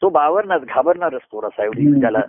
तो 0.02 0.08
बावरणार 0.08 0.58
घाबरणारच 0.58 1.20
थोडासा 1.32 1.64
एवढी 1.64 1.86
हम्म. 1.86 2.00
त्याला 2.00 2.20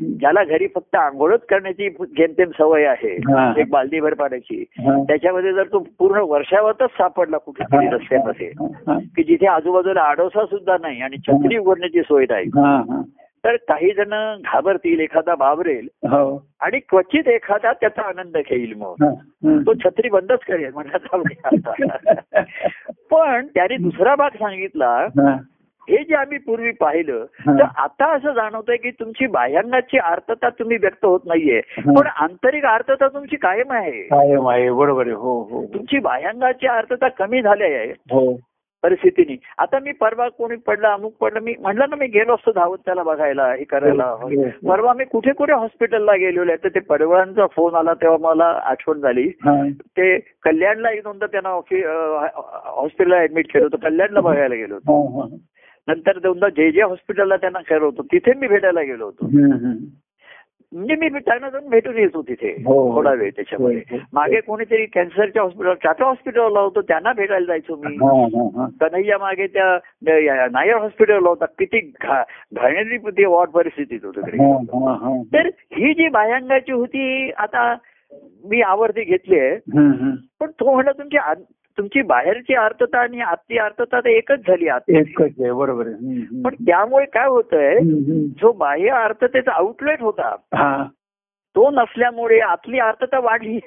ज्याला 0.00 0.44
घरी 0.44 0.66
फक्त 0.66 0.96
आंघोळच 0.96 1.44
करण्याची 1.44 1.88
जेमतेम 1.90 2.50
सवय 2.58 2.84
आहे 2.84 3.14
हा. 3.28 3.52
एक 3.56 3.70
बालदीभर 3.70 4.14
पाण्याची 4.14 4.64
हा. 4.78 5.02
त्याच्यामध्ये 5.02 5.52
जर 5.52 5.66
तो 5.72 5.78
पूर्ण 5.98 6.20
वर्षावतच 6.20 6.90
सापडला 6.90 7.36
कुठेतरी 7.38 7.86
रस्त्यामध्ये 7.88 8.50
हा, 8.58 8.98
की 9.16 9.22
जिथे 9.22 9.46
आजूबाजूला 9.46 10.02
आडोसा 10.02 10.44
सुद्धा 10.46 10.76
नाही 10.82 11.00
आणि 11.12 11.20
छत्री 11.28 11.56
उघडण्याची 11.56 12.00
सोय 12.00 12.26
नाही 12.30 12.46
हा, 12.46 12.76
हा. 12.76 13.02
तर 13.44 13.56
काही 13.56 13.90
जण 13.90 14.10
घाबरतील 14.44 15.00
एखादा 15.00 15.34
बाबरेल 15.34 15.88
हो 16.08 16.46
आणि 16.60 16.78
क्वचित 16.78 17.28
एखादा 17.28 17.72
त्याचा 17.72 18.02
आनंद 18.02 18.36
घेईल 18.36 18.74
मग. 18.76 18.94
तो 19.66 19.74
छत्री 19.74 20.08
बंदच 20.08 20.38
करेल. 20.38 20.70
पण 23.10 23.46
त्याने 23.46 23.76
दुसरा 23.76 24.14
भाग 24.14 24.30
सांगितला 24.30 24.88
हा. 24.88 25.36
जे 25.88 26.14
आम्ही 26.14 26.38
पूर्वी 26.38 26.70
पाहिलं. 26.70 27.24
तर 27.46 27.64
आता 27.76 28.12
असं 28.12 28.32
जाणवतंय 28.32 28.76
की 28.76 28.90
तुमची 28.90 29.26
बाह्यांगाची 29.26 29.98
आर्तता 29.98 30.48
तुम्ही 30.48 30.76
व्यक्त 30.76 31.04
होत 31.04 31.20
नाहीये. 31.26 31.60
पण 31.86 32.06
आंतरिक 32.06 32.64
आर्तता 32.64 33.08
तुमची 33.08 33.36
कायम 33.36 33.72
आहे 33.72 33.90
कायम 33.90 34.48
आहे 34.48 34.70
बरोबर 34.70 35.06
आहे 35.06 35.14
हो 35.14 35.42
हो. 35.42 35.66
तुमची 35.74 35.98
बाह्यांगाची 35.98 36.66
आर्तता 36.66 37.08
कमी 37.08 37.42
झाली 37.42 37.64
आहे 37.64 37.86
हो 37.86 38.38
परिस्थितीने 38.82 39.36
आता 39.58 39.78
मी 39.78 39.92
परवा 39.92 40.28
कोणी 40.28 40.56
पडलं 40.56 40.88
अमुक 40.88 41.12
पडलं 41.20 41.40
मी 41.40 41.54
म्हणलं 41.60 41.84
ना 41.90 41.96
मी 41.96 42.06
गेलो 42.06 42.34
असतो 42.34 42.52
धावत 42.52 42.78
त्याला 42.84 43.02
बघायला 43.02 43.46
हे 43.52 43.64
करायला 43.64 44.04
हो, 44.04 44.28
हो. 44.28 44.68
परवा 44.68 44.92
मी 44.92 45.04
कुठे 45.04 45.32
कुठे 45.32 45.52
हॉस्पिटलला 45.52 46.16
गेलेलो 46.16 46.50
आहे 46.50 46.64
तर 46.64 46.68
ते 46.68 46.80
पडवळांचा 46.80 47.46
फोन 47.46 47.74
आला 47.74 47.94
तेव्हा 47.94 48.18
मला 48.20 48.44
आठवण 48.44 49.00
झाली. 49.00 49.28
ते 49.78 50.18
कल्याणला 50.42 50.90
एक 50.90 51.02
दोनदा 51.04 51.26
त्यांना 51.26 51.48
हॉस्पिटलला 51.48 53.20
ऍडमिट 53.20 53.52
केलं 53.52 53.64
होतं 53.64 53.76
कल्याणला 53.76 54.20
बघायला 54.20 54.54
गेलो 54.54 54.74
होतो 54.74 55.20
हा. 55.20 55.26
नंतर 55.88 56.18
दोनदा 56.18 56.48
जे 56.48 56.70
जे 56.70 56.82
हॉस्पिटलला 56.82 57.36
त्यांना 57.36 57.58
केलं 57.60 57.84
होतं 57.84 58.02
तिथे 58.02 58.32
मी 58.34 58.46
भेटायला 58.46 58.82
गेलो 58.82 59.04
होतो. 59.04 59.26
म्हणजे 60.72 60.94
मी 60.96 61.08
त्यांना 61.08 61.50
जाऊन 61.50 61.68
भेटून 61.68 61.98
येतो 61.98 62.22
तिथे 62.22 62.48
हो. 62.66 62.96
थोडा 62.96 63.10
वेळ 63.10 63.30
त्याच्यामध्ये 63.30 63.76
हो, 63.76 63.96
हो. 63.96 64.02
मागे 64.12 64.40
कोणीतरी 64.40 64.86
कॅन्सरच्या 64.86 65.42
हॉस्पिटल 65.42 65.72
टाटा 65.72 66.04
हॉस्पिटलला 66.04 66.60
होतो 66.60 66.80
त्यांना 66.82 67.12
भेटायला 67.12 67.46
जायचो 67.46 67.76
मी. 67.76 67.96
कन्हैया 68.80 69.18
मागे 69.18 69.46
त्या 69.46 69.78
नायर 70.52 70.76
हॉस्पिटलला 70.76 71.28
होता 71.28 71.44
किती 71.44 71.92
घा- 72.02 72.22
घाणेरडी 72.52 72.96
ती 72.96 73.24
वॉर्ड 73.24 73.50
परिस्थितीत 73.50 74.00
होतो 74.04 74.20
तिकडे. 74.20 74.38
तर 75.32 75.46
ही 75.72 75.94
जी 75.94 76.08
बाह्यांगाची 76.08 76.72
होती 76.72 77.30
आता 77.30 77.74
मी 78.44 78.60
आवर्ती 78.60 79.04
घेतली 79.04 79.38
आहे. 79.38 79.56
पण 80.40 80.50
तो 80.60 80.74
म्हणला 80.74 80.92
तुमची 80.92 81.16
तुमची 81.78 82.02
बाहेरची 82.02 82.54
आर्थता 82.54 82.98
आणि 82.98 83.20
आतली 83.20 83.58
आर्थता 83.58 84.00
तर 84.00 84.06
एकच 84.06 84.38
झाली 84.38 84.68
आत 84.68 84.80
आहे 84.88 85.52
बरोबर. 85.52 85.84
पण 86.44 86.54
त्यामुळे 86.54 87.04
काय 87.04 87.26
होतंय. 87.26 87.78
जो 88.42 88.52
बाह्य 88.52 88.88
अर्थतेचा 88.88 89.52
आउटलेट 89.52 90.00
होता 90.00 90.36
हा 90.54 90.84
तो 91.56 91.70
नसल्यामुळे 91.70 92.38
आतली 92.38 92.78
आर्थता 92.78 93.18
वाढली. 93.20 93.58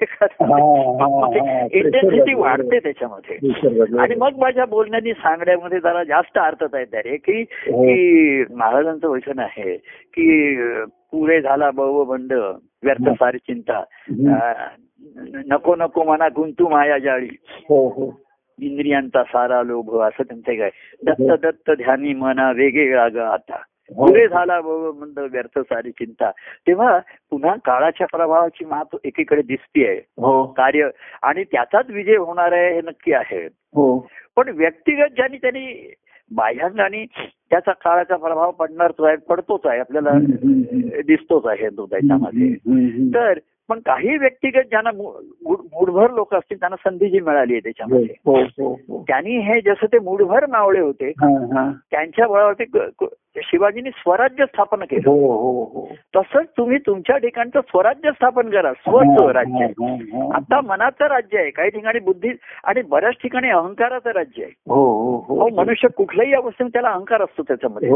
इंटेन्सिटी 1.72 2.34
वाढते 2.34 2.78
त्याच्यामध्ये. 2.78 3.36
आणि 3.98 4.14
मग 4.14 4.30
माझ्या 4.38 4.64
बोलण्यानी 4.64 5.12
सांगण्यामध्ये 5.12 5.80
जरा 5.80 6.04
जास्त 6.04 6.38
अर्थता 6.38 6.78
येत 6.78 6.94
आहे 6.94 7.16
की 7.16 7.40
हो. 7.42 7.82
की 7.82 8.44
महाराजांचं 8.54 9.08
वचन 9.08 9.38
आहे 9.38 9.76
की 10.14 10.56
पुरे 10.86 11.40
झाला 11.40 11.70
बव 11.70 12.04
बंड 12.04 12.32
व्यर्थ. 12.82 13.08
सारी 13.08 13.38
चिंता 13.38 13.82
नको 15.46 15.76
नको 15.76 16.04
मना 16.04 16.28
गुंतू 16.28 16.68
माया 16.68 16.98
जाळी. 16.98 17.28
हो 17.68 17.88
हो. 17.88 18.20
इंद्रियांचा 18.60 19.22
सारा 19.22 19.62
लोभ 19.62 19.94
असं 20.00 20.22
त्यांचं 20.22 20.54
काय 20.58 20.70
दत्त 21.06 21.20
हो. 21.20 21.36
दत्त 21.36 21.70
ध्यानी 21.70 22.14
मना 22.14 22.50
वेगवेगळा 22.52 23.08
ग 23.08 23.16
आता. 23.16 23.56
हो. 23.96 24.06
पुरे 24.06 24.28
झाला 24.28 24.58
व्यर्थ 25.32 25.58
सारी 25.58 25.90
चिंता. 25.90 26.30
तेव्हा 26.66 26.98
पुन्हा 27.30 27.54
काळाच्या 27.64 28.06
प्रभावाची 28.06 28.64
मात 28.64 28.96
एकीकडे 29.04 29.42
दिसतीये 29.42 30.02
हो. 30.18 30.46
कार्य. 30.46 30.88
आणि 31.22 31.44
त्याचाच 31.44 31.90
विजय 31.90 32.16
होणार 32.16 32.52
आहे 32.52 32.74
हे 32.74 32.80
नक्की 32.80 33.12
आहे. 33.12 33.46
हो. 33.46 34.08
पण 34.36 34.48
व्यक्तिगत 34.48 35.14
ज्यांनी 35.16 35.36
त्यांनी 35.36 35.94
बाह्यांगाने 36.34 37.04
त्याचा 37.50 37.72
काळाचा 37.72 38.16
प्रभाव 38.16 38.50
पडणारच 38.50 39.00
आहे 39.00 39.16
पडतोच 39.16 39.66
आहे. 39.66 39.80
आपल्याला. 39.80 40.10
दिसतोच 41.06 41.46
आहे 41.46 41.68
तो 41.68 41.86
त्याच्यामध्ये. 41.86 42.54
तर 43.14 43.38
पण 43.68 43.78
काही 43.78 44.16
व्यक्तिगत 44.16 44.68
ज्यांना 44.70 44.90
मूडभर 44.92 46.10
लोक 46.10 46.34
असतील 46.34 46.60
त्यांना 46.60 46.90
संधी 46.90 47.10
जी 47.10 47.20
मिळाली 47.20 47.52
आहे 47.52 47.60
त्याच्यामध्ये. 47.60 48.14
हो 48.26 48.40
हो 48.40 48.72
हो. 48.88 49.04
त्यांनी 49.08 49.38
हे 49.38 49.60
जसं 49.60 49.86
ते 49.86 49.98
मूडभर 49.98 50.46
मावळे 50.46 50.80
होते 50.80 51.12
त्यांच्या 51.90 52.26
बळावरती 52.26 52.64
शिवाजींनी 53.42 53.90
स्वराज्य 53.90 54.44
स्थापन 54.46 54.80
केलं. 54.80 55.10
हो 55.10 55.32
हो 55.32 55.64
हो. 55.64 55.86
तसंच 56.16 56.46
तुम्ही 56.56 56.78
तुमच्या 56.78 57.16
ठिकाणचं 57.16 57.60
स्वराज्य 57.60 58.10
स्थापन 58.10 58.50
करा 58.50 58.72
स्वस्वराज्य. 58.72 59.64
आता 60.34 60.60
मनाचं 60.60 61.06
राज्य 61.06 61.38
आहे 61.38 61.50
काही 61.50 61.70
ठिकाणी 61.70 61.98
बुद्धी 61.98 62.28
आणि 62.64 62.82
बऱ्याच 62.82 63.14
ठिकाणी 63.14 63.50
अहंकाराचं 63.50 64.10
राज्य 64.10 64.44
आहे. 64.44 64.52
मनुष्य 65.50 65.88
कुठल्याही 65.96 66.34
अवस्थेत 66.34 66.66
त्याला 66.66 66.88
अहंकार 66.88 67.22
असतो 67.22 67.42
त्याच्यामध्ये. 67.42 67.90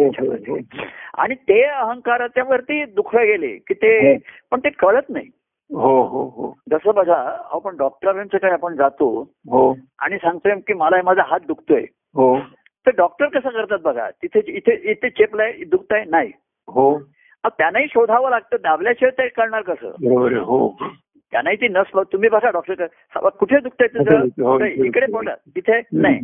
आणि 1.18 1.34
ते 1.34 1.62
अहंकाराच्या 1.62 2.44
वरती 2.48 2.84
दुःख 2.84 3.16
गेले 3.16 3.56
की 3.56 3.74
ते. 3.74 4.16
पण 4.50 4.60
ते 4.60 4.68
कळत 4.70 5.02
नाही. 5.08 5.26
हो 5.74 6.02
हो 6.02 6.22
हो. 6.36 6.58
जसं 6.70 6.94
बघा 6.94 7.38
आपण 7.50 7.76
डॉक्टरांचं 7.76 8.38
काय 8.38 8.50
आपण 8.50 8.74
जातो 8.74 9.30
हो. 9.50 9.76
आणि 9.98 10.16
सांगतोय 10.16 10.54
की 10.54 10.72
मला 10.72 10.96
माझा 11.04 11.22
हात 11.26 11.40
दुखतोय. 11.46 11.84
हो. 12.14 12.38
तर 12.86 12.90
डॉक्टर 12.96 13.26
कसं 13.26 13.48
करतात 13.48 13.78
बघा 13.78 14.10
तिथे 14.10 14.40
इथे 14.46 14.90
इथे 14.90 15.10
चेपलाय 15.10 15.52
दुखताय? 15.52 16.04
नाही. 16.08 16.30
हो. 16.68 16.98
त्यांनाही 17.44 17.86
शोधावं 17.86 18.30
लागतं 18.30 18.56
दाबल्याशिवाय 18.62 19.10
ते 19.10 19.28
कळणार 19.28 19.62
कसं? 19.62 19.90
बरोबर 19.90 20.32
हो. 20.32 20.76
त्यांनाही 21.32 21.56
ती 21.56 21.68
नस 21.68 21.86
तुम्ही 22.12 22.28
बघा 22.28 22.50
डॉक्टर 22.50 22.86
कुठे 23.28 23.60
दुखतंय 23.60 23.86
तुझं? 23.86 24.16
हो? 24.18 24.64
इकडे 24.64 25.06
बोला. 25.12 25.34
तिथे 25.34 25.80
नाही. 25.92 26.18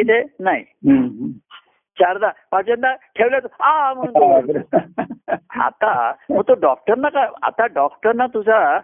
इथे? 0.00 0.22
नाही. 0.40 0.64
चारदा 2.00 2.28
पाचदा 2.50 2.94
ठेवलं 2.94 3.38
आ 3.60 3.92
म्हणतो. 3.94 4.34
आता 5.60 6.12
मग 6.30 6.42
तो 6.48 6.54
डॉक्टरना 6.54 7.08
का 7.08 7.26
आता 7.42 7.66
डॉक्टरना 7.66 8.26
तुझा 8.26 8.78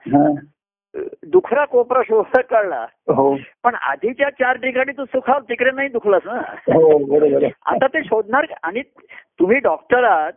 दुखरा 1.26 1.64
कोपरा 1.64 2.00
शोधता 2.06 2.40
कळला. 2.40 2.86
हो. 3.08 3.36
पण 3.64 3.74
आधीच्या 3.74 4.30
चार 4.30 4.56
ठिकाणी 4.56 4.92
तू 4.92 5.04
सुखाव 5.04 5.38
तिकडे 5.38 5.70
नाही 5.70 5.88
दुखलास 5.88 6.22
ना. 6.24 6.40
हो 6.58 6.98
बरोबर. 6.98 7.46
आता 7.66 7.86
ते 7.86 8.04
शोधणार 8.04 8.46
आणि 8.62 8.82
तुम्ही 9.38 9.58
डॉक्टर 9.58 10.04
आहात. 10.04 10.32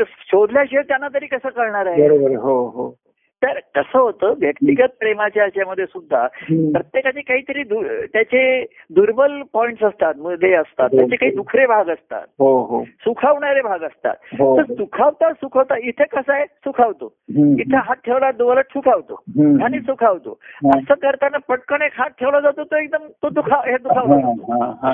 शोधल्याशिवाय 0.00 0.84
त्यांना 0.88 1.08
तरी 1.14 1.26
कसं 1.26 1.48
कळणार 1.48 1.86
आहे? 1.86 2.08
बरोबर 2.08 2.26
आहे, 2.26 2.36
हो 2.36 2.68
हो. 2.68 2.96
तर 3.42 3.58
कसं 3.74 3.98
होतं 3.98 4.34
व्यक्तिगत 4.38 4.94
प्रेमाच्या 5.00 5.42
ह्याच्यामध्ये 5.42 5.86
सुद्धा. 5.86 6.26
प्रत्येकाचे 6.72 7.20
काहीतरी 7.20 7.62
त्याचे 8.06 8.42
दुर्बल 8.90 9.40
पॉइंट्स 9.52 9.82
असतात 9.84 10.14
मध्ये 10.16 10.52
असतात 10.54 10.88
हो. 10.92 10.98
त्याचे 10.98 11.16
काही 11.16 11.32
दुखरे 11.32 11.66
भाग 11.66 11.88
असतात 11.90 12.26
हो 12.38 12.50
हो 12.64 12.82
सुखावणारे 13.04 13.62
भाग 13.62 13.82
असतात 13.82 14.14
हो. 14.40 14.56
तर 14.56 14.72
सुखावता 14.74 15.32
सुखावता 15.32 15.76
इथे 15.82 16.04
कसं 16.04 16.32
आहे 16.32 16.44
सुखावतो. 16.44 17.12
इथे 17.58 17.76
हात 17.76 17.96
ठेवला 18.06 18.30
दोलट 18.32 18.72
सुखावतो. 18.72 19.22
आणि 19.64 19.80
सुखावतो 19.80 20.38
हा. 20.54 20.78
असं 20.78 20.94
करताना 21.02 21.38
पटकन 21.48 21.82
एक 21.82 21.92
हात 21.94 22.10
ठेवला 22.20 22.40
जातो 22.40 22.64
तो 22.64 22.76
एकदम 22.76 23.06
तो 23.22 23.28
दुखा 23.28 23.60
हे 23.66 23.72
हा, 23.72 23.76
दुखावतो 23.76 24.52
हा, 24.52 24.72
हा. 24.82 24.92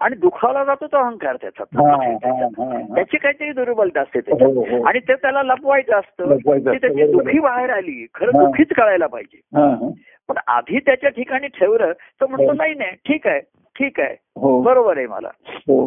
आणि 0.00 0.16
दुखावला 0.16 0.64
जातो 0.64 0.86
तो 0.86 0.96
अहंकार 0.96 1.36
त्याचा 1.36 1.64
हा, 1.76 1.94
हा, 1.94 2.30
हा, 2.30 2.46
हा. 2.58 2.94
त्याची 2.94 3.16
काहीतरी 3.16 3.50
दुर्बलता 3.52 4.00
असते 4.00 4.18
हो, 4.18 4.24
त्याच्यात 4.28 4.72
हो. 4.72 4.82
आणि 4.82 4.98
ते 4.98 5.14
त्याला 5.14 5.42
लपवायचं 5.42 5.96
असतं 5.96 6.34
असतं, 6.34 6.72
त्याची. 6.72 7.10
दुखी 7.12 7.38
बाहेर 7.38 7.70
आली 7.70 8.06
खरं 8.14 8.36
हा. 8.36 8.44
दुखीच 8.44 8.68
कळायला 8.76 9.06
पाहिजे 9.06 9.40
हा, 9.56 9.66
हा. 9.66 9.90
पण 10.28 10.36
आधी 10.46 10.78
त्याच्या 10.78 11.10
ठिकाणी 11.10 11.46
ठेवलं 11.48 11.92
तर 12.20 12.26
म्हणतो 12.26 12.46
हो. 12.46 12.52
नाही 12.52 12.74
नाही 12.74 12.96
ठीक 13.08 13.26
आहे 13.26 13.40
ठीक 13.76 14.00
आहे 14.00 14.14
हो 14.36 14.60
बरोबर 14.62 14.96
आहे 14.96 15.06
मला 15.06 15.28
हो 15.68 15.86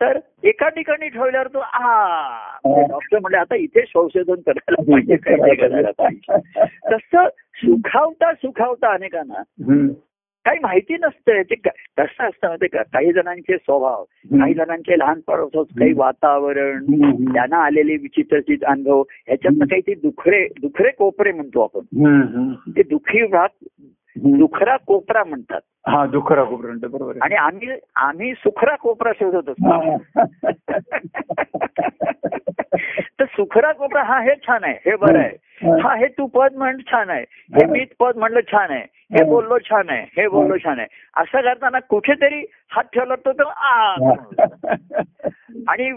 तर 0.00 0.18
एका 0.42 0.68
ठिकाणी 0.68 1.08
ठेवल्यावर 1.08 1.46
तो 1.46 1.58
आ 1.58 1.78
हा. 1.78 2.86
डॉक्टर 2.88 3.18
म्हणले 3.18 3.36
आता 3.36 3.56
इथे 3.56 3.80
संशोधन 3.80 4.40
करायला 4.46 4.82
पाहिजे 4.82 5.16
करायला 5.16 5.90
पाहिजे 5.98 6.38
तसं 6.92 7.28
सुखावता 7.54 8.32
सुखावता 8.32 8.92
अनेकांना. 8.92 9.42
काही 10.44 10.58
माहिती 10.62 10.94
नसतं. 10.94 11.42
ते 11.42 11.54
कसं 11.54 12.24
असतं 12.24 12.46
माहिती 12.46 12.66
का? 12.66 12.82
काही 12.82 13.12
जणांचे 13.12 13.56
स्वभाव 13.56 14.04
काही 14.04 14.54
जणांचे 14.54 14.98
लहानपण 14.98 15.44
काही 15.54 15.92
वातावरण. 15.92 16.84
त्यांना 17.34 17.56
आलेले 17.56 17.96
विचित्रचित 17.96 18.64
अनुभव 18.64 19.02
ह्याच्यातनं 19.26 19.64
काही 19.64 19.80
ते 19.80 19.94
दुखरे 19.94 20.46
दुखरे 20.60 20.90
कोपरे 20.90 21.32
म्हणतो 21.32 21.62
आपण. 21.62 21.80
ते 22.76 22.82
दुखी 22.82 23.26
भाग. 23.26 23.48
दुखरा 24.16 24.76
कोपरा 24.76 25.24
म्हणतात. 25.24 25.60
हा 25.86 26.06
दुखरा 26.06 26.44
कोपरंट 26.44 26.84
बरोबर 26.86 27.10
आहे. 27.10 27.18
आणि 27.22 27.34
आम्ही 27.34 27.68
आम्ही 27.96 28.32
सुखरा 28.34 28.74
कोपरा 28.76 29.12
शोधत 29.12 29.48
असतो. 29.48 29.96
तर 33.20 33.24
सुखरा 33.24 33.72
कोपरा 33.72 34.02
हा 34.02 34.20
हे 34.20 34.34
छान 34.46 34.64
आहे 34.64 34.74
हे 34.86 34.96
बरं 34.96 35.18
आहे. 35.18 35.36
हा 35.82 35.94
हे 35.96 36.06
तू 36.06 36.26
पद 36.26 36.54
म्हण 36.56 36.76
छान 36.92 37.10
आहे. 37.10 37.24
हे 37.54 37.66
मी 37.66 37.84
पद 38.00 38.16
म्हणलं 38.16 38.40
छान 38.40 38.70
आहे. 38.70 38.84
हे 39.12 39.24
बोललो 39.24 39.58
छान 39.58 39.90
आहे 39.90 40.02
हे 40.16 40.28
बोललो 40.28 40.56
छान 40.56 40.78
आहे. 40.78 40.88
असं 41.16 41.40
करताना 41.40 41.78
कुठेतरी 41.80 42.44
हात 42.70 42.84
ठेवला 42.84 43.14
तो 43.14 43.32
तो 43.32 43.44
आ 43.46 43.94
आणि 45.68 45.90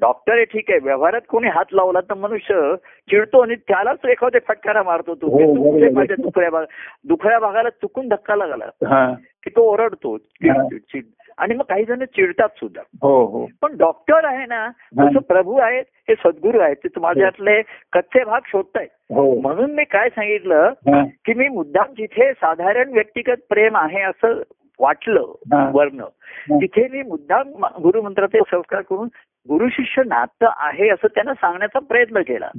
डॉक्टर 0.00 0.32
आहे 0.32 0.44
ठीक 0.44 0.70
आहे. 0.70 0.78
व्यवहारात 0.82 1.20
कोणी 1.28 1.48
हात 1.48 1.64
लावला 1.72 2.00
तर 2.00 2.14
मनुष्य 2.14 2.74
चिडतो 3.10 3.40
आणि 3.40 3.54
त्यालाच 3.54 4.04
एखादे 4.04 4.38
फटकारा 4.48 4.82
मारतो 4.82 5.14
तो. 5.14 5.26
हो, 5.26 5.38
तू 5.38 6.22
दुखऱ्या 6.22 6.50
भाग 6.50 6.64
दुखऱ्या 7.04 7.38
भागाला 7.38 7.68
चुकून 7.68 8.08
धक्का 8.08 8.36
लागला. 8.36 8.64
हा. 8.64 9.14
की 9.44 9.50
तो 9.50 9.72
ओरडतो 9.72 10.14
हा. 10.14 10.68
चिड. 10.76 11.04
आणि 11.40 11.54
मग 11.54 11.64
काही 11.64 11.84
जण 11.84 12.04
चिडतात 12.04 12.48
सुद्धा 12.56 12.82
हो 13.02 13.24
हो 13.26 13.46
पण 13.62 13.76
डॉक्टर 13.76 14.24
आहे 14.24 14.46
ना. 14.46 14.66
जसं 14.96 15.20
प्रभू 15.20 15.58
आहेत 15.58 15.84
हे 16.08 16.14
सद्गुरू 16.14 16.58
आहेत 16.58 16.76
ते 16.84 17.00
माझ्यातले 17.00 17.60
कच्चे 17.92 18.24
भाग 18.24 18.40
शोधतायत 18.46 18.88
हो 19.14 19.40
म्हणून 19.40 19.74
मी 19.74 19.84
काय 19.84 20.08
सांगितलं. 20.08 20.72
की 21.24 21.34
मी 21.34 21.48
मुद्दाम 21.48 21.92
जिथे 21.98 22.32
साधारण 22.32 22.92
व्यक्तिगत 22.92 23.46
प्रेम 23.48 23.76
आहे 23.76 24.02
असं 24.02 24.40
वाटलं. 24.80 25.32
वर्ण 25.74 26.04
तिथे 26.60 26.86
मी 26.88 27.02
मुद्दाम 27.02 27.64
गुरुमंत्राचे 27.82 28.40
संस्कार 28.50 28.80
करून 28.80 29.08
गुरु 29.48 29.68
शिष्य 29.68 30.02
नातं 30.06 30.50
आहे 30.56 30.88
असं 30.88 31.06
त्यांना 31.06 31.34
सांगण्याचा 31.34 31.78
प्रयत्न 31.78 32.20
केला 32.20 32.50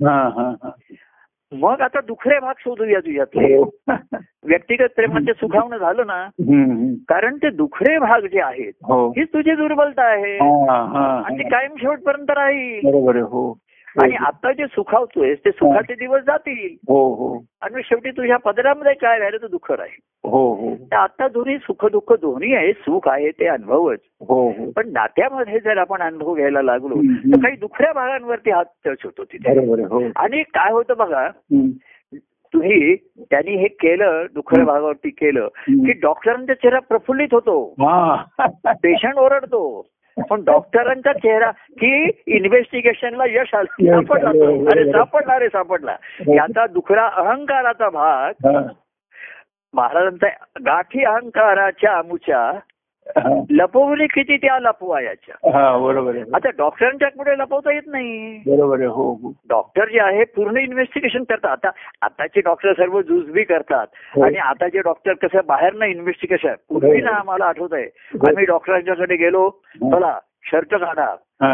मग 1.51 1.81
आता 1.81 1.99
दुखरे 2.01 2.39
भाग 2.39 2.53
शोधूया 2.59 2.99
तुझ्यातले. 2.99 3.55
व्यक्तिगत 4.45 4.87
प्रेमाचे 4.95 5.33
सुखावणं 5.33 5.77
झालं 5.77 6.03
ना. 6.07 6.29
कारण 7.09 7.35
ते 7.35 7.49
दुखरे 7.49 7.97
भाग 7.99 8.19
जे 8.21 8.41
आहेत 8.41 8.73
हो. 8.83 9.09
हीच 9.09 9.27
तुझी 9.27 9.55
दुर्बलता 9.55 10.03
आहे. 10.03 10.37
आणि 11.25 11.43
ती. 11.43 11.49
कायम 11.49 11.75
शेवटपर्यंत 11.79 12.31
राहील. 12.31 12.87
हो. 13.21 13.57
आणि 13.99 14.15
आता 14.15 14.51
जे 14.51 14.65
सुखावतोय 14.65 15.33
ते 15.35 15.51
सुखाचे 15.51 15.93
दिवस 15.93 16.21
जातील. 16.21 16.75
हो 16.87 17.13
हो. 17.13 17.45
आणि 17.61 17.81
शेवटी 17.85 18.11
तुझ्या 18.11 18.37
पदरामध्ये 18.37 18.93
काय 18.93 19.19
राहिलं 19.19 19.37
तर 19.41 19.47
दुःख 19.47 19.71
राहील. 19.71 20.29
हो 20.29 20.53
हो. 20.53 20.75
तर 20.75 20.95
आता 20.95 21.27
दोन्ही 21.27 21.57
सुख 21.57 21.85
दुःख 21.85 22.13
दोन्ही 22.13 22.55
आहे 22.55 22.73
सुख 22.73 23.07
आहे 23.07 23.29
ते 23.31 23.47
अनुभवच. 23.47 23.99
हो 24.27 24.49
हो. 24.49 24.71
पण 24.75 24.89
नात्यामध्ये 24.91 25.59
जर 25.59 25.77
आपण 25.77 26.01
अनुभव 26.01 26.33
घ्यायला 26.35 26.61
लागलो. 26.61 26.95
तर 27.01 27.37
काही 27.37 27.55
दुखऱ्या 27.55 27.93
भागांवरती 27.93 28.51
हात 28.51 28.65
टच 28.85 28.97
होतो 29.03 29.23
तिथे. 29.23 29.59
हो. 29.83 30.03
आणि 30.15 30.43
काय 30.43 30.71
होतं 30.71 30.93
बघा. 30.97 31.27
तुम्ही 32.53 32.95
त्यांनी 33.19 33.55
हे 33.55 33.67
केलं 33.67 34.25
दुखऱ्या 34.33 34.65
भागावरती 34.65 35.09
केलं. 35.09 35.47
की 35.69 35.91
डॉक्टरांचा 35.91 36.53
चेहरा 36.53 36.79
प्रफुल्लित 36.79 37.27
होतो 37.31 37.73
पेशंट 38.67 39.15
ओरडतो 39.15 39.87
पण 40.29 40.41
डॉक्टरांचा 40.45 41.13
चेहरा 41.13 41.51
की 41.51 42.09
इन्व्हेस्टिगेशनला 42.27 43.23
यश 43.27 43.55
सापडला. 43.55 44.29
अरे 44.71 44.91
सापडला 44.91 45.39
रे 45.39 45.47
सापडला 45.47 45.95
याचा 46.27 46.67
दुखरा 46.67 47.07
अहंकाराचा 47.07 47.89
भाग. 47.89 48.47
महाराजांचा 49.73 50.27
गाठी 50.65 51.03
अहंकाराच्या 51.03 51.91
आमुच्या 51.91 52.37
हा. 52.37 52.59
लपवली 53.51 54.07
किती 54.07 54.37
त्या 54.37 54.59
लपवायाच्या 54.59 55.51
हा 55.51 55.77
बरोबर 55.77 56.17
आता 56.33 56.49
डॉक्टरांच्या 56.49 57.07
पुढे 57.09 57.37
लपवता 57.37 57.73
येत 57.73 57.81
नाही. 57.87 58.37
बरोबर 58.37 58.81
हो 58.81 59.13
हो. 59.13 59.33
डॉक्टर 59.49 59.89
जे 59.89 59.99
आहे 59.99 60.23
पूर्ण 60.23 60.57
इन्व्हेस्टिगेशन 60.57 61.23
करतात. 61.23 61.51
आता 61.51 61.69
आताचे 62.01 62.41
डॉक्टर 62.41 62.73
सर्व 62.73 63.01
जुजबी 63.01 63.43
करतात. 63.43 63.87
हो. 64.15 64.23
आणि 64.23 64.37
आताचे 64.37 64.79
डॉक्टर 64.79 65.13
कसं 65.13 65.39
बाहेर 65.47 65.73
ना 65.73 65.85
इन्व्हेस्टिगेशन 65.85 66.53
पूर्वी 66.69 67.01
ना 67.01 67.11
आम्हाला 67.11 67.45
आठवत 67.45 67.73
आहे 67.73 67.85
आम्ही 68.27 68.45
डॉक्टरांच्याकडे 68.45 69.15
गेलो. 69.15 69.49
चला 69.75 70.19
शर्ट 70.43 70.73
काढा 70.75 71.15
हा. 71.43 71.53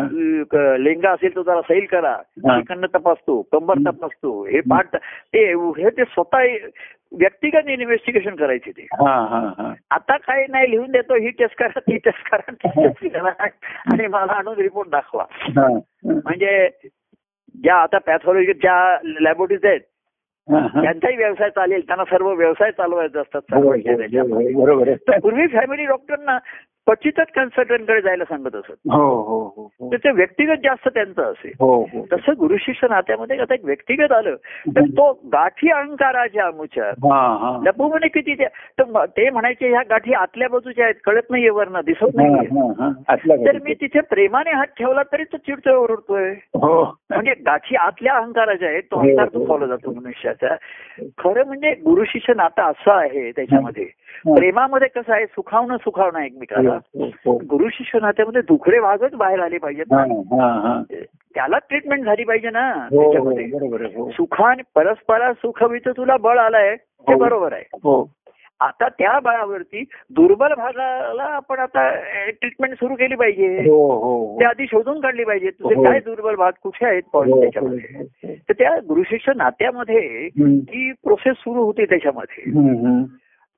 लेंगा 0.77 1.11
असेल 1.11 1.35
तर 1.35 1.41
जरा 1.41 1.61
सैल 1.61 1.85
करा. 1.85 2.11
हा. 2.11 2.59
चिकन 2.59 2.85
तपासतो 2.85 3.41
कंबर 3.51 3.77
तपासतो. 3.87 4.43
हे 4.45 4.59
पाठ 4.61 4.95
ते 4.95 5.49
एवढे 5.49 5.89
ते 5.89 6.03
स्वतः 6.03 6.43
व्यक्तिगत 7.19 7.69
इन्व्हेस्टिगेशन 7.69 8.35
करायचे 8.35 8.71
ते. 8.71 8.87
हा 8.93 9.13
हा 9.29 9.39
हा. 9.57 9.73
आता 9.91 10.17
काय 10.17 10.45
नाही 10.49 10.71
लिहून 10.71 10.91
देतो 10.91 11.15
ही 11.15 11.29
टेस्ट 11.29 11.57
करा 11.59 11.79
ती 11.79 11.97
टेस्ट 11.97 12.29
करा 12.29 12.51
ती 12.51 12.67
टेस्ट 12.67 13.17
करा. 13.17 13.45
आणि 13.91 14.07
मला 14.07 14.33
आणून 14.33 14.55
रिपोर्ट 14.55 14.89
दाखवा. 14.89 15.25
हा. 15.31 15.67
म्हणजे 16.05 16.69
ज्या 17.63 17.75
आता 17.75 17.97
पॅथॉलॉजी 17.97 18.53
ज्या 18.53 18.97
लॅबोरेटरीज 19.03 19.65
आहेत 19.65 19.81
हा, 20.47 20.59
हा. 20.73 20.81
त्यांचाही 20.81 21.17
व्यवसाय 21.17 21.49
चालेल. 21.49 21.87
त्यांना 21.87 22.03
सर्व 22.03 22.33
व्यवसाय 22.33 22.71
चालवायचे 22.71 23.19
असतात. 23.19 23.41
बरोबर 23.51 24.87
आहे. 24.87 24.95
तर 24.95 25.19
पूर्वी 25.19 25.47
फॅमिली 25.47 25.85
डॉक्टरना 25.85 26.37
क्वचितच 26.87 27.27
कन्सल्टंटकडे 27.35 28.01
जायला 28.01 28.23
सांगत 28.23 28.55
असत. 28.55 28.71
हो 28.71 29.21
हो 29.21 29.53
हो 29.55 29.71
हो. 29.79 29.91
तर 29.91 29.97
ते 29.97 30.11
व्यक्तिगत 30.11 30.53
जास्त 30.63 30.87
त्यांचं 30.87 31.21
असेल. 31.21 31.51
हो 31.59 31.81
हो. 31.81 32.07
तसं 32.13 32.33
गुरु 32.39 32.57
शिष्य 32.59 32.87
नात्यामध्ये 32.89 33.37
आता 33.37 33.53
एक 33.53 33.65
व्यक्तिगत 33.65 34.11
आलं 34.11 34.35
तर 34.67 34.81
तो 34.81 35.19
गाठी 35.33 35.71
अहंकाराच्या 35.71 36.45
अमुच्या 36.45 36.89
लपू 37.63 37.87
म्हणे 37.87 38.07
किती 38.07 38.33
त्या. 38.33 38.47
तर 38.47 39.05
ते 39.05 39.29
म्हणायचे 39.29 39.69
ह्या 39.69 39.81
गाठी 39.89 40.13
आतल्या 40.13 40.47
बाजूच्या 40.49 40.85
आहेत 40.85 40.95
कळत 41.05 41.21
नाहीये 41.29 41.49
वरनं 41.49 41.79
दिसत 41.85 42.03
हा, 42.03 42.41
हा, 42.41 42.71
हा. 42.79 43.13
असला 43.13 43.35
तर 43.35 43.57
मी 43.63 43.73
तिथे 43.73 43.99
प्रेमाने 43.99 44.51
हात 44.51 44.67
ठेवला 44.79 45.03
तरी 45.03 45.23
तो 45.23 45.37
चिडतोय 45.37 45.73
ओरडतोय. 45.73 46.29
हो. 46.31 46.97
म्हणजे 47.09 47.33
गाठी 47.45 47.75
आतल्या 47.75 48.13
अहंकाराच्या 48.13 48.67
आहेत 48.69 48.83
तो 48.83 48.99
अहंकार. 48.99 49.27
दुखावला 49.33 49.65
जातो 49.65 49.91
मनुष्याचा. 49.91 50.55
खरं 51.17 51.45
म्हणजे 51.45 51.71
गुरु 51.71 52.03
शिष्य 52.07 52.33
नातं 52.33 52.61
असं 52.61 52.91
आहे 52.91 53.31
त्याच्यामध्ये. 53.31 53.85
प्रेमामध्ये 54.25 54.87
कसं 54.87 55.13
आहे 55.13 55.25
सुखावणं 55.25 55.77
सुखावणं 55.77 56.19
एकमेकाला. 56.19 56.76
हो. 56.77 57.37
गुरु 57.49 57.69
शिष्य 57.69 57.99
नात्यामध्ये 58.01 58.41
दुखरे 58.41 58.79
भागच 58.79 59.13
बाहेर 59.13 59.39
आले 59.39 59.57
पाहिजेत 59.57 59.93
हा, 59.93 60.05
ना 60.05 60.41
हा, 60.41 60.51
हा. 60.67 60.81
त्याला 61.35 61.57
ट्रीटमेंट 61.57 62.05
झाली 62.05 62.23
पाहिजे 62.23 62.49
ना 62.49 62.71
हो, 62.71 62.97
हो, 62.97 63.01
त्याच्यामध्ये 63.01 63.91
हो. 63.95 64.09
सुखाने 64.11 64.61
परस्परा 64.75 65.33
सुखवित 65.33 65.87
तुला 65.87 66.17
बळ 66.17 66.37
आलंय 66.37 66.75
ते. 66.75 67.15
बरोबर 67.15 67.53
आहे 67.53 67.63
हो 67.83 68.09
आता 68.61 68.87
त्या 68.89 69.19
बळावरती 69.19 69.83
दुर्बल 70.09 70.53
भागाला 70.57 71.23
आपण 71.23 71.59
आता 71.59 71.89
ट्रीटमेंट 72.29 72.73
सुरू 72.73 72.95
केली 72.95 73.15
पाहिजे 73.15 73.57
ते 74.39 74.45
आधी 74.45 74.65
शोधून 74.65 74.99
काढली 74.99 75.23
पाहिजे 75.23 75.49
तुझे. 75.49 75.83
काय 75.83 75.99
दुर्बल 75.99 76.35
भाग 76.35 76.51
कुठे 76.63 76.85
आहेत 76.85 77.03
पॉईंट 77.13 77.35
त्याच्यामध्ये. 77.35 78.33
तर 78.33 78.53
त्या 78.53 78.69
गुरुशिष्य 78.87 79.31
नात्यामध्ये. 79.35 80.27
ती 80.59 80.91
प्रोसेस 80.91 81.35
सुरू 81.35 81.63
होते 81.63 81.85
त्याच्यामध्ये. 81.85 82.51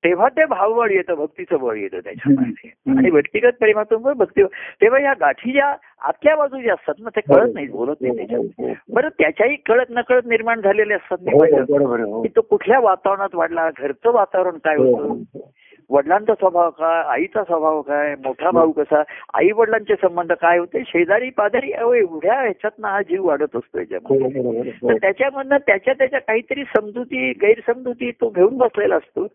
तेव्हा 0.03 0.27
ते 0.29 0.45
भावबळ 0.45 0.91
येतं 0.91 1.13
भक्तीचं 1.13 1.59
बळ 1.59 1.75
येतं 1.77 1.99
त्याच्यामध्ये. 1.99 2.69
आणि 2.97 3.09
व्यक्तिगत 3.09 3.57
प्रेमातून 3.59 4.01
पण 4.01 4.13
भक्ती 4.13 4.43
तेव्हा 4.81 4.99
या 4.99 5.13
गाठी 5.19 5.51
ज्या 5.51 5.75
आतल्या 6.01 6.35
बाजू 6.35 6.61
ज्या 6.61 6.73
असतात 6.73 6.93
ना 6.99 7.09
ते 7.09 7.21
कळत 7.21 7.53
नाही 7.53 7.67
बोलत 7.67 8.01
नाही 8.01 8.35
हो, 8.35 8.41
हो, 8.41 8.73
बरं 8.89 9.09
त्याच्याही 9.09 9.55
कळत 9.55 9.89
नकळत 9.89 10.25
निर्माण 10.25 10.61
झालेले 10.61 10.93
असतात 10.93 11.17
हो, 11.33 11.45
हो, 11.45 12.13
हो. 12.13 12.21
की 12.21 12.29
तो 12.35 12.41
कुठल्या 12.41 12.79
वातावरणात 12.79 13.35
वाढला 13.35 13.69
घरचं 13.77 14.11
वातावरण 14.11 14.57
काय 14.57 14.75
हो, 14.75 14.83
होतं 14.83 15.07
हो. 15.07 15.49
वडिलांचा 15.91 16.33
स्वभाव 16.33 16.69
काय 16.69 17.03
आईचा 17.07 17.43
स्वभाव 17.43 17.81
काय 17.81 18.15
मोठा 18.15 18.51
भाऊ 18.51 18.71
कसा 18.71 19.01
आई 19.33 19.51
वडिलांचे 19.51 19.95
संबंध 19.95 20.31
काय 20.31 20.57
होते 20.57 20.83
शेजारी 20.87 21.29
पाजारी 21.29 21.71
एवढ्या 21.71 22.41
ह्याच्यातनं 22.41 22.87
हा 22.87 23.01
जीव 23.01 23.25
वाढत 23.27 23.55
असतो 23.55 23.77
हो, 23.77 23.81
याच्यामध्ये 23.81 24.59
आहे, 24.59 24.71
तर 24.71 24.91
हो. 24.91 24.97
त्याच्यामधनं 24.97 25.57
त्याच्या 25.57 25.93
त्याच्या 25.93 26.19
काहीतरी 26.19 26.63
समजुती 26.63 27.31
गैरसमजुती 27.31 28.11
तो 28.11 28.29
घेऊन 28.29 28.57
बसलेला 28.57 28.95
असतो. 28.95 29.25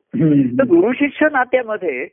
तर 0.58 0.64
गुरु 0.64 0.92
शिष्य 0.92 1.28
नात्यामध्ये. 1.32 2.06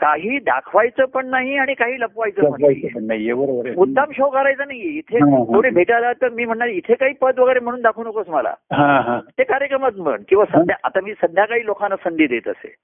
काही 0.00 0.38
दाखवायचं 0.38 1.04
पण 1.04 1.26
नाही 1.26 1.56
आणि 1.56 1.74
काही 1.74 2.00
लपवायचं 2.00 2.50
पण 2.50 2.62
नाही 2.62 3.32
मुद्दाम 3.76 4.10
शो 4.10 4.28
करायचा 4.28 4.64
नाही 4.64 4.80
इथे. 4.80 5.18
कोणी 5.44 5.70
भेटायला 5.70 6.12
तर 6.12 6.28
मी 6.28 6.44
म्हणणार 6.44 6.68
इथे 6.68 6.94
काही 6.94 7.12
पद 7.12 7.38
वगैरे 7.38 7.60
म्हणून 7.60 7.80
दाखवू 7.80 8.04
नकोस 8.04 8.28
मला. 8.28 8.54
हा 8.72 9.00
हा. 9.00 9.20
ते 9.38 9.44
कार्यक्रमात 9.44 9.92
म्हण. 9.96 10.22
किंवा 10.28 10.44
संध्या 10.44 10.76
आता 10.84 11.00
मी 11.00 11.12
संध्याकाळी 11.12 11.66
लोकांना 11.66 11.96
संधी 11.96 12.26
देत 12.26 12.48
असे. 12.48 12.74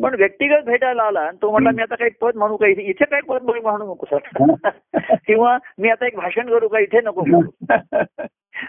पण 0.00 0.14
व्यक्तिगत 0.14 0.64
भेटायला 0.66 1.02
आला 1.02 1.20
आणि 1.20 1.36
तो 1.42 1.50
म्हणला 1.50 1.70
मी 1.70 1.82
आता 1.82 1.94
काही 1.94 2.10
पद 2.20 2.36
म्हणू 2.36 2.56
का? 2.56 2.66
इथे 2.66 3.04
काही 3.04 3.22
पद 3.22 3.42
म्हणू 3.42 3.60
म्हणू 3.62 3.84
नको 3.84 4.16
सर 4.16 4.52
किंवा 5.26 5.58
मी 5.78 5.88
आता 5.88 6.06
एक 6.06 6.16
भाषण 6.16 6.48
करू 6.48 6.68
का? 6.68 6.78
इथे 6.78 7.00
नको 7.04 7.24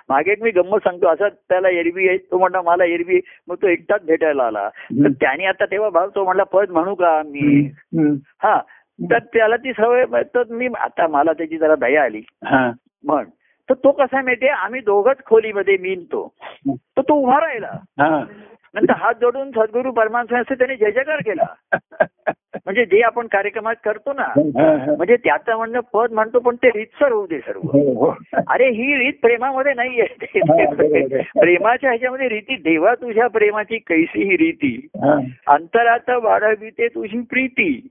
मागे 0.09 0.31
एक 0.31 0.41
मी 0.43 0.51
गंमत 0.51 0.77
सांगतो 0.77 1.07
असं 1.07 1.27
त्याला 1.27 1.69
एरबी 1.69 2.07
आहे 2.07 2.17
तो 2.17 2.37
म्हणला 2.37 2.61
मला 2.61 2.85
एरबी. 2.85 3.19
मग 3.47 3.55
तो 3.55 3.67
एकटाच 3.67 4.05
भेटायला 4.05 4.43
आला. 4.43 4.69
तर 4.69 5.11
त्याने 5.11 5.45
आता 5.45 5.65
तेव्हा 5.65 5.89
भाव 5.89 6.09
तो 6.15 6.23
म्हणला 6.23 6.43
पद 6.43 6.69
म्हणू 6.69 6.95
का 6.95 7.21
मी. 7.25 7.69
हा. 8.43 8.61
तर 9.01 9.19
त्याला 9.19 9.55
ती 9.55 9.73
सवय 9.73 10.05
तर 10.23 10.43
मी 10.49 10.67
आता 10.79 11.07
मला 11.07 11.33
त्याची 11.33 11.57
जरा 11.57 11.75
दया 11.75 12.03
आली. 12.03 12.21
हा. 12.45 12.71
म्हण. 13.03 13.25
तर 13.69 13.73
तो 13.73 13.91
कसा 13.91 14.21
माहितीये 14.21 14.51
आम्ही 14.51 14.81
दोघच 14.81 15.17
खोलीमध्ये 15.25 15.77
मीन 15.77 16.03
तो 16.03 16.33
तर 16.69 17.01
तो 17.01 17.13
उभा 17.13 17.39
राहिला. 17.39 17.71
हा. 17.73 18.23
नंतर 18.73 18.93
हात 18.93 19.13
जोडून 19.21 19.51
सद्गुरू 19.51 19.91
परमात्म्याचे 19.91 20.55
त्याने 20.55 20.75
जय 20.75 20.91
जयकार 20.91 21.19
केला. 21.19 21.45
म्हणजे 22.55 22.85
जे 22.85 23.01
आपण 23.01 23.27
कार्यक्रमात 23.27 23.75
करतो 23.83 24.13
ना. 24.13 24.27
म्हणजे 24.97 25.15
त्याचं 25.15 25.57
म्हणणं 25.57 25.79
पद 25.93 26.11
म्हणतो 26.11 26.39
पण 26.39 26.55
ते 26.55 26.69
रीतसर 26.69 27.11
होऊ 27.11 27.27
दे 27.27 27.39
सर्व 27.39 27.59
हो, 27.63 28.05
हो. 28.05 28.15
अरे 28.47 28.69
ही 28.69 28.97
रीत 28.97 29.13
प्रेमामध्ये 29.21 29.71
हा, 29.71 30.65
बरोबर 30.65 30.95
आहे. 30.95 31.21
प्रेमाच्या 31.39 31.89
ह्याच्यामध्ये 31.89 32.29
रीती 32.29 32.55
देवा 32.55 32.93
तुझ्या 32.93 33.27
प्रेमाची 33.27 33.77
कैसी 33.77 34.23
ही 34.23 34.37
रीती 34.37 34.87
अंतरात 35.47 36.09
वाढावी 36.09 36.69
ते 36.69 36.87
तुझी 36.87 37.19
प्रीती. 37.21 37.87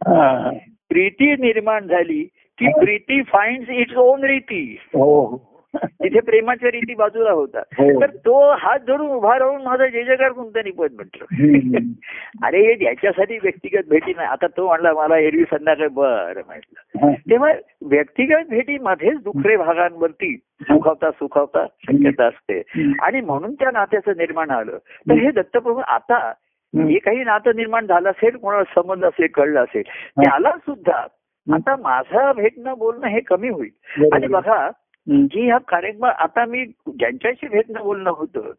प्रीती 0.88 1.32
निर्माण 1.32 1.86
झाली 1.86 2.22
की 2.58 2.68
प्रीती 2.68 3.22
फाइंड 3.22 3.70
इट्स 3.70 3.96
ओन 3.96 4.24
रीती 4.24 4.78
हो. 4.86 5.49
तिथे 5.86 6.20
प्रेमाच्या 6.20 6.70
रीती 6.70 6.94
बाजूला 6.94 7.30
होता. 7.30 7.58
हो. 7.58 8.00
तर 8.00 8.06
तो 8.06 8.52
हात 8.54 8.78
जोडून 8.86 9.06
उभा 9.06 9.38
राहून 9.38 9.62
माझा 9.62 9.86
जय 9.86 10.02
जयकार 10.04 10.32
कोणत्यानी 10.32 10.70
पद 10.70 10.88
म्हटलं. 10.92 11.24
अरे 12.46 12.60
हे 12.60 12.84
याच्यासाठी 12.84 13.38
व्यक्तिगत 13.42 13.88
भेटी 13.88 14.12
नाही. 14.16 14.28
आता 14.28 14.46
तो 14.46 14.66
म्हणला 14.66 14.92
मला 14.92 15.18
एरवी 15.18 15.42
संध्याकाळी 15.42 15.88
बरं 15.88 16.40
म्हटलं. 16.46 17.06
हा. 17.06 17.12
तेव्हा 17.12 17.52
व्यक्तिगत 17.82 18.48
भेटीमध्येच 18.50 19.18
दुसरे 19.22 19.56
भागांवरती 19.56 20.36
सुखावता 20.62 21.10
सुखावता 21.10 21.66
शक्यता 21.82 22.26
असते. 22.26 22.62
आणि 23.02 23.20
म्हणून 23.20 23.54
त्या 23.54 23.70
नात्याचं 23.72 24.12
निर्माण 24.16 24.50
आलं. 24.50 24.78
तर 24.78 25.12
हे 25.12 25.30
दत्तप्रभू 25.30 25.80
आता 25.86 26.32
जे 26.74 26.98
काही 26.98 27.24
नातं 27.24 27.50
निर्माण 27.56 27.86
झालं 27.86 28.10
असेल 28.10 28.36
कोणाला 28.36 28.82
समजलं 28.82 29.08
असेल 29.08 29.26
कळलं 29.34 29.60
असेल 29.60 29.82
त्याला 30.22 30.50
सुद्धा 30.50 31.06
आता 31.54 31.76
माझं 31.76 32.32
भेटणं 32.36 32.74
बोलणं 32.78 33.06
हे 33.06 33.20
कमी 33.20 33.48
होईल. 33.48 33.70
आणि 34.12 34.26
बघा. 34.26 34.70
जी 35.08 35.46
ह्या 35.46 35.58
कार्यक्रम 35.58 36.04
आता 36.04 36.44
मी 36.44 36.64
ज्यांच्याशी 36.88 37.48
भेटणं 37.48 37.82
बोलणं 37.82 38.10
होतं. 38.10 38.50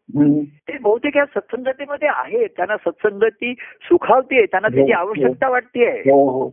ते 0.68 0.78
बहुतेक 0.78 1.16
या 1.16 1.24
सत्संगतीमध्ये 1.24 2.08
आहेत. 2.08 2.48
त्यांना 2.56 2.76
सत्संगती 2.76 3.54
सुखावते 3.82 4.46
त्यांना 4.46 4.68
त्याची 4.68 4.92
हो, 4.92 4.98
आवश्यकता 4.98 5.48
वाटतेय. 5.48 5.90
हो 5.90 6.30
हो. 6.30 6.48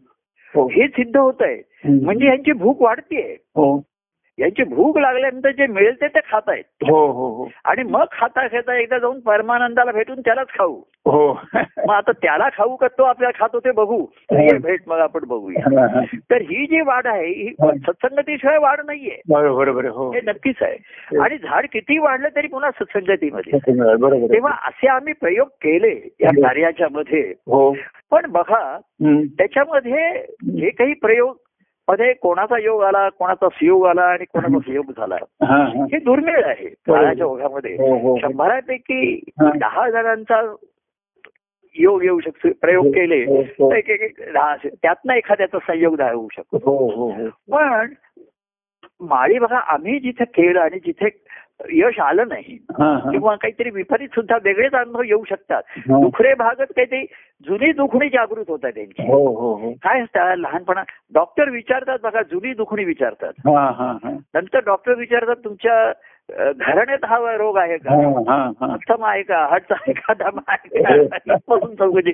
हो. 0.55 0.67
हे 0.67 0.87
सिद्ध 0.87 1.17
होत 1.17 1.33
आहे. 1.39 1.61
म्हणजे 1.85 2.25
यांची 2.25 2.51
भूक 2.51 2.81
वाढतेय. 2.81 3.33
हो. 3.33 3.83
यांची 4.39 4.63
भूक 4.63 4.97
लागल्यानंतर 4.97 5.51
जे 5.51 5.67
मिळेल 5.67 5.95
ते 6.01 6.07
ते 6.07 6.19
खात 6.31 6.41
आहेत 6.47 6.63
हो 6.89 7.05
हो 7.11 7.27
हो. 7.35 7.47
आणि 7.65 7.83
मग 7.83 8.03
खाता 8.11 8.47
खाता 8.47 8.75
एकदा 8.75 8.97
जाऊन 8.99 9.19
परमानंदाला 9.19 9.91
भेटून 9.91 10.19
त्यालाच 10.19 10.47
खाऊ. 10.47 10.81
हो. 11.05 11.33
मग 11.55 11.93
आता 11.93 12.11
त्याला 12.11 12.49
खाऊ 12.49 12.75
का 12.75 12.87
तो 12.87 13.03
आपल्याला 13.03 13.39
खातो 13.39 13.59
ते 13.59 13.71
बघू. 13.71 14.05
ये 14.31 14.57
भेट 14.57 14.81
मग 14.87 14.97
आपण 14.97 15.25
बघूया. 15.27 16.01
तर 16.31 16.41
ही 16.41 16.65
जी 16.65 16.81
वाढ 16.81 17.07
आहे 17.07 17.27
ही 17.27 17.49
सत्संगतीशिवाय 17.61 18.57
वाढ 18.57 18.79
नाहीये. 18.85 19.21
बरोबर 19.29 19.85
हो. 19.85 20.11
हे 20.11 20.21
नक्कीच 20.27 20.55
आहे. 20.61 20.77
आणि 21.19 21.37
झाड 21.37 21.65
किती 21.73 21.97
वाढलं 21.97 22.29
तरी 22.35 22.47
पुन्हा 22.47 22.71
सत्संगतीमध्ये. 22.71 23.73
बरोबर. 23.95 24.33
तेव्हा 24.33 24.51
असे 24.51 24.87
आम्ही 24.87 25.13
प्रयोग 25.13 25.47
केले 25.47 26.15
या 26.21 26.29
कार्याच्या 26.29 26.87
मध्ये 26.91 27.33
हो. 27.47 27.71
पण 28.11 28.31
बघा. 28.31 28.77
त्याच्यामध्ये 29.37 30.25
जे 30.51 30.69
काही 30.69 30.93
प्रयोग 30.93 31.35
मध्ये 31.89 32.13
कोणाचा 32.13 32.57
योग 32.57 32.83
आला 32.83 33.09
कोणाचा 33.09 33.47
सुयोग 33.49 33.85
आला 33.85 34.01
आणि 34.01 34.25
कोणाचा 34.25 34.59
सुयोग 34.59 34.85
झाला 34.97 35.15
हा, 35.43 35.85
दुर्मिळ 36.03 36.43
आहे 36.45 36.67
काळाच्या 36.69 37.25
ओघामध्ये 37.25 37.73
हो, 37.73 37.97
हो. 37.97 38.17
शंभरापैकी 38.17 39.19
हा. 39.41 39.51
दहा 39.55 39.89
जणांचा 39.89 40.55
योग 41.75 42.03
येऊ 42.03 42.19
शकतो 42.19 42.49
प्रयोग 42.61 42.85
केले. 42.85 43.43
तर 43.51 43.75
एक 43.75 43.89
एक 43.89 44.19
दहा. 44.33 44.55
त्यातनं 44.65 45.13
एखाद्याचा 45.13 45.57
संयोग 45.67 46.01
होऊ 46.01 46.27
शकतो 46.37 47.11
पण 47.51 47.93
माळी 49.01 49.39
बघा 49.39 49.57
आम्ही 49.57 49.99
जिथे 49.99 50.23
केलं 50.23 50.59
आणि 50.59 50.79
जिथे 50.79 51.09
यश 51.69 51.99
आलं 51.99 52.27
नाही. 52.27 52.57
किंवा 53.11 53.35
काहीतरी 53.35 53.69
विपरीत 53.69 54.09
सुद्धा 54.09 54.37
वेगळेच 54.43 54.71
अनुभव 54.71 55.01
येऊ 55.01 55.23
शकतात. 55.29 55.63
दुखरे 55.77 56.33
भागत 56.33 56.71
काहीतरी 56.75 57.05
जुनी 57.45 57.71
दुखणी 57.71 58.09
जागृत 58.09 58.45
होतात 58.47 58.71
त्यांची. 58.75 59.07
हो 59.07 59.27
हो 59.27 59.53
हो. 59.55 59.71
काय 59.71 60.01
असतात 60.01 60.37
लहानपणा 60.37 60.83
डॉक्टर 61.13 61.49
विचारतात 61.49 61.99
बघा 62.03 62.21
जुनी 62.21 62.53
दुखणी 62.53 62.83
विचारतात. 62.85 63.33
नंतर 64.33 64.59
डॉक्टर 64.65 64.93
विचारतात 64.93 65.35
तुमच्या 65.43 65.91
घराण्यात 66.57 67.05
हा 67.05 67.37
रोग 67.37 67.57
आहे 67.57 67.77
का? 67.77 67.93
हा, 67.93 68.35
हा, 68.35 68.51
हा. 68.61 68.73
अस्थमा 68.73 69.11
आहे 69.11 69.23
का? 69.23 69.47
हार्टचा 69.47 69.75
आहे 69.75 69.93
का? 69.93 70.13
दमा 70.13 70.41
आहे 70.47 70.83
का? 70.83 71.37
चौकशी. 71.67 72.11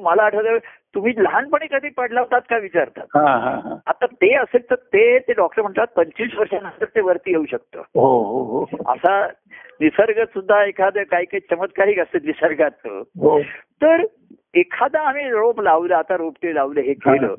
मला 0.00 0.22
आठवतं 0.22 0.58
तुम्ही 0.94 1.12
लहानपणी 1.16 1.66
कधी 1.66 1.88
पडला 1.88 2.20
होतात 2.20 2.40
का 2.50 2.56
विचारतात? 2.56 3.04
हा, 3.14 3.38
हा, 3.38 3.60
हा. 3.64 3.76
आता 3.86 4.06
ते 4.06 4.34
असेल 4.34 4.70
तर 4.70 4.74
ते 4.74 5.18
ते 5.18 5.32
डॉक्टर 5.32 5.62
म्हणतात 5.62 5.86
पंचवीस 5.86 6.34
वर्षानंतर 6.38 6.84
ते 6.84 7.00
वरती 7.00 7.30
येऊ 7.30 7.44
शकतं. 7.50 7.78
हो 7.78 8.22
हो 8.22 8.64
हो. 8.64 8.92
असा 8.92 9.26
निसर्ग 9.80 10.24
सुद्धा 10.24 10.64
एखादं 10.64 11.02
काही 11.02 11.24
काही 11.24 11.56
चमत्कारिक 11.56 11.98
असते 11.98 12.18
निसर्गात 12.18 12.88
तर 13.82 14.02
एखादा 14.54 15.00
आम्ही 15.08 15.28
रोप 15.30 15.60
लावलं 15.60 15.94
आता 15.94 16.16
रोपटे 16.16 16.54
लावले 16.54 16.80
हे 16.80 16.94
केलं 16.94 17.34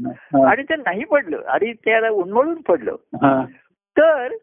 आणि 0.48 0.64
ते 0.64 0.76
नाही 0.76 1.04
पडलं 1.04 1.42
आणि 1.48 1.74
त्याला 1.86 2.10
उन्मळून 2.10 2.62
पडलं. 2.62 2.96
तर 4.00 4.34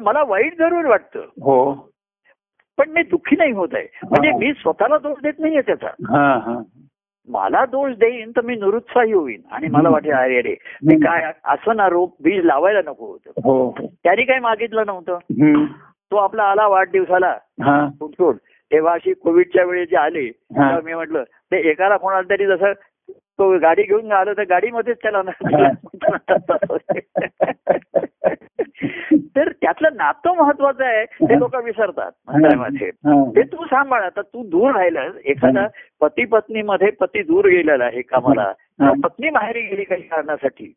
मला 0.00 0.22
वाईट 0.22 0.58
जरूर 0.58 0.84
वाटतं. 0.84 1.20
हो. 1.20 1.72
पण 2.78 2.90
मी 2.90 3.02
दुःखी 3.02 3.36
नाही 3.36 3.52
होत 3.52 3.68
आहे. 3.72 3.86
म्हणजे 4.10 4.30
मी 4.32 4.52
स्वतःला 4.52 4.98
दोष 4.98 5.22
देत 5.22 5.32
नाहीये 5.38 5.60
त्याचा. 5.60 5.86
हा 5.86 6.38
हा. 6.46 6.62
मला 7.28 7.64
दोष 7.64 7.92
देईन 7.98 8.30
तर 8.30 8.40
मी 8.40 8.54
निरुत्साही 8.54 9.12
होईन. 9.12 9.40
आणि 9.52 9.68
मला 9.70 9.88
वाटेल 9.88 10.12
अरे 10.12 10.38
अरे 10.38 10.54
मी 10.84 10.94
काय 10.96 11.32
असं 11.44 11.76
ना 11.76 11.88
रोप 11.88 12.16
बीज 12.22 12.44
लावायला 12.44 12.80
नको 12.86 13.06
होतं. 13.06 13.30
हो. 13.44 13.72
त्याने 14.04 14.24
काही 14.24 14.40
मागितलं 14.40 14.86
नव्हतं. 14.86 15.18
तो 16.10 16.16
आपला 16.16 16.42
आला 16.42 16.66
वाढदिवसाला. 16.66 17.36
कुठून 18.00 18.36
तेव्हा 18.72 18.94
अशी 18.94 19.12
कोविडच्या 19.12 19.64
वेळी 19.64 19.84
जे 19.86 19.96
आले. 19.96 20.30
तेव्हा 20.30 20.80
मी 20.84 20.94
म्हटलं 20.94 21.22
ते 21.22 21.70
एकाला 21.70 21.96
कोणाला 21.96 22.30
तरी 22.30 22.46
जसं 22.46 22.72
तो 23.12 23.58
गाडी 23.58 23.82
घेऊन 23.82 24.12
आलं 24.12 24.32
तर 24.32 24.44
गाडीमध्येच 24.48 24.96
त्याला 25.02 25.22
तर 29.36 29.48
त्यातलं 29.52 29.88
नातं 29.96 30.34
महत्वाचं 30.34 30.84
आहे 30.84 31.04
ते 31.04 31.38
लोक 31.38 31.54
विसरतात. 31.56 32.10
ते 33.36 33.42
तू 33.42 33.64
सांभाळ 33.64 34.02
आता 34.02 34.20
तू 34.22 34.42
दूर 34.48 34.74
राहिलास 34.74 35.12
एखादा 35.24 35.66
पती 36.00 36.24
पत्नी 36.24 36.62
मध्ये 36.62 36.90
पती 36.90 37.22
दूर 37.22 37.46
गेलेला 37.46 37.84
आहे 37.84 38.02
कामाला. 38.02 38.52
पत्नी 39.04 39.30
माहेरी 39.30 39.60
गेली 39.60 39.84
काही 39.84 40.02
कारणासाठी. 40.02 40.72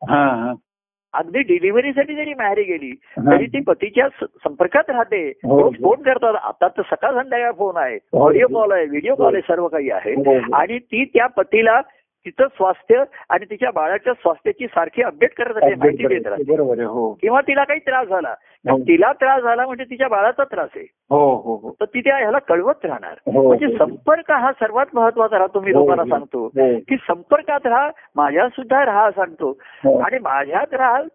अगदी 1.16 1.42
डिलिव्हरीसाठी 1.44 2.16
जरी 2.16 2.34
माहेरी 2.34 2.64
गेली 2.64 2.90
हा. 3.18 3.32
तरी 3.32 3.46
ती 3.46 3.60
पतीच्या 3.62 4.08
संपर्कात 4.20 4.90
राहते 4.90 5.22
हो. 5.44 5.60
रोज 5.60 5.76
फोन 5.76 6.02
करतात 6.02 6.36
आता 6.44 6.68
तर 6.68 6.82
सकाळ 6.86 7.14
संध्याकाळ 7.14 7.52
फोन 7.52 7.78
आहे 7.78 7.96
हो. 7.96 8.26
ऑडिओ 8.26 8.48
कॉल 8.54 8.72
आहे 8.72 8.86
व्हिडिओ 8.86 9.16
कॉल 9.16 9.34
आहे 9.34 9.42
सर्व 9.48 9.68
काही 9.68 9.90
आहे 9.92 10.14
हो, 10.14 10.24
हो. 10.24 10.56
आणि 10.56 10.80
ती 10.80 11.04
त्या 11.06 11.28
पतीला 11.38 11.80
तिचं 12.26 12.48
स्वास्थ्य 12.48 13.04
आणि 13.30 13.46
तिच्या 13.46 13.72
बाळाच्या 13.72 14.14
स्वास्थ्याची 14.14 14.68
सारखी 14.68 15.02
अपडेट 15.02 15.34
करत 15.38 15.58
राहते 15.58 15.76
माहिती 15.76 16.08
देत 16.08 16.28
राहते 16.28 16.84
हो 16.84 17.12
किंवा 17.22 17.42
तिला 17.42 17.64
काही 17.64 17.80
त्रास 17.80 18.08
झाला 18.08 18.34
हो. 18.66 18.78
तिला 18.78 19.12
त्रास 19.14 19.42
झाला 19.44 19.66
म्हणजे 19.66 19.84
तिच्या 19.84 20.08
बाळाचा 20.08 20.44
त्रास 20.44 20.70
आहे 20.76 20.86
हो 21.10 21.20
हो 21.36 21.56
हो 21.56 21.76
तर 21.80 21.86
ती 21.86 22.00
त्या 22.00 22.18
ह्याला 22.18 22.40
कळवत 22.40 22.86
राहणार. 22.86 23.16
म्हणजे 23.28 23.68
संपर्क 23.78 24.32
हा 24.32 24.52
सर्वात 24.52 24.86
महत्त्वाचा 24.94 25.40
राहतो 25.40 25.60
मी 25.60 25.74
लोकांना. 25.74 26.04
सांगतो. 26.06 26.48
की 26.88 26.96
संपर्कात 26.98 27.68
राहा 27.68 27.90
माझ्या 28.16 28.48
सुद्धा 28.50 28.84
राहा 28.86 29.10
सांगतो. 29.12 29.52
आणि 30.02 30.20
माझ्यात 30.22 30.74
राहाल 30.74 31.08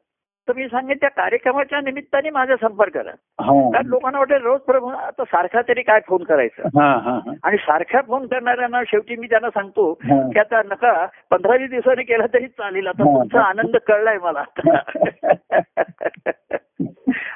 तर 0.49 0.53
मी 0.57 0.69
सांगेन 0.69 0.97
त्या 0.97 1.11
कार्यक्रमाच्या 1.11 1.81
निमित्ताने 1.81 2.31
माझा 2.31 2.57
संपर्क 2.57 2.95
करा 2.95 3.11
हा. 3.39 3.71
कारण 3.73 3.87
लोकांना 3.87 4.19
वाटेल 4.19 4.43
रोज 4.43 4.61
प्रभू 4.61 4.91
आता 4.91 5.25
सारखा 5.25 5.61
तरी 5.69 5.83
काय 5.83 6.01
फोन 6.09 6.25
करायचा 6.25 6.63
हा, 6.75 6.95
हा, 6.95 7.21
हा. 7.27 7.33
आणि 7.43 7.57
सारख्या 7.57 8.01
फोन 8.01 8.27
करणाऱ्यांना 8.27 8.83
शेवटी 8.87 9.17
मी 9.17 9.27
त्यांना 9.27 9.51
सांगतो. 9.51 9.95
की 9.95 10.39
आता 10.39 10.63
नका 10.63 11.07
पंधरा 11.31 11.57
वीस 11.57 11.71
दिवसांनी 11.71 12.03
केला 12.03 12.27
तरी 12.35 12.49
चालेल 12.49 12.87
आता. 12.87 13.05
तुमचा 13.05 13.41
आनंद 13.41 13.77
कळलाय 13.87 14.19
मला 14.19 14.45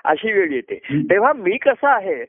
अशी 0.05 0.33
वेळ 0.33 0.53
येते 0.53 1.03
तेव्हा 1.11 1.33
मी 1.33 1.57
कसं 1.57 1.89
आहे. 1.89 2.25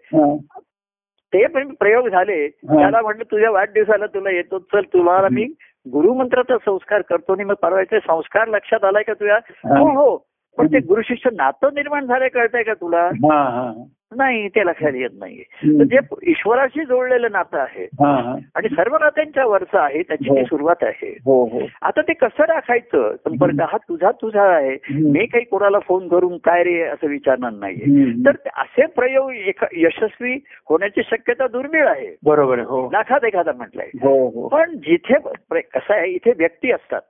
ते 1.33 1.47
पण 1.47 1.73
प्रयोग 1.73 2.09
झाले. 2.09 2.49
त्याला 2.49 3.01
म्हटलं 3.01 3.23
तुझ्या 3.23 3.51
वाढदिवसाला 3.51 4.05
तुला 4.05 4.29
येतो 4.29 4.59
चल 4.73 4.81
तुम्हाला 4.93 5.27
मी 5.31 5.53
गुरुमंत्राचा 5.85 6.57
संस्कार 6.57 7.01
करतो 7.01 7.33
आणि 7.33 7.43
मग 7.43 7.53
परवायचे 7.53 7.99
संस्कार 7.99 8.47
लक्षात 8.47 8.83
आलाय 8.83 9.03
का 9.03 9.13
तुझ्या. 9.13 9.39
हो 9.69 9.95
हो 9.95 10.25
पण 10.57 10.67
ते 10.67 10.79
गुरु 10.79 11.01
शिष्य 11.01 11.29
नातं 11.33 11.69
निर्माण 11.73 12.05
झालंय 12.05 12.29
कळतंय 12.29 12.63
का 12.63 12.73
तुला? 12.73 13.05
हा, 13.05 13.43
हा. 13.43 13.73
नाही 14.15 14.47
ते 14.47 14.65
लक्षात 14.65 14.91
येत 14.95 15.09
नाहीये. 15.19 15.43
जे 15.85 15.97
ईश्वराशी 16.23 16.85
जोडलेलं 16.85 17.27
नातं 17.31 17.57
आहे 17.57 17.83
हा, 17.83 18.15
हा. 18.15 18.35
आणि 18.55 18.67
सर्व 18.69 18.97
नात्यांच्या 18.97 19.45
वरचं 19.45 19.79
आहे 19.79 20.01
त्याची 20.01 20.29
हो. 20.29 20.35
ती 20.35 20.43
सुरुवात 20.43 20.75
आहे. 20.81 21.17
हो 21.25 21.45
हो. 21.45 21.59
आता 21.81 22.01
ते 22.01 22.13
कसं 22.13 22.43
राखायचं? 22.43 23.15
संपर्क 23.15 23.61
हा 23.61 23.77
तुझा 23.77 24.11
तुझा 24.11 24.43
आहे. 24.43 24.77
मी 24.89 25.25
काही 25.25 25.45
कोणाला 25.45 25.79
फोन 25.79 26.07
करून 26.07 26.37
काय 26.37 26.63
रे 26.63 26.81
असं 26.81 27.07
विचारणार 27.07 27.51
नाहीये. 27.51 28.11
तर 28.25 28.31
असे 28.57 28.85
प्रयोग 28.85 29.31
यशस्वी 29.73 30.33
होण्याची 30.69 31.01
शक्यता 31.03 31.47
दुर्मिळ 31.47 31.87
आहे. 31.87 32.15
बरोबर 32.25 32.59
हो. 32.59 32.89
लाखात 32.93 33.23
एखादा 33.23 33.51
म्हटलंय. 33.51 33.89
हो 34.01 34.29
हो. 34.29 34.47
पण 34.47 34.77
जिथे 34.77 35.13
कसं 35.61 35.93
आहे 35.93 36.11
इथे 36.11 36.31
व्यक्ती 36.37 36.71
असतात. 36.71 37.01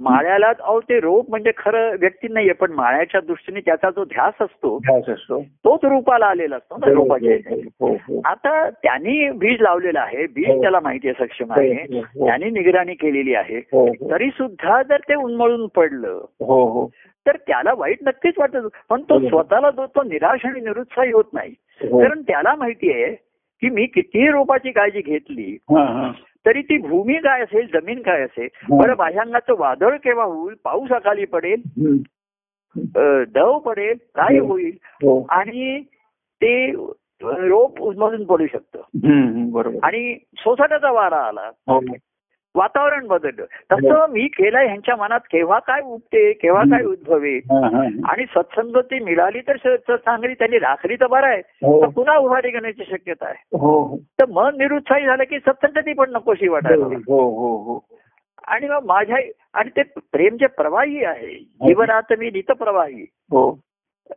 माळ्याला 0.00 0.48
अहो 0.48 0.80
ते 0.80 1.00
रोप 1.00 1.30
म्हणजे 1.30 1.50
खरं 1.56 1.96
व्यक्ती 2.00 2.28
नाहीये 2.28 2.52
पण 2.52 2.72
माळ्याच्या 2.72 3.20
दृष्टीने 3.20 3.60
त्याचा 3.60 3.90
जो 3.90 4.04
ध्यास 4.04 4.34
असतो 4.40 4.78
ध्यास 4.78 5.08
असतो. 5.08 5.40
तोच 5.42 5.84
रूपाला 5.84 6.26
आलेला 6.26 6.56
असतो 6.56 6.76
ना 6.76 6.92
रोपाचे 6.92 7.34
हो 7.80 7.92
हो. 7.92 8.20
आता 8.24 8.68
त्यांनी 8.70 9.30
बीज 9.30 9.60
लावलेलं 9.60 10.00
आहे 10.00 10.26
बीज 10.26 10.48
हो. 10.48 10.60
त्याला 10.60 10.80
माहिती 10.80 11.08
आहे 11.08 11.24
सक्षम 11.26 11.52
आहे. 11.52 12.00
त्यांनी 12.00 12.50
निगराणी 12.50 12.94
केलेली 12.94 13.34
आहे. 13.34 13.60
तरी 14.10 14.30
सुद्धा 14.30 14.82
जर 14.82 14.96
ते 14.96 15.14
उन्मळून 15.14 15.66
पडलं 15.66 16.20
हो 16.40 16.64
हो. 16.66 16.86
तर 17.26 17.36
त्याला 17.36 17.72
वाईट 17.76 17.98
नक्कीच 18.02 18.34
वाटत. 18.38 18.66
पण 18.90 19.02
तो. 19.02 19.28
स्वतःला 19.28 19.70
तो 19.70 19.86
तो 19.86 20.02
निराश 20.02 20.46
आणि 20.46 20.60
निरुत्साही 20.60 21.12
होत 21.12 21.24
नाही. 21.32 21.50
कारण 21.80 22.22
त्याला 22.22 22.54
माहिती 22.54 22.92
आहे 22.92 23.29
की 23.62 23.68
मी 23.70 23.86
कितीही 23.86 24.28
रोपाची 24.30 24.70
काळजी 24.72 25.00
घेतली. 25.02 25.56
तरी 26.46 26.62
ती 26.62 26.76
भूमी 26.78 27.14
काय 27.24 27.42
असेल 27.42 27.66
जमीन 27.72 28.00
काय 28.02 28.22
असेल. 28.22 28.48
बरं 28.70 28.96
बाह्यांगाचं 28.96 29.54
वादळ 29.58 29.96
केव्हा 30.04 30.24
होईल 30.24 30.54
पाऊस 30.64 30.92
अकाली 30.92 31.24
पडेल 31.32 31.62
दव 33.34 33.58
पडेल 33.58 33.96
काय 34.14 34.38
हो. 34.38 34.46
होईल 34.46 34.76
हो 35.02 35.20
आणि 35.30 35.80
ते 36.42 36.70
रोप 37.22 37.80
उन्मळून 37.82 38.24
पडू 38.26 38.46
शकतं. 38.46 38.80
बरोबर 39.52 39.84
आणि 39.86 40.14
सोसाट्याचा 40.38 40.90
वारा 40.92 41.20
आला 41.28 41.50
हो 41.68 41.78
वातावरण 42.54 43.06
बदललं. 43.06 43.44
तसं 43.72 44.06
मी 44.10 44.28
केलंय 44.28 44.66
ह्यांच्या 44.66 44.96
मनात 44.96 45.20
केव्हा 45.20 45.58
काय 45.58 45.80
उठते 45.80 46.32
केव्हा 46.32 46.62
काय 46.62 46.84
उद्भवे 46.84 47.36
हा, 47.36 47.66
हा. 47.66 48.12
आणि 48.12 48.24
सत्संगती 48.24 48.98
मिळाली 48.98 49.40
तर 49.40 49.76
चांगली 49.96 50.34
त्यांनी 50.34 50.58
राखली 50.58 50.96
तर 50.96 51.06
बरं 51.06 51.26
आहे. 51.26 51.38
हो. 51.38 51.82
तर 51.82 51.88
पुन्हा 51.88 52.16
उभारी 52.16 52.50
घेण्याची 52.50 52.84
शक्यता 52.90 53.26
आहे. 53.26 53.56
हो. 53.58 53.84
हो 53.84 53.96
तर 53.96 54.24
मन 54.28 54.58
निरुत्साही 54.58 55.06
झालं 55.06 55.24
की 55.24 55.38
सत्संगती 55.38 55.92
पण 55.92 56.10
नकोशी 56.10 56.48
वाटायला. 56.48 56.84
हो 56.84 57.30
हो 57.30 57.56
हो. 57.56 57.80
आणि 58.46 58.68
मग 58.68 58.84
माझ्या 58.84 59.16
आणि 59.54 59.70
ते 59.76 59.82
प्रेम 59.82 60.36
जे 60.36 60.46
प्रवाही 60.46 61.04
आहे 61.04 61.34
जीवनात 61.36 62.12
मी 62.18 62.30
नित 62.30 62.50
प्रवाही. 62.50 63.02
हो. 63.02 63.60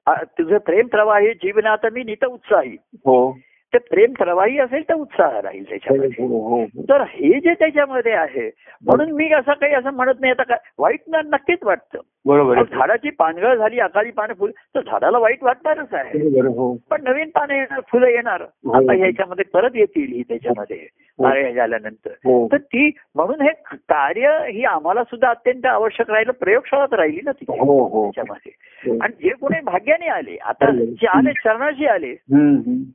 तुझं 0.07 0.57
प्रेम 0.57 0.87
प्रवाही 0.87 1.33
जीवनात 1.33 1.85
मी 1.91 2.03
नित 2.03 2.25
उत्साही. 2.25 2.77
हो. 2.93 3.37
ते 3.73 3.77
प्रेम 3.85 4.13
प्रवाही 4.13 4.59
असेल 4.59 4.83
तर 4.89 4.93
उत्साह 4.95 5.39
राहील 5.39 5.61
हो, 5.61 5.69
त्याच्यामध्ये 5.69 6.09
हो, 6.19 6.27
हो, 6.39 6.61
हो. 6.63 6.81
तर 6.89 7.01
हे 7.09 7.39
जे 7.39 7.53
त्याच्यामध्ये 7.53 8.11
आहे 8.13 8.49
म्हणून 8.83 9.11
मी 9.11 9.29
असं 9.33 9.53
काही 9.53 9.73
असं 9.73 9.93
म्हणत 9.93 10.19
नाही 10.19 10.31
आता 10.31 10.43
काय 10.43 10.57
वाईट 10.79 10.99
ना 11.07 11.21
नक्कीच 11.27 11.63
वाटतं 11.63 11.99
बरोबर 12.25 12.61
झाडाची 12.63 13.09
पानगळ 13.09 13.55
झाली 13.55 13.79
अकाली 13.79 14.11
पानं 14.11 14.33
फुल 14.33 14.51
तर 14.75 14.81
झाडाला 14.81 15.17
वाईट 15.17 15.43
वाटणारच 15.43 15.93
आहे 15.93 16.41
हो 16.47 16.73
पण 16.91 17.03
नवीन 17.03 17.29
पानं 17.29 17.53
येणार 17.53 17.79
फुलं 17.91 18.07
येणार 18.07 18.41
हो. 18.41 18.71
आता 18.73 18.93
ह्याच्यामध्ये 18.93 19.45
परत 19.53 19.75
येतील 19.75 20.11
ही 20.13 20.21
त्याच्यामध्ये 20.23 20.77
हो. 21.19 21.29
झाल्यानंतर 21.53 22.11
हो 22.25 22.47
तर 22.51 22.57
ती 22.57 22.89
म्हणून 23.15 23.41
हे 23.41 23.49
कार्य 23.89 24.37
ही 24.47 24.63
आम्हाला 24.65 25.03
सुद्धा 25.03 25.29
अत्यंत 25.29 25.65
आवश्यक 25.65 26.09
राहिलं 26.09 26.31
प्रयोगशाळात 26.39 26.93
राहिली 26.93 27.21
ना 27.25 27.31
ती 27.31 27.45
हो 27.49 27.79
हो 27.87 28.05
त्याच्यामध्ये 28.05 28.51
हो. 28.83 28.97
आणि 29.01 29.13
जे 29.23 29.33
कोणी 29.35 29.59
भाग्याने 29.63 30.07
आले 30.09 30.37
आता 30.43 30.69
हो. 30.69 30.85
जे 30.93 31.07
आले 31.07 31.33
चरणाशी 31.33 31.85
आले. 31.87 32.13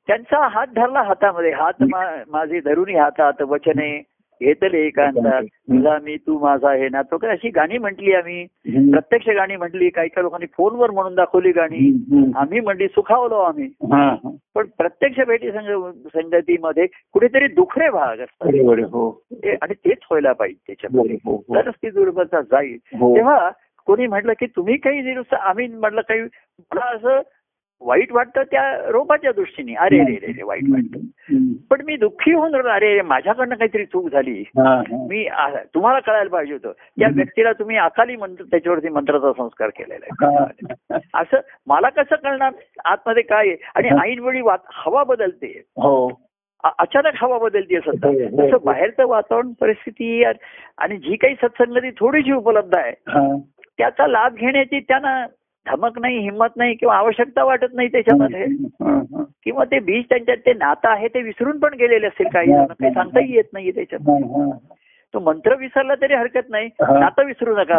त्यांचा 0.09 0.47
हात 0.49 0.67
धरला 0.77 1.03
हातामध्ये 1.03 1.51
हात 1.53 1.83
माझे 2.29 2.61
धरून 2.61 2.97
हातात 2.97 3.43
वचने 3.43 4.03
घेतले 4.41 4.79
एकांतात 4.87 5.43
तुझा 5.43 5.99
मी 6.03 6.17
तू 6.17 6.39
माझा 6.39 6.73
हे 6.73 6.89
ना 6.89 7.03
तो 7.03 7.17
काय 7.19 7.31
अशी 7.31 7.49
गाणी 7.49 7.79
म्हटली 7.79 8.13
आम्ही. 8.15 8.45
प्रत्यक्ष 8.91 9.29
गाणी 9.29 9.57
म्हटली 9.57 9.89
काही 9.89 10.09
काही 10.09 10.23
लोकांनी 10.25 10.47
फोनवर 10.57 10.91
म्हणून 10.91 11.15
दाखवली 11.15 11.53
गाणी. 11.53 11.79
आम्ही 12.37 12.61
म्हणली 12.61 12.89
सुखावलो 12.89 13.35
आम्ही. 13.35 13.69
पण 14.55 14.67
प्रत्यक्ष 14.79 15.21
भेटी 15.27 15.51
संग 15.53 15.91
संगतीमध्ये 16.15 16.87
कुठेतरी 17.13 17.47
दुखरे 17.47 17.91
भाग 17.91 18.19
असतात 18.21 18.85
हो 18.93 19.09
आणि 19.63 19.75
तेच 19.75 19.99
व्हायला 20.11 20.33
पाहिजे 20.33 20.59
त्याच्यामध्ये 20.67 21.17
हो, 21.25 21.37
हो. 21.49 21.55
तरच 21.55 21.75
ती 21.75 21.91
दुर्बलता 21.91 22.41
जाईल. 22.41 22.77
तेव्हा 22.95 23.51
कोणी 23.87 24.07
म्हटलं 24.07 24.33
की 24.33 24.47
तुम्ही 24.47 24.77
काही 24.77 25.01
दिवस 25.03 25.35
आम्ही 25.35 25.67
म्हटलं 25.67 26.01
काही 26.01 26.21
मला 26.21 26.95
असं 26.97 27.21
वाईट 27.81 28.13
वाटतं 28.13 28.43
त्या 28.43 28.79
रोपाच्या 28.89 29.33
दृष्टीने 29.33 29.75
अरे 29.75 29.99
रे 29.99 30.15
रे 30.15 30.33
रे 30.33 30.43
वाईट 30.43 30.63
वाटतं. 30.73 30.99
पण 31.71 31.81
मी 31.85 31.97
दुःखी 31.97 32.33
होऊन 32.33 32.69
अरे 32.69 32.95
रे, 32.95 33.03
माझ्याकडनं 33.03 33.55
काहीतरी 33.55 33.85
चूक 33.85 34.13
झाली. 34.13 34.45
मी 35.09 35.29
तुम्हाला 35.75 36.01
कळायला 36.01 36.31
पाहिजे 36.31 36.53
होतं 36.53 36.73
त्या. 36.73 37.09
व्यक्तीला 37.17 37.53
तुम्ही 37.53 37.77
अकाली 37.77 38.17
मंत्र 38.17 38.45
त्याच्यावरती 38.45 38.89
मंत्राचा 38.89 39.33
संस्कार 39.33 39.69
केलेला 39.69 40.07
आहे. 40.11 40.99
असं 41.15 41.37
मला 41.67 41.89
कसं 41.89 42.15
कळणार 42.15 42.53
आतमध्ये 42.85 43.23
काय 43.23 43.49
आहे 43.49 43.57
आणि. 43.75 43.89
ऐनवेळी 44.03 44.41
वात 44.41 44.59
हवा 44.69 45.05
बदलते 45.05 45.63
हो 45.69 46.21
अचानक 46.65 47.13
हवा 47.15 47.39
बदलते 47.39 47.81
सतत 47.81 48.07
हो, 48.07 48.11
हो, 48.11 48.49
तसं. 48.49 48.57
बाहेरचं 48.65 49.07
वातावरण 49.07 49.53
परिस्थिती 49.61 50.25
आणि- 50.25 50.99
जी 50.99 51.17
काही 51.17 51.35
सत्संगती 51.35 51.91
थोडीशी 51.91 52.33
उपलब्ध 52.33 52.77
आहे. 52.77 52.93
त्याचा 53.79 54.07
लाभ 54.07 54.35
घेण्याची 54.35 54.81
त्यांना 54.81 55.27
धमक 55.67 55.99
नाही 55.99 56.19
हिंमत 56.19 56.57
नाही 56.57 56.75
किंवा 56.75 56.97
आवश्यकता 56.97 57.45
वाटत 57.45 57.75
नाही 57.75 57.89
त्याच्यामध्ये. 57.89 58.47
किंवा 59.45 59.65
ते 59.65 59.79
बीज 59.79 60.05
त्यांच्यात 60.05 60.37
ते 60.37 60.53
नातं 60.53 60.89
आहे 60.89 61.09
ते 61.09 61.23
विसरून 61.23 61.59
पण 61.59 61.75
गेलेले 61.75 62.07
असतील 62.07 62.27
काही 62.29 62.47
जण 62.47 62.65
काही 62.67 62.91
सांगताही 62.95 63.35
येत 63.35 63.45
नाहीये 63.53 63.73
त्याच्यात. 63.73 64.01
तो 65.15 65.21
मंत्र 65.21 65.55
विसरला 65.57 65.95
तरी 65.95 66.15
हरकत 66.15 66.51
नाही. 66.51 66.69
नातं 66.81 67.25
विसरू 67.25 67.57
नका. 67.57 67.79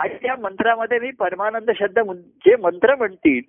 आणि 0.00 0.14
त्या 0.22 0.36
मंत्रामध्ये 0.42 0.98
मी 0.98 1.10
परमानंद 1.10 1.70
शब्द 1.78 1.98
जे 2.46 2.56
मंत्र 2.56 2.94
म्हणतील. 2.94 3.40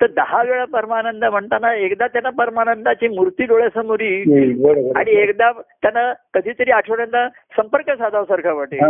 तर 0.00 0.06
दहा 0.06 0.42
वेळा 0.42 0.64
परमानंद 0.64 1.24
म्हणताना 1.24 1.74
एकदा 1.74 2.06
त्यांना 2.06 2.30
परमानंदाची 2.30 3.08
मूर्ती 3.08 3.44
डोळ्यासमोर 3.44 4.00
येईल. 4.00 4.64
आणि 4.96 5.10
एकदा 5.10 5.50
त्यांना 5.52 6.12
कधीतरी 6.34 6.70
आठवड्यांदा 6.70 7.28
संपर्क 7.28 7.90
साधावासारखा 7.90 8.52
वाटेल. 8.52 8.84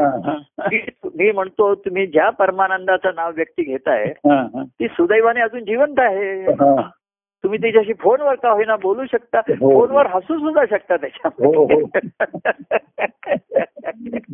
मी 1.15 1.33
म्हणतो 1.33 1.75
तुम्ही 1.75 2.07
ज्या 2.07 2.31
परमानंदाचं 2.31 3.11
नाव 3.17 3.31
व्यक्ती 3.37 3.63
घेताय. 3.63 4.13
ती 4.57 4.87
सुदैवाने 4.89 5.41
अजून 5.41 5.65
जिवंत 5.65 5.99
आहे. 5.99 6.47
तुम्ही 7.45 7.59
तिच्याशी 7.59 7.93
फोनवर 7.93 8.35
का 8.35 8.51
होईना 8.51 8.77
बोलू 8.77 9.05
शकता 9.07 9.39
हो. 9.51 9.71
फोनवर 9.71 10.07
हसू 10.07 10.39
सुद्धा 10.39 10.65
शकता 10.71 10.95
हो, 10.95 10.99
त्याच्यामध्ये 10.99 11.49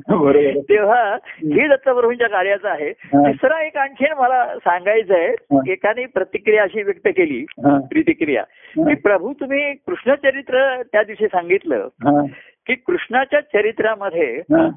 बरोबर 0.09 0.37
आहे. 0.37 0.61
तेव्हा 0.61 1.03
ही 1.15 1.67
दत्तप्रभूंच्या 1.69 2.29
कार्याचं 2.29 2.69
आहे 2.69 2.89
हा. 2.89 3.23
तिसरा 3.27 3.61
एक 3.63 3.77
आणखीन 3.77 4.13
मला 4.19 4.45
सांगायचं 4.59 5.15
हा. 5.15 5.21
आहे 5.21 5.73
एकाने 5.73 6.07
प्रतिक्रिया 6.07 6.63
अशी 6.63 6.83
व्यक्त 6.83 7.09
केली 7.09 7.45
हा. 7.65 7.79
प्रतिक्रिया 7.91 8.43
की 8.77 8.95
प्रभू 8.95 9.33
तुम्ही 9.33 9.73
कृष्णचरित्र 9.87 10.83
त्या 10.83 11.03
दिवशी 11.03 11.27
सांगितलं 11.27 11.89
हा. 12.05 12.25
की 12.67 12.75
कृष्णाच्या 12.77 13.41
चरित्रामध्ये 13.41 14.31
हा. 14.53 14.69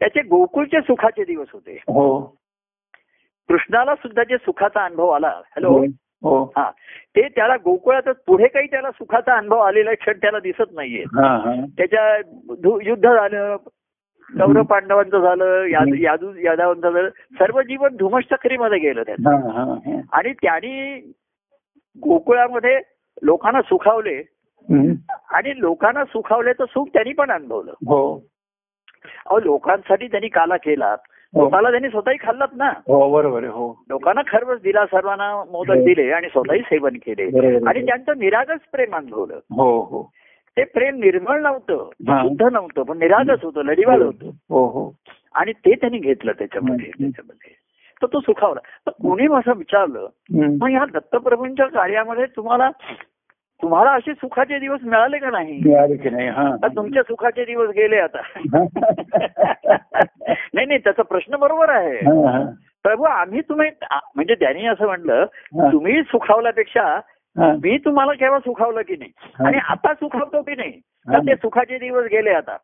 त्याचे 0.00 0.22
गोकुळचे 0.22 0.80
सुखाचे 0.80 1.24
दिवस 1.24 1.46
होते 1.52 1.78
हो 1.88 2.18
कृष्णाला 3.48 3.94
सुद्धा 3.94 4.22
जे 4.22 4.36
सुखाचा 4.36 4.84
अनुभव 4.84 5.08
आला 5.08 5.28
हॅलो 5.28 5.78
हो. 6.22 6.52
हो. 6.56 6.62
ते 7.16 7.28
त्याला 7.28 7.56
गोकुळातच 7.56 8.16
पुढे 8.26 8.46
काही 8.46 8.66
त्याला 8.66 8.90
सुखाचा 8.90 9.36
अनुभव 9.36 9.58
आलेला 9.58 9.94
क्षण 9.94 10.12
त्याला 10.12 10.38
दिसत 10.38 10.72
नाहीये. 10.72 11.02
हा 11.02 11.36
हा. 11.36 11.52
त्याच्या 11.78 12.16
युद्ध 12.82 13.12
झालं 13.14 13.56
कौरव 14.28 14.62
पांडवांचं 14.62 15.20
झालं 15.20 15.64
याद 15.64 15.88
यादू 16.00 16.32
यादवांचं 16.34 16.90
झालं 16.90 17.08
सर्व 17.08 17.62
जीवन 17.62 17.96
धुमश्चक्रीमध्ये 17.96 18.78
गेलं 18.78 19.02
त्याचं. 19.02 19.30
हा 19.30 19.52
हा 19.52 19.64
हा. 19.64 20.00
आणि 20.12 20.32
त्यांनी 20.32 20.98
गोकुळामध्ये 22.02 22.80
लोकांना 23.22 23.62
सुखावले. 23.62 24.22
आणि 25.30 25.60
लोकांना 25.60 26.04
सुखावल्याचं 26.04 26.64
सुख 26.64 26.86
त्यांनी 26.92 27.12
पण 27.12 27.30
अनुभवलं. 27.30 27.70
हो. 27.70 28.18
अहो 29.26 29.40
लोकांसाठी 29.40 30.06
त्यांनी 30.06 30.28
काला 30.28 30.56
केला. 30.56 30.96
हो. 31.34 31.40
लोकांना 31.42 31.70
त्यांनी 31.70 31.88
स्वतःही 31.88 32.16
खाल्लात 32.20 32.54
ना 32.56 32.68
हो 32.86 33.10
बरोबर 33.12 33.44
हो 33.46 33.66
लोकांना 33.88 34.22
खरवच 34.26 34.60
दिला 34.62 34.84
सर्वांना 34.86 35.32
मोदक 35.50 35.70
हो. 35.70 35.84
दिले 35.84 36.10
आणि 36.12 36.28
स्वतःही 36.28 36.60
सेवन 36.60 36.96
केले. 37.06 37.24
आणि 37.68 37.84
त्यांचं 37.86 38.18
निरागस 38.18 38.60
प्रेम 38.72 38.94
अनुभवलं 38.96 39.38
हो 39.50 39.68
हो 39.82 40.02
ते 40.56 40.64
प्रेम 40.66 40.96
निर्मळ 40.96 41.40
नव्हतं 41.40 41.88
हा. 42.08 42.22
शुद्ध 42.22 42.42
नव्हतं 42.42 42.82
पण 42.82 42.98
निरागस 42.98 43.44
होतं 43.44 43.64
लढीवाळ 43.64 44.02
होतं 44.02 44.30
हो 44.50 44.66
हो 44.68 44.90
आणि 45.34 45.52
ते 45.54 45.74
त्यांनी 45.74 45.98
घेतलं 45.98 46.32
त्याच्यामध्ये. 46.38 46.90
त्याच्यामध्ये 46.90 47.54
तर 48.02 48.06
तो 48.06 48.20
सुखावला 48.20 48.60
तर 48.86 48.90
कोणी 49.02 49.26
असं 49.34 49.56
विचारलं. 49.56 50.06
मग 50.60 50.68
ह्या 50.70 50.84
दत्तप्रभूंच्या 50.92 51.66
कार्यामध्ये 51.66 52.26
तुम्हाला 52.36 52.70
तुम्हाला 53.62 53.90
असे 53.90 54.12
सुखाचे 54.14 54.58
दिवस 54.58 54.80
मिळाले 54.82 55.18
का 55.18 55.30
नाही 55.30 55.60
मिळाले 55.64 55.96
की 55.96 56.10
नाही 56.10 56.28
हा 56.28 56.50
तर 56.62 56.68
तुमचे 56.68 57.02
सुखाचे 57.02 57.44
दिवस 57.44 57.68
गेले 57.68 57.98
आता 57.98 58.20
नाही 60.54 60.66
नाही 60.66 60.78
त्याचा 60.78 61.02
प्रश्न 61.02 61.36
बरोबर 61.36 61.70
आहे. 61.70 61.96
प्रभू 62.82 63.04
आम्ही 63.04 63.40
तुम्ही 63.40 63.70
म्हणजे 64.16 64.34
त्यांनी 64.34 64.66
असं 64.66 64.86
म्हटलं 64.86 65.24
हा. 65.54 65.70
तुम्ही 65.72 66.02
सुखावल्यापेक्षा. 66.02 67.00
मी 67.36 67.76
तुम्हाला 67.78 68.12
केव्हा 68.12 68.38
सुखावलं 68.38 68.82
की 68.82 68.96
नाही. 68.96 69.10
आणि 69.46 69.58
आता 69.68 69.92
सुखावतो 69.94 70.42
की 70.42 70.54
नाही. 70.54 70.72
तर 71.06 71.18
ते 71.18 71.34
सुखाचे 71.34 71.78
दिवस 71.78 72.06
गेले 72.10 72.30
आता. 72.30 72.56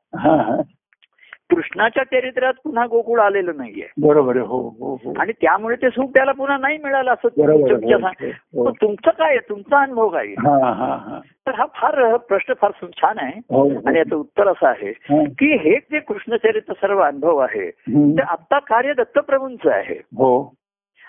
कृष्णाच्या 1.51 2.05
चरित्रात 2.05 2.55
पुन्हा 2.65 2.87
गोकुळ 2.87 3.21
आलेलं 3.21 3.53
नाहीये. 3.57 3.87
बरोबर 4.01 4.37
हो 4.37 4.69
हो 4.79 4.95
हो. 5.05 5.13
आणि 5.19 5.33
त्यामुळे 5.33 5.77
ते 5.77 5.91
सुख 5.91 6.09
त्याला 6.09 6.33
पुन्हा 6.33 6.57
नाही 6.59 6.79
मिळालं 6.79 7.11
असं 7.11 7.29
हो, 7.29 8.65
हो. 8.65 8.71
तुमचं 8.71 9.11
काय 9.11 9.37
तुमचा 9.39 9.83
अनुभव 9.83 10.09
काय? 10.09 10.27
हा 10.27 10.73
हा 10.73 10.95
हा. 10.95 11.21
तर 11.47 11.55
हा 11.55 11.67
फार 11.67 12.17
प्रश्न 12.17 12.55
फार 12.61 12.71
छान 12.85 13.19
आहे. 13.19 13.39
हो 13.39 13.69
आणि 13.87 13.99
याचं 13.99 14.17
उत्तर 14.17 14.49
असं 14.49 14.67
आहे. 14.67 14.93
की 15.25 15.57
हे 15.57 15.77
जे 15.77 15.99
कृष्णचरित्र 15.99 16.73
सर्व 16.73 17.01
अनुभव 17.01 17.37
आहे. 17.37 17.71
ते 18.17 18.23
आत्ता 18.23 18.59
कार्य 18.59 18.93
दत्तप्रभूंचं 18.93 19.71
आहे. 19.71 19.95
हो. 19.95 20.55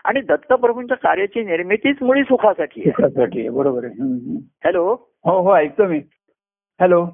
आणि 0.05 0.21
दत्तप्रभूंच्या 0.21 0.97
कार्याची 0.97 1.43
निर्मितीच 1.43 1.97
मुळी 2.01 2.23
सुखासाठी 2.23 2.89
आहे. 2.89 3.49
बरोबर. 3.49 3.85
हॅलो? 4.63 4.97
हो 5.25 5.41
हो 5.41 5.55
ऐकतो 5.55 5.85
मी. 5.85 6.01
हॅलो? 6.79 7.07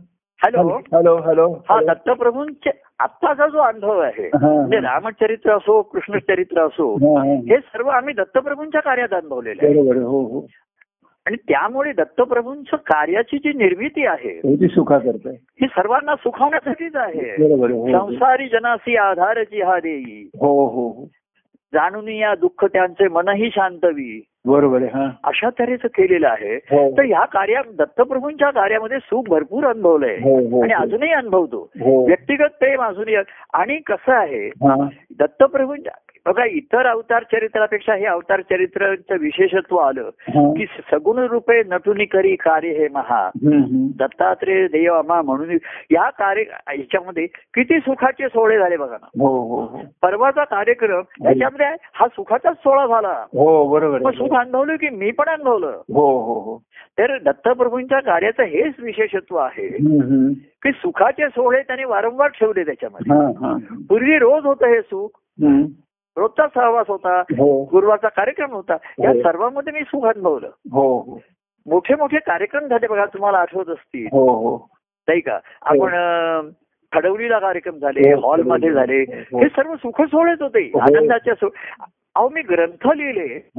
हॅलो. 0.43 0.77
हॅलो 0.93 1.15
हॅलो 1.17 1.49
हा 1.69 1.79
दत्तप्रभूंचे 1.87 2.69
आत्ताचा 2.99 3.47
जो 3.47 3.57
अनुभव 3.57 3.99
आहे. 3.99 4.29
म्हणजे 4.33 4.77
रामचरित्र 4.77 5.51
असो 5.57 5.81
कृष्णचरित्र 5.81 6.61
असो 6.61 6.93
हा, 6.95 7.59
सर्व 7.59 7.87
आम्ही 7.87 8.13
दत्तप्रभूंच्या 8.13 8.81
कार्यात 8.81 9.13
अनुभवलेले 9.13 9.65
आहे. 9.65 9.99
हो 9.99 10.21
हो. 10.21 10.45
आणि 11.25 11.35
त्यामुळे 11.35 11.91
दत्तप्रभूंचं 11.91 12.77
कार्याची 12.77 13.37
जी 13.37 13.53
निर्मिती 13.57 14.05
आहे 14.05 14.31
हो, 14.43 14.55
ती 14.55 14.67
सुखा 14.67 14.97
करताय 14.97 15.33
ही 15.33 15.67
सर्वांना 15.67 16.15
सुखावण्यासाठीच 16.15 16.95
आहे. 16.95 17.35
संसारी 17.91 18.47
जनासी 18.47 18.95
आधारची 18.95 19.61
हा 19.61 19.79
देई 19.79 20.29
हो 20.41 20.65
हो. 20.67 21.07
जाणून 21.73 22.07
या 22.07 22.35
दुःख 22.35 22.65
त्यांचे 22.65 23.07
मनही 23.07 23.49
शांतवी 23.51 24.21
बरोबर 24.45 24.77
आहे 24.77 24.89
हा. 24.93 25.09
अशा 25.23 25.49
तऱ्हेचं 25.49 25.87
केलेलं 25.87 26.27
आहे. 26.27 26.55
हो. 26.55 26.97
तर 26.97 27.03
ह्या 27.03 27.25
कार्या 27.25 27.61
दत्तप्रभूंच्या 27.77 28.49
कार्यामध्ये 28.49 28.99
सुख 28.99 29.23
भरपूर 29.29 29.65
अनुभवलंय 29.65 30.15
हो 30.15 30.49
हो 30.49 30.63
आणि 30.63 30.73
अजूनही 30.73 31.11
अनुभवतो. 31.11 31.71
व्यक्तिगत 32.07 32.57
प्रेम 32.59 32.81
अजूनही 32.81 33.15
आणि 33.53 33.77
कसं 33.77 34.13
आहे 34.13 34.49
दत्तप्रभूंच्या 35.19 35.93
बघा 36.27 36.43
इतर 36.45 36.85
अवतार 36.85 37.23
चरित्रापेक्षा 37.23 37.93
हे 37.93 38.05
अवतार 38.05 38.41
चरित्राचं 38.41 39.17
विशेषत्व 39.19 39.77
आलं. 39.77 40.09
की 40.53 40.65
सगुण 40.91 41.19
रूपे 41.19 41.61
नटुनी 41.63 42.05
करी 42.05 42.35
कार्य 42.35 42.69
हे 42.69 42.87
महा. 42.87 43.29
दत्तात्रेय 43.99 44.67
देव 44.67 44.93
आम्हा 44.93 45.21
म्हणून 45.21 45.57
या 45.91 46.09
कार्य 46.09 46.41
याच्यामध्ये 46.41 47.25
किती 47.25 47.79
सुखाचे 47.79 48.27
सोहळे 48.27 48.57
झाले 48.57 48.77
बघा 48.77 48.97
ना 49.01 49.07
हो 49.19 49.27
हो 49.27 49.61
हो 49.61 49.79
परवाचा 50.01 50.43
कार्यक्रम 50.43 51.01
याच्यामध्ये 51.27 51.65
हा 51.93 52.07
सुखाचाच 52.07 52.55
सोहळा 52.55 52.85
झाला 52.87 53.13
हो 53.33 53.67
बरोबर. 53.69 54.11
सुख 54.11 54.35
अनुभवलं 54.37 54.75
की 54.75 54.89
मी 54.89 55.11
पण 55.11 55.29
अनुभवलं 55.29 55.67
हो 55.67 56.07
हो 56.21 56.39
हो 56.39 56.57
तर 56.97 57.17
दत्तप्रभूंच्या 57.17 57.99
कार्याचं 57.99 58.43
हेच 58.43 58.73
विशेषत्व 58.79 59.35
आहे. 59.35 59.67
की 60.63 60.71
सुखाचे 60.71 61.27
सोहळे 61.27 61.61
त्यांनी 61.61 61.85
वारंवार 61.85 62.27
ठेवले 62.27 62.63
त्याच्यामध्ये. 62.63 63.11
पूर्वी 63.89 64.17
रोज 64.17 64.45
होतं 64.45 64.67
हे 64.67 64.81
सुख. 64.81 65.09
रोजचा 66.17 66.47
सहवास 66.47 66.85
होता 66.87 67.19
हो. 67.19 67.63
गुरुवारचा 67.63 68.07
कार्यक्रम 68.07 68.51
होता 68.51 68.73
या 69.03 69.09
हो. 69.09 69.21
सर्वांमध्ये 69.21 69.73
मी 69.73 69.81
सुख 69.81 70.05
अनुभवलं. 70.05 70.47
हो 70.47 71.19
मोठे 71.65 71.95
मोठे 71.95 72.17
कार्यक्रम 72.17 72.67
झाले 72.67 72.87
बघा 72.87 73.05
तुम्हाला 73.05 73.37
आठवत 73.37 73.69
असतील. 73.69 74.07
नाही 75.07 75.19
का? 75.19 75.39
आपण 75.61 75.89
खडवलीला 76.91 77.39
कार्यक्रम 77.39 77.77
झाले. 77.77 78.13
हॉलमध्ये 78.13 78.71
झाले. 78.71 79.01
हो. 79.01 79.47
सर्व 79.47 79.75
सुख 79.75 80.01
सोहळेच 80.01 80.41
होते. 80.41 80.71
आनंदाच्या 80.81 81.33
सो 81.33 81.49
अहो 82.15 82.29
मी 82.29 82.41
ग्रंथ 82.41 82.87
लिहिले. 82.87 83.49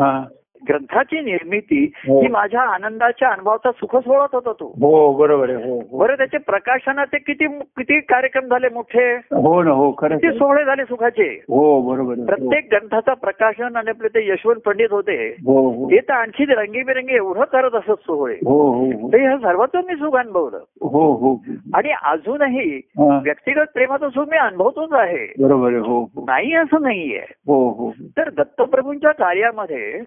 ग्रंथाची 0.69 1.21
निर्मिती 1.21 1.93
हो. 1.97 2.21
ही 2.23 2.29
माझ्या 2.29 2.61
आनंदाच्या 2.61 3.29
अनुभवाचा 3.29 3.71
सुख 3.73 3.97
सोहळाच 3.97 4.29
होता 4.33 4.53
तो. 4.53 4.67
हो 4.81 5.13
बरोबर 5.13 5.51
आहे. 5.51 5.71
हो 5.71 5.79
हो. 5.91 5.99
बरं 5.99 6.15
त्याचे 6.15 6.39
प्रकाशनाचे 6.39 7.19
किती 7.19 7.47
किती 7.47 8.01
कार्यक्रम 8.01 8.47
झाले 8.47 8.69
मोठे? 8.69 9.15
हो 9.15 9.63
ना 9.63 9.71
हो 9.71 9.91
खरं 9.99 10.19
किती 10.19 10.39
सोहळे 10.39 10.65
झाले 10.65 10.85
सुखाचे? 10.85 11.29
हो 11.49 11.81
बरोबर. 11.83 12.15
प्रत्येक 12.15 12.69
ग्रंथाचा 12.73 13.15
प्रकाशन 13.15 13.77
आणि 13.77 13.91
आपले 13.91 14.09
ते 14.09 14.27
यशवंत 14.29 14.61
पंडित 14.65 14.89
होते. 14.91 15.27
हो 15.47 15.91
तर 15.91 16.13
आणखी 16.13 16.45
रंगीबेरंगी 16.45 17.15
एवढं 17.15 17.45
करत 17.45 17.75
असत 17.75 18.01
सोहळे. 18.01 18.35
हो 18.35 18.61
हो 18.73 19.09
सर्वांचं 19.39 19.79
मी 19.79 19.95
सुख 19.95 20.17
अनुभवलं. 20.17 20.59
हो 20.83 21.13
हो. 21.13 21.35
आणि 21.75 21.91
अजूनही 22.03 22.81
व्यक्तिगत 22.99 23.73
प्रेमाचं 23.75 24.09
सुख 24.09 24.29
मी 24.31 24.37
अनुभवतोच 24.37 24.93
आहे. 24.93 25.27
बरोबर 25.39 25.73
हो 25.73 26.03
नाही 26.17 26.55
असं 26.55 26.83
नाहीये. 26.83 27.23
हो 27.47 27.69
हो. 27.69 27.91
तर 28.19 28.31
दत्तप्रभूंच्या 28.31 29.13
कार्यामध्ये 29.13 30.01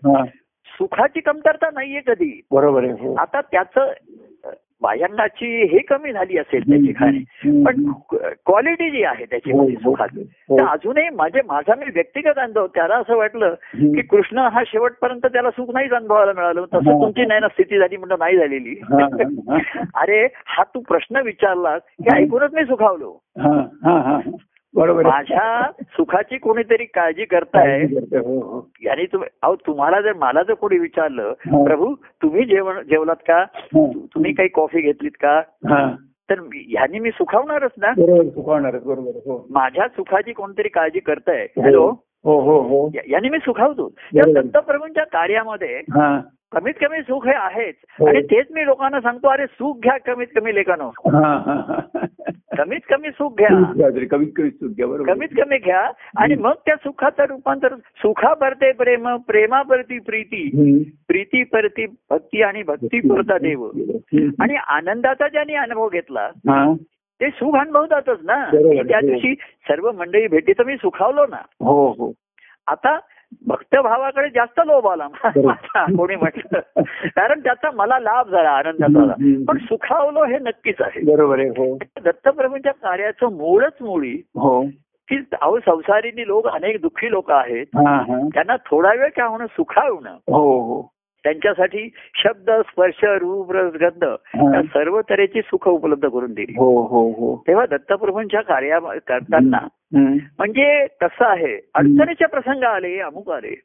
सुखाची 0.76 1.20
कमतरता 1.20 1.70
नाहीये 1.74 2.02
कधी 2.08 2.42
बरोबर 2.52 2.84
आहे 2.84 2.92
हो 3.00 3.14
आता 3.16 3.42
त्याचं 3.42 3.92
अ, 4.44 4.50
बाह्यांगाची 4.82 5.48
हे 5.66 5.80
कमी 5.80 6.12
झाली 6.14 6.38
असेल 6.38 6.62
त्याची 6.70 6.92
खाणी 6.94 7.20
पण. 7.64 7.92
क्वालिटी 8.46 8.90
जी 8.92 9.04
आहे 9.04 9.26
त्याची 9.26 9.52
हो, 9.52 9.62
हो, 9.62 9.70
सुखाची. 9.70 10.24
तर 10.50 10.66
अजूनही 10.66 11.10
माझे 11.10 11.42
माझा 11.48 11.76
मी 11.76 11.86
व्यक्तिगत 11.94 12.40
अनुभव 12.40 12.68
त्याला 12.68 12.96
असं 12.96 13.16
वाटलं. 13.18 13.54
की 13.74 14.02
कृष्ण 14.02 14.38
हा 14.54 14.64
शेवटपर्यंत 14.68 15.26
त्याला 15.26 15.50
सुख 15.52 15.74
नाहीच 15.74 15.92
अनुभवायला 15.92 16.34
मिळालं. 16.34 16.66
तसं 16.66 17.02
तुमची 17.02 17.26
नाही 17.26 17.40
ना 17.40 17.48
स्थिती 17.48 17.80
झाली 17.80 17.98
म्हणून 17.98 18.20
नाही 18.20 18.38
झालेली. 18.38 18.76
अरे 19.96 20.26
हा 20.46 20.64
तू 20.64 20.80
प्रश्न 20.80 21.22
विचारलास 21.22 21.82
हे 22.02 22.10
हा. 22.10 22.18
ऐकूनच 22.18 22.54
मी 22.54 22.66
सुखावलो 22.66 23.20
बरोबर. 24.76 25.06
माझ्या 25.06 25.72
सुखाची 25.82 26.38
कोणीतरी 26.38 26.86
काळजी 26.86 27.26
करताय. 27.26 27.86
करते, 27.86 28.18
हो 28.18 28.40
हो. 28.40 28.62
तुम्ही 29.14 29.30
अहो 29.42 29.56
तुम्हाला 29.56 30.02
जर 30.02 30.14
मला 30.14 30.44
जर 30.44 30.54
कोणी 30.54 30.78
विचारलं 30.80 31.34
हा. 31.40 31.64
प्रभू 31.64 31.96
तुम्ही 31.96 32.46
जेवण 32.46 32.84
जेवलात 32.84 33.16
का. 33.16 33.44
तुम्ही 33.86 34.34
काही 34.34 34.50
कॉफी 34.50 34.82
घेतलीत 34.82 35.12
का? 35.12 35.42
तर 36.30 36.40
ह्यानी 36.54 37.00
मी 37.00 37.12
सुखावणारच 37.12 37.72
ना. 37.78 37.94
चुकवणार 38.24 38.72
बरोबर 38.72 39.42
माझ्या 39.50 39.88
सुखाची 39.88 40.34
कोणतरी 40.34 40.68
काळजी 40.68 41.00
करताय. 41.00 41.48
हॅलो? 41.64 41.94
हो 42.24 42.42
हो 42.42 42.62
हो. 42.62 42.92
याने 43.08 43.30
मी 43.30 43.38
सुखावतो. 43.38 43.94
या. 44.14 44.42
दत्तप्रभूंच्या 44.42 45.04
कार्यामध्ये 45.04 45.78
हा. 45.78 46.22
कमीत 46.52 46.74
कमी 46.82 47.02
सुख 47.02 47.28
हे 47.28 47.34
आहेच. 47.34 47.76
हो. 48.00 48.08
आणि 48.08 48.22
तेच 48.22 48.46
मी 48.52 48.66
लोकांना 48.66 49.02
सांगतो 49.02 49.28
अरे 49.28 49.46
सुख 49.46 49.78
घ्या 49.84 49.98
कमीत 49.98 50.28
कमी 50.36 50.56
लेखानो. 50.56 50.90
कमीत 52.58 52.80
कमी 52.90 53.10
सुख 53.10 53.38
घ्या. 53.38 53.50
कमीत 53.90 54.30
कमी 54.38 54.50
चूक 54.50 54.72
घ्या 54.72 54.88
बरोबर. 54.88 55.14
कमीत 55.14 55.30
कमी 55.38 55.58
घ्या. 55.58 55.92
आणि 56.18 56.36
मग 56.36 56.54
त्या 56.66 56.76
सुखाचं 56.76 57.24
रूपांतर 57.24 57.76
सुखा 57.76 58.34
परते 58.34 58.72
प्रेम 58.72 59.16
प्रेमा 59.16 59.62
परती. 59.62 60.00
प्रीती. 60.00 60.50
प्रीती 61.08 61.44
परती 61.44 61.86
भक्ती 61.86 62.42
आणि 62.42 62.64
भक्ती 62.64 63.00
पुरता 63.00 63.38
देव. 63.38 63.70
आणि 64.40 64.56
आनंदाचा 64.56 65.28
ज्यांनी 65.28 65.56
अनुभव 65.56 65.90
घेतला 65.90 66.30
ते 67.22 67.30
सुख 67.30 67.56
अनुभवतातच 67.56 68.20
ना. 68.24 68.46
त्या. 68.90 69.00
दिवशी 69.02 69.36
सर्व 69.68 69.92
मंडळी 69.92 70.28
भेटी 70.28 70.54
तर 70.54 70.64
मी 70.64 70.76
सुखावलो 70.76 71.26
ना. 71.30 71.42
हो 71.66 71.92
हो. 71.92 72.12
आता 72.68 73.00
भक्तभावाकडे 73.48 74.30
जास्त 74.30 74.62
लोभ 74.66 74.88
आला. 74.88 75.08
कोणी 75.98 76.16
म्हटलं. 76.16 76.60
कारण 77.06 77.40
त्याचा 77.40 77.72
मला 77.72 78.00
लाभ 78.00 78.30
झाला 78.30 78.50
आनंदाचा. 78.50 79.14
पण 79.48 79.58
सुखावलो 79.58 80.26
हे 80.26 80.40
नक्कीच 80.40 80.76
आहे. 80.80 81.16
बरोबर 81.16 81.40
आहे 81.40 81.48
हो. 81.48 81.78
दत्तप्रभूंच्या 82.04 82.72
कार्याचं 82.72 83.26
मूळच 83.26 83.74
मुळी 83.82 84.22
हो. 84.36 84.62
की 85.10 85.18
अहो 85.42 85.60
संसारीनी 85.60 86.28
लोक 86.28 86.48
अनेक 86.48 86.82
दुःखी 86.82 87.12
लोक 87.12 87.32
आहेत. 87.32 87.66
त्यांना 88.34 88.56
थोडा 88.56 88.90
वेळ 88.90 89.10
का 89.10 89.26
होणं 89.26 89.46
सुखावणं? 89.46 90.10
हो 90.12 90.60
हो. 90.60 90.95
त्यांच्यासाठी 91.26 91.90
शब्द 92.16 92.52
स्पर्श 92.52 93.04
रूप 93.04 93.52
रस 93.52 93.74
गंध. 93.82 94.04
या 94.56 94.62
सर्व 94.62 95.02
तऱ्हेची 95.02 95.42
सुख 95.42 95.68
उपलब्ध 95.68 96.08
करून 96.10 96.34
दिली. 96.34 96.54
हो 96.58 96.82
हो 96.86 97.10
हो. 97.10 97.44
तेव्हा 97.48 97.66
दत्तप्रभूंच्या 97.66 98.42
कार्या 98.42 98.80
करताना. 99.08 99.68
म्हणजे 100.38 100.86
कसं 101.02 101.26
आहे. 101.26 101.70
अडचणीचे 101.76 102.26
प्रसंग 102.26 102.64
आले 102.64 103.00
अमुक 103.00 103.32
आले. 103.32 103.62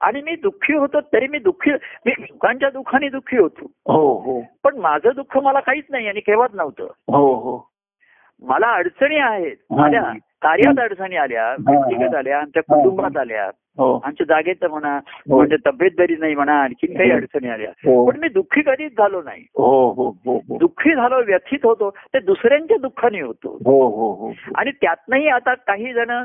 आणि 0.00 0.22
मी 0.22 0.36
दुःखी 0.36 0.74
होतो 0.74 1.00
तरी 1.00 1.26
मी 1.26 1.38
दुःखी 1.38 1.70
मी 2.06 2.12
लोकांच्या 2.18 2.70
दुःखाने 2.70 3.08
दुःखी 3.08 3.36
होतो. 3.36 3.70
हो 3.92 4.18
हो. 4.18 4.40
पण 4.64 4.76
माझं 4.76 5.10
दुःख 5.16 5.38
मला 5.38 5.60
काहीच 5.60 5.84
नाही 5.90 6.08
आणि 6.08 6.20
केव्हाच 6.20 6.50
नव्हतं. 6.54 6.84
हो 6.84 7.34
हो. 7.34 7.70
मला 8.42 8.66
अडचणी 8.66 9.16
आहेत. 9.16 9.80
आल्या 9.80 10.02
कार्यात 10.42 10.80
अडचणी 10.80 11.16
आल्या 11.16 11.48
व्यक्तिगत 11.50 12.14
आल्या 12.14 12.38
आमच्या. 12.38 12.62
कुटुंबात 12.62 13.16
आल्या. 13.16 13.50
आमच्या 13.78 14.26
जागेत 14.28 14.64
म्हणा 14.64 15.00
हो. 15.30 15.36
म्हणजे 15.36 15.56
तब्येत 15.66 15.90
बरी 15.98 16.16
नाही 16.18 16.34
म्हणा 16.34 16.52
आणखीन 16.52 16.98
काही 16.98 17.10
हो. 17.10 17.16
अडचणी 17.16 17.48
आल्या. 17.48 17.70
हो. 17.70 18.10
पण 18.10 18.18
मी 18.20 18.28
दुःखी 18.28 18.62
कधीच 18.62 18.92
झालो 18.92 19.22
नाही. 19.22 19.42
हो 19.42 19.90
हो 19.90 20.08
हो 20.08 20.36
हो. 20.36 20.58
दुःखी 20.58 20.94
झालो 20.94 21.16
व्यथित 21.16 21.58
होतो 21.64 21.90
ते 21.90 22.20
दुसऱ्यांच्या 22.20 22.76
दुःखाने 22.76 23.20
होतो. 23.20 23.58
हो 23.64 23.88
हो 23.88 24.12
हो. 24.12 24.32
आणि 24.54 24.70
त्यातनंही 24.70 25.28
आता 25.28 25.54
काही 25.54 25.92
जण 25.92 26.24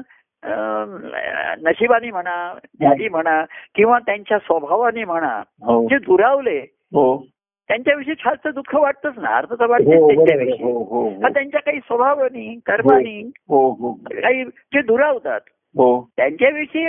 नशिबाने 1.62 2.12
म्हणा 2.12 2.54
ज्ञानी 2.80 3.08
म्हणा 3.08 3.46
किंवा 3.76 4.00
त्यांच्या 4.00 4.38
स्वभावाने 4.38 5.04
म्हणा 5.04 5.44
हो. 5.62 5.88
जे 5.88 5.98
दुरावले 5.98 6.60
हो. 6.94 7.26
त्यांच्याविषयी 7.68 8.14
खासचं 8.14 8.50
दुःख 8.56 8.76
वाटतच 8.76 9.14
ना 9.18 9.30
अर्थ 9.30 9.54
हो 9.54 10.12
हो 10.14 10.84
हो 10.84 11.10
हा. 11.10 11.30
त्यांच्या 11.30 11.62
काही 11.62 11.80
स्वभावानी 11.80 12.60
कर्मानी 12.66 13.32
हो 13.50 13.72
हो. 13.72 13.92
काही 13.94 14.44
जे 14.44 14.82
दुरावतात 14.82 15.40
हो. 15.78 16.10
त्यांच्याविषयी 16.18 16.86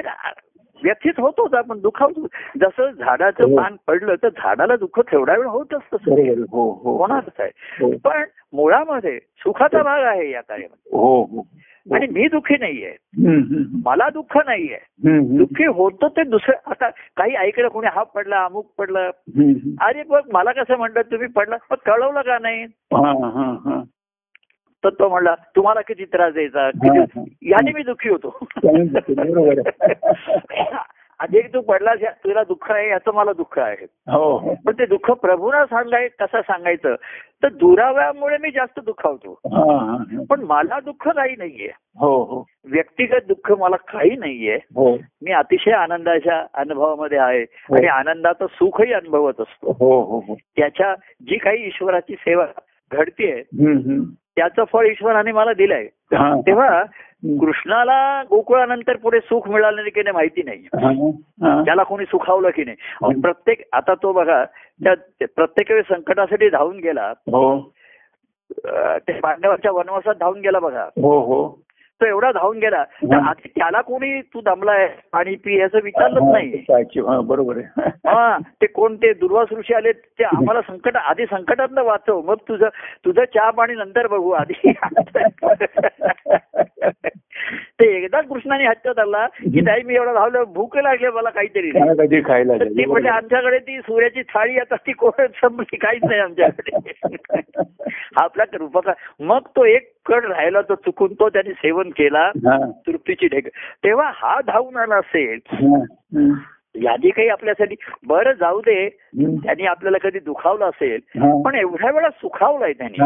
व्यथित 0.84 1.12
होतोच 1.18 1.54
आपण 1.54 1.80
दुखावतो. 1.80 2.26
जसं 2.60 2.90
झाडाचं 2.90 3.44
हो. 3.44 3.56
पान 3.56 3.76
पडलं 3.86 4.14
तर 4.14 4.28
झाडाला 4.28 4.76
दुःख 4.76 5.00
तेवढा 5.00 5.36
वेळ 5.36 5.46
होत 5.46 5.74
असतं 5.74 5.96
बरोबर. 6.06 6.20
आहे. 6.20 6.32
हो. 6.32 6.80
हो 6.82 6.96
होणारच 6.98 7.40
आहे. 7.40 7.96
पण 7.96 8.24
मुळामध्ये 8.52 9.18
सुखाचा 9.18 9.82
भाग 9.82 10.02
आहे 10.02 10.30
या 10.30 10.40
कार्यामध्ये. 10.40 10.98
हो 10.98 11.22
हो. 11.22 11.46
आणि 11.94 12.06
मी 12.06 12.28
दुःखी 12.28 12.54
नाहीये. 12.60 12.96
मला 13.84 14.10
दुःख 14.10 14.36
नाहीये. 14.36 14.78
दुःखी 15.38 15.66
होतं 15.66 16.08
ते 16.08 16.22
दुसरं. 16.24 16.70
आता 16.70 16.88
काही 16.88 17.34
ऐकलं 17.34 17.68
कोणी 17.68 17.86
हा 17.86 18.02
पडला 18.02 18.44
अमुक 18.44 18.72
पडलं. 18.78 19.10
अरे 19.80 20.02
बघ 20.02 20.20
मला 20.32 20.52
कसं 20.52 20.76
म्हणतात 20.76 21.04
तुम्ही 21.04 21.28
पडला. 21.28 21.56
मग 21.70 21.76
कळवलं 21.86 22.20
का 22.20 22.38
नाही? 22.38 22.64
तर 24.84 24.90
तो 24.90 25.08
म्हणला 25.08 25.34
तुम्हाला 25.56 25.80
किती 25.80 26.04
त्रास 26.04 26.32
द्यायचा? 26.32 26.70
किती. 26.70 27.50
याने 27.50 27.72
मी 27.72 27.82
दुःखी 27.82 28.08
होतो. 28.08 28.38
अधिक 31.18 31.46
तू 31.54 31.60
पडलास 31.60 31.98
या- 32.02 32.24
तुला 32.24 32.44
दुःख 32.44 32.72
आहे 32.72 32.88
याचं 32.88 33.14
मला 33.14 33.32
दुःख 33.32 33.58
आहे. 33.58 33.86
हो. 33.92 34.54
पण 34.66 34.72
ते 34.72 34.86
दुःख 34.86 35.10
प्रभूना 35.10 35.64
सांगाय 35.66 36.08
कसं 36.08 36.40
सांगायचं? 36.40 36.94
तर 37.42 37.48
दुराव्यामुळे 37.48 38.38
मी 38.38 38.50
जास्त 38.50 38.80
दुखावतो. 38.80 39.38
पण 40.24 40.40
मला 40.40 40.80
दुःख 40.80 41.08
काही 41.08 41.34
नाहीये. 41.38 41.70
हो 41.98 42.22
हो. 42.22 42.44
व्यक्तिगत 42.64 43.26
दुःख 43.28 43.52
मला 43.52 43.76
काही 43.76 44.16
नाहीये. 44.16 44.54
हो. 44.54 44.94
मी 44.94 45.32
अतिशय 45.32 45.70
आनंदाच्या 45.70 46.46
अनुभवामध्ये 46.54 47.18
आहे. 47.18 47.42
आणि 47.42 47.86
आनंदाचं 47.86 48.46
सुखही 48.46 48.92
अनुभवत 48.92 49.40
असतो. 49.40 49.72
त्याच्या 50.36 50.94
जी 51.22 51.38
काही 51.38 51.66
ईश्वराची 51.66 52.14
सेवा 52.14 52.46
घडतीये. 52.92 53.42
त्याचं 54.36 54.64
फळ 54.64 54.86
ईश्वराने 54.86 55.32
मला 55.32 55.52
दिलंय. 55.52 55.86
तेव्हा 56.40 56.82
कृष्णाला 57.40 58.22
गोकुळानंतर 58.30 58.96
पुढे 58.96 59.20
सुख 59.20 59.48
मिळालं 59.48 59.82
की 59.82 60.02
नाही 60.02 60.12
माहिती 60.12 60.42
नाही. 60.42 60.62
त्याला 61.64 61.82
कोणी 61.82 62.04
सुखावलं 62.04 62.50
की 62.50 62.64
नाही. 62.64 63.20
प्रत्येक 63.20 63.60
आता 63.72 63.94
तो 63.94 64.12
बघा 64.12 64.44
त्या 64.84 64.94
त्या 64.94 65.28
प्रत्येक 65.36 65.70
वेळी 65.70 65.94
संकटासाठी 65.94 66.48
धावून 66.48 66.76
गेला. 66.76 67.12
हो. 67.18 67.72
ते 69.08 69.12
पांडवाच्या 69.12 69.72
वनवासात 69.72 70.14
धावून 70.14 70.40
गेला 70.40 70.58
बघा. 70.58 70.82
हो 70.82 71.20
हो. 71.20 71.62
तो 72.02 72.06
एवढा 72.06 72.32
धावून 72.32 72.58
गेला. 72.58 72.84
तर. 72.84 73.18
आधी 73.28 73.48
त्याला 73.48 73.80
कोणी 73.80 74.20
तू 74.20 74.40
दमलाय 74.40 74.88
पाणी 75.12 75.34
पी 75.34 75.60
असं 75.60 75.78
विचारलंच 75.82 76.32
नाही. 76.32 76.64
बरोबर 77.26 77.56
आहे. 77.56 77.88
हा 78.06 78.38
ते 78.38 78.66
कोण 78.66 78.96
ते 78.96 79.12
दुर्वास 79.12 79.48
ऋषी 79.52 79.74
आले 79.74 79.92
ते 79.92 80.24
आम्हाला 80.24 80.60
संकट 80.60 80.96
आधी 80.96 81.24
संकटात 81.24 81.78
वाचव. 81.78 82.20
मग 82.20 82.34
तुझं 82.48 82.68
तुझं 83.04 83.24
चहा 83.34 83.50
पाणी 83.50 83.74
नंतर 83.74 84.06
बघू 84.06 84.30
आधी. 84.30 84.72
ते 87.52 87.96
एकदा 87.96 88.20
कृष्णाने 88.20 88.66
हट्ट 88.66 88.88
धरला 88.88 89.26
की 89.26 89.60
ताई 89.60 89.82
मी 89.82 89.94
एवढा 89.94 90.12
धावलं 90.12 90.44
भूक 90.46 90.76
लागली 90.76 91.08
मला 91.08 91.30
काहीतरी. 91.30 91.70
खायला 92.20 92.56
ते 92.56 92.84
म्हणजे. 92.84 93.08
आमच्याकडे 93.08 93.58
ती 93.58 93.78
सूर्याची 93.78 94.22
थाळी 94.22 94.58
आता 94.58 94.76
ती 94.76 94.92
कोण 94.92 95.26
संपली 95.26 95.76
काहीच 95.76 96.04
नाही 96.04 96.20
आमच्याकडे. 96.20 96.92
आपला 98.16 98.44
कृपका 98.44 98.92
मग 99.20 99.38
तो 99.56 99.64
एक 99.64 99.92
कड 100.06 100.24
राहिला 100.24 100.60
तो 100.60 100.74
चुकून 100.74 101.12
तो 101.12 101.28
त्याने 101.28 101.52
सेवन 101.52 101.88
केला 101.88 102.30
तृप्तीची 102.86 103.26
ढेक. 103.26 103.48
तेव्हा 103.84 104.10
हा 104.14 104.40
धावून 104.46 104.76
आला 104.76 104.94
असेल. 104.94 105.38
यादी 106.74 107.10
काही 107.10 107.28
आपल्यासाठी 107.28 107.74
बरं 108.06 108.32
जाऊ 108.32 108.60
दे. 108.60 108.88
त्यांनी 109.44 109.66
आपल्याला 109.66 109.98
कधी 109.98 110.18
दुखावलं 110.18 110.64
असेल 110.64 111.00
पण 111.42 111.54
एवढ्या 111.54 111.90
वेळा 111.90 112.10
सुखावलाय 112.10 112.72
त्यांनी. 112.72 113.02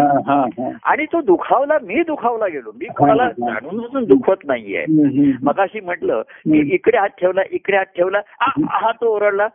आणि 0.84 1.04
तो 1.04 1.20
दुखावला 1.20 1.78
मी 1.82 2.02
दुखावला 2.02 2.46
गेलो. 2.46 2.72
मी 2.80 2.86
कोणाला 2.96 3.28
जाणून 3.30 4.04
दुखवत 4.04 4.44
नाहीये. 4.44 4.82
हम्म, 4.82 5.32
मगाशी 5.42 5.80
म्हटलं 5.80 6.22
की 6.22 6.74
इकडे 6.74 6.98
हात 6.98 7.08
ठेवला 7.20 7.40
इकडे 7.50 7.76
हात 7.76 7.86
ठेवला 7.96 8.20
हा 8.68 8.90
तो 8.92 9.16
ओरडला. 9.16 9.48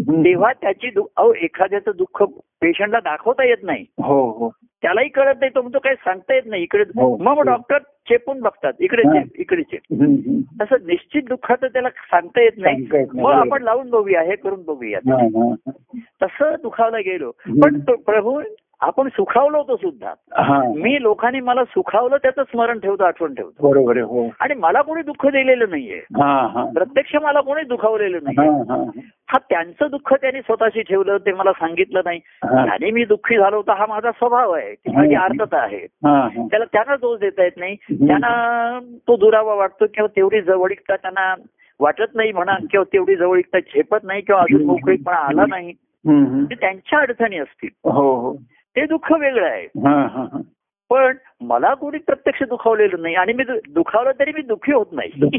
तेव्हा 0.00 0.52
त्याची 0.52 0.90
अहो 1.16 1.32
एखाद्याचं 1.34 1.90
दुःख 1.96 2.22
पेशंटला 2.60 3.00
दाखवता 3.00 3.44
येत 3.44 3.62
नाही 3.62 3.84
हो 4.02 4.20
हो 4.30 4.48
त्यालाही 4.82 5.08
कळत 5.08 5.34
नाही 5.40 5.50
तो 5.54 5.60
म्हणतो 5.62 5.78
काही 5.78 5.96
सांगता 5.96 6.34
येत 6.34 6.42
नाही 6.46 6.62
इकडे 6.62 6.82
हो. 6.82 7.16
मग 7.16 7.40
डॉक्टर 7.40 7.78
चेपून 7.78 8.40
बघतात 8.40 8.72
इकडे 8.78 9.02
हा. 9.08 9.12
चेप 9.12 9.40
इकडे 9.40 9.62
चेप. 9.62 9.92
असं 10.62 10.86
निश्चित 10.86 11.22
दुःखाचं 11.22 11.66
त्याला 11.66 11.88
सांगता 11.90 12.42
येत 12.42 12.58
नाही 12.58 12.86
मग. 13.14 13.30
आपण 13.32 13.62
लावून 13.62 13.90
बघूया 13.90 14.22
हे 14.22 14.36
करून 14.36 14.62
बघूया 14.62 14.98
हा, 15.08 15.16
हा, 15.16 15.54
हा. 15.66 15.70
तसं 16.22 16.54
दुखावला 16.62 16.98
गेलो. 16.98 17.30
पण 17.62 17.80
प्रभू 17.80 18.40
आपण 18.82 19.08
सुखावलो 19.08 19.58
होतो 19.58 19.76
सुद्धा. 19.76 20.12
मी 20.76 21.02
लोकांनी 21.02 21.40
मला 21.40 21.64
सुखावलं 21.64 22.16
त्याचं 22.16 22.42
स्मरण 22.42 22.78
ठेवतो 22.78 23.04
आठवण 23.04 23.34
ठेवतो. 23.34 23.68
बरोबर 23.68 23.98
हो. 23.98 24.28
आणि 24.40 24.54
मला 24.54 24.82
कोणी 24.82 25.02
दुःख 25.02 25.26
दिलेलं 25.26 25.64
नाहीये. 25.70 26.00
प्रत्यक्ष 26.74 27.16
मला 27.16 27.40
कोणी 27.40 27.62
दुखावलेलं 27.62 28.18
नाही 28.22 28.48
हा 28.48 28.84
हा 29.32 29.38
त्यांचं 29.50 29.86
दुःख 29.90 30.14
त्यांनी 30.14 30.40
स्वतःशी 30.40 30.82
ठेवलं 30.82 31.16
ते 31.16 31.32
मला 31.32 31.52
सांगितलं 31.52 32.00
नाही. 32.04 32.20
आणि 32.42 32.90
मी 32.90 33.04
दुःखी 33.04 33.36
झालो 33.36 33.56
होता 33.56 33.74
हा 33.74 33.86
माझा 33.86 34.10
स्वभाव 34.10 34.50
आहे. 34.50 34.74
ती 34.74 34.96
माझी. 34.96 35.14
अर्थता 35.14 35.58
आहे. 35.58 35.78
हा 35.78 36.28
हा. 36.36 36.46
त्याला 36.50 36.64
त्यांना 36.64 36.96
दोष 36.96 37.20
देता 37.20 37.42
येत 37.42 37.56
नाही. 37.56 37.76
त्यांना 37.92 38.78
तो 39.08 39.16
दुरावा 39.16 39.54
वाटतो 39.54 39.84
किंवा 39.94 40.08
तेवढी 40.16 40.42
जवळीकता 40.42 40.96
त्यांना 40.96 41.34
वाटत 41.80 42.14
नाही 42.14 42.32
म्हणा 42.32 42.56
किंवा 42.70 42.84
तेवढी 42.92 43.16
जवळीकता 43.16 43.58
झेपत 43.58 44.04
नाही 44.04 44.20
किंवा 44.20 44.40
अजून 44.40 44.64
मोकळीकपणा 44.64 45.16
आला 45.16 45.46
नाही. 45.48 45.72
ते 46.44 46.54
त्यांच्या 46.54 46.98
अडचणी 46.98 47.38
असतील. 47.38 47.68
हो 47.84 48.20
हो. 48.20 48.36
ते 48.76 48.86
दुःख 48.86 49.12
वेगळं 49.12 49.46
आहे. 49.46 49.62
हा 49.62 50.06
हा 50.06 50.22
हा. 50.22 50.40
पण 50.90 51.16
मला 51.40 51.74
कोणी 51.74 51.98
प्रत्यक्ष 51.98 52.42
दुखावलेलं 52.42 53.02
नाही 53.02 53.14
आणि 53.14 53.32
मी 53.32 53.44
दुखावलं 53.68 54.10
तरी 54.18 54.32
मी 54.34 54.42
दुःखी 54.42 54.72
होत 54.72 54.86
नाही, 54.92 55.38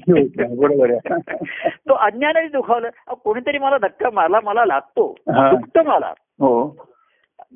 बरोबर 0.56 0.92
तो 1.68 1.94
अज्ञानाने 1.94 2.48
दुखावलं. 2.48 2.90
कोणीतरी 3.24 3.58
मला 3.58 3.78
धक्का 3.78 4.10
मारला 4.14 4.40
मला 4.44 4.66
लागतो. 4.66 5.16
दुखतं 5.30 5.84
मला. 5.86 6.14
हो. 6.40 6.78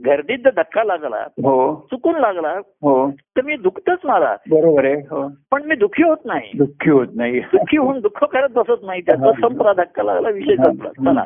गर्दीत 0.06 0.38
जर 0.38 0.50
धक्का 0.50 0.84
लागला 0.84 1.18
हो. 1.18 1.88
चुकून 1.92 2.16
लागला 2.16 2.50
हो. 2.82 3.12
तर 3.12 3.42
मी 3.42 3.56
दुखतच 3.56 4.00
मला. 4.04 4.36
बरोबर 4.50 4.86
आहे. 4.86 4.96
हो. 4.96 5.32
पण 5.52 5.64
मी 5.64 5.76
दुःखी 5.76 6.04
होत 6.04 6.18
नाही. 6.26 6.52
दुःखी 6.58 6.92
होत 6.92 7.08
नाही. 7.16 7.40
दुःखी 7.40 7.78
होऊन 7.78 8.00
दुःख 8.00 8.24
करत 8.24 8.50
बसत 8.50 8.84
नाही. 8.84 9.02
त्याचा 9.02 9.32
संपला 9.32 9.74
धक्का 9.74 10.04
लागला 10.04 10.30
विषय 10.30 10.56
संपला. 10.56 10.90
चला. 10.90 11.22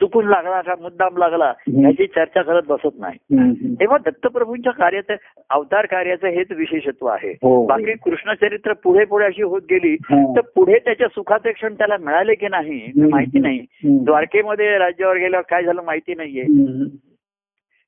चुकून 0.00 0.26
लागला 0.28 0.60
का 0.60 0.74
मुद्दाम 0.80 1.16
लागला 1.16 1.52
याची 1.68 2.06
चर्चा 2.06 2.42
करत 2.42 2.62
बसत 2.68 2.98
नाही. 2.98 3.74
तेव्हा 3.74 3.98
दत्तप्रभूंच्या 3.98 4.72
कार्याचं 4.72 5.14
अवतार 5.50 5.86
कार्याचं 5.86 6.26
हेच 6.26 6.50
विशेषत्व 6.50 7.06
आहे 7.06 7.30
हो. 7.42 7.66
बाकी 7.66 7.94
कृष्णचरित्र 8.04 8.72
पुढे 8.72 9.04
पुढे 9.04 9.24
अशी 9.24 9.42
होत 9.42 9.62
गेली. 9.70 9.96
तर 10.36 10.40
पुढे 10.54 10.78
त्याच्या 10.78 11.08
सुखाचे 11.08 11.52
क्षण 11.52 11.74
त्याला 11.74 11.96
मिळाले 12.00 12.34
की 12.34 12.48
नाही. 12.48 12.80
माहिती 12.96 13.38
नाही. 13.38 13.60
द्वारकेमध्ये 14.04 14.78
राज्यावर 14.78 15.16
गेल्यावर 15.16 15.44
काय 15.50 15.62
झालं 15.62 15.82
माहिती 15.82 16.14
नाहीये. 16.14 16.44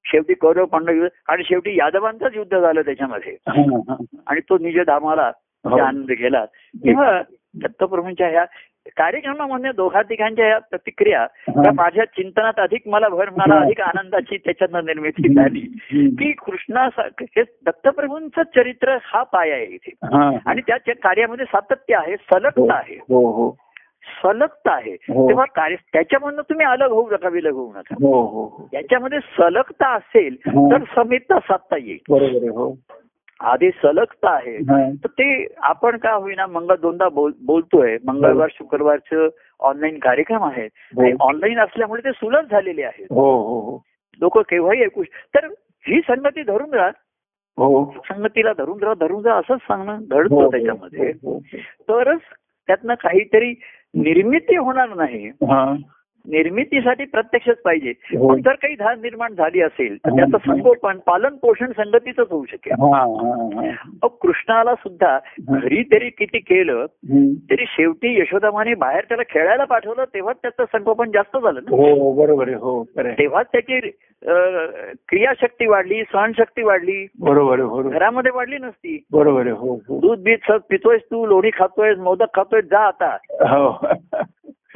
शेवटी 0.05 0.35
कौरव 0.35 0.65
पांडव 0.65 1.07
आणि 1.29 1.43
शेवटी 1.45 1.77
यादवांचंच 1.77 2.37
युद्ध 2.37 2.59
झालं 2.59 2.81
त्याच्यामध्ये. 2.81 3.37
आणि 4.27 4.41
तो 4.41 4.59
निज 4.59 4.81
धामाला 4.81 5.31
हो. 5.65 5.79
आनंद 5.79 6.11
गेला 6.11 6.45
तेव्हा 6.85 7.23
दत्तप्रभूंच्या 7.55 8.29
ह्या 8.29 8.45
कार्यक्रमामध्ये 8.97 9.71
दोघा 9.73 10.03
तिघांच्या 10.03 10.47
ह्या 10.47 10.59
प्रतिक्रिया 10.59 11.27
त्या 11.49 11.73
माझ्या 11.73 12.05
चिंतनात 12.05 12.61
अधिक 12.61 12.89
मला 12.89 13.09
भर 13.09 13.31
मला 13.31 13.55
हा. 13.55 13.61
अधिक 13.61 13.81
आनंदाची 13.81 14.37
त्याच्यातनं 14.37 14.85
निर्मिती 14.85 15.35
झाली. 15.35 15.61
की 15.91 16.33
कृष्णा 16.33 16.89
हे 17.21 17.43
दत्तप्रभूंचं 17.43 18.43
चरित्र 18.57 18.97
हा 19.03 19.23
पाय 19.23 19.51
आहे 19.51 19.65
इथे 19.65 19.91
हा. 20.05 20.31
आणि 20.47 20.61
त्या 20.61 20.77
कार्यामध्ये 20.95 21.47
सातत्य 21.47 21.97
आहे 21.97 22.17
सलगता 22.17 22.75
आहे 22.75 22.97
हो 23.09 23.25
हो 23.33 23.51
सलगता 24.23 24.73
आहे 24.73 24.91
हो. 24.91 25.29
तेव्हा 25.29 25.45
कार्य 25.45 25.77
त्याच्यामधनं 25.93 26.43
तुम्ही 26.43 26.67
अलग 26.67 26.91
होऊ 26.91 27.09
नका 27.11 27.29
विलग 27.29 27.53
होऊ 27.53 27.73
नका 27.73 27.95
हो 28.03 28.21
हो 28.23 28.45
हो. 28.49 28.69
याच्यामध्ये 28.73 29.19
सलगता 29.39 29.95
असेल 29.95 30.37
हा. 30.47 30.69
तर 30.71 30.85
समितता 30.95 31.39
साधता 31.39 31.77
येईल 31.77 32.49
हो 32.49 32.71
आधी 33.41 33.71
सलगता 33.71 34.31
आहे. 34.31 34.57
हा. 34.57 34.91
तर 34.91 35.09
ते 35.09 35.47
आपण 35.59 35.97
का 35.97 36.13
होईना 36.13 36.47
मंगळ 36.47 36.77
दोनदा 36.77 37.09
बोल 37.09 37.33
बोलतोय. 37.47 37.97
मंगळवार 38.07 38.49
शुक्रवारचं 38.53 39.29
ऑनलाईन 39.61 39.99
कार्यक्रम 39.99 40.45
आहेत 40.45 40.71
हो. 40.97 41.03
आणि 41.03 41.13
ऑनलाईन 41.21 41.59
असल्यामुळे 41.59 42.05
ते 42.05 42.13
सुलभ 42.13 42.45
झालेले 42.51 42.83
आहेत. 42.83 43.07
हो 43.11 43.43
हो 43.43 43.61
हो. 43.61 43.83
लोक 44.21 44.39
केव्हाही 44.39 44.83
ऐकू 44.83 45.03
तर 45.03 45.47
ही 45.89 46.01
संगती 46.01 46.43
धरून 46.43 46.75
राहा. 46.75 46.91
हो. 47.59 47.95
संगतीला 48.05 48.53
धरून 48.59 48.83
राहा 48.83 48.95
धरून 48.95 49.27
राहा 49.27 49.39
असंच 49.39 49.61
सांगणं 49.61 49.95
हो, 49.95 50.05
घडतं 50.11 50.35
हो, 50.35 50.51
त्याच्यामध्ये. 50.51 51.13
हो, 51.23 51.33
हो. 51.33 51.39
तरच 51.89 52.21
त्यातनं 52.67 52.95
काहीतरी 52.95 53.51
निर्मिती 53.95 54.57
होणार 54.57 54.89
नाही. 54.89 55.29
हा. 55.29 55.75
निर्मितीसाठी 56.29 57.05
प्रत्यक्षच 57.05 57.59
पाहिजे. 57.63 57.93
हो. 58.19 58.29
पण 58.29 58.43
जर 58.43 58.53
काही 58.53 58.75
धार 58.75 58.97
निर्माण 58.99 59.35
झाली 59.35 59.61
असेल 59.61 59.97
तर 59.97 60.11
हा. 60.11 60.17
त्याचं 60.17 60.51
संगोपन 60.51 60.99
पालन 60.99 61.37
पोषण 61.37 61.67
संगतीच 61.67 62.19
होऊ 62.19 62.45
शकेल. 62.45 62.75
कृष्णाला 64.21 64.75
सुद्धा 64.75 65.19
घरी 65.49 65.83
तरी 65.83 66.09
किती 66.11 66.39
केलं. 66.39 66.87
तरी 67.51 67.65
शेवटी 67.69 68.21
यशोदामाने 68.21 68.75
बाहेर 68.75 69.05
त्याला 69.05 69.23
खेळायला 69.29 69.65
पाठवलं 69.65 70.05
तेव्हाच 70.15 70.37
त्याचं 70.43 70.65
संगोपन 70.73 71.11
जास्त 71.11 71.37
झालं 71.37 71.61
ना. 71.63 71.77
हो 71.77 72.13
बरोबर 72.13 72.49
आहे. 72.49 72.57
हो. 72.57 72.85
तेव्हाच 72.99 73.47
त्याची 73.53 73.81
क्रियाशक्ती 75.09 75.67
वाढली 75.67 76.03
सहनशक्ती 76.03 76.63
वाढली. 76.63 77.07
बरोबर 77.21 77.83
घरामध्ये 77.83 78.33
वाढली 78.35 78.57
नसती. 78.57 79.05
बरोबर 79.13 79.41
आहे. 79.41 79.51
हो 79.51 79.77
दूध 79.77 80.23
बीत 80.23 80.39
सब 80.49 80.59
पितोयस 80.71 81.03
तू 81.03 81.27
लोणी 81.27 81.51
खातोयस 81.55 81.99
मोदक 81.99 82.37
खातोय 82.37 82.61
जा 82.61 82.79
आता. 82.79 83.17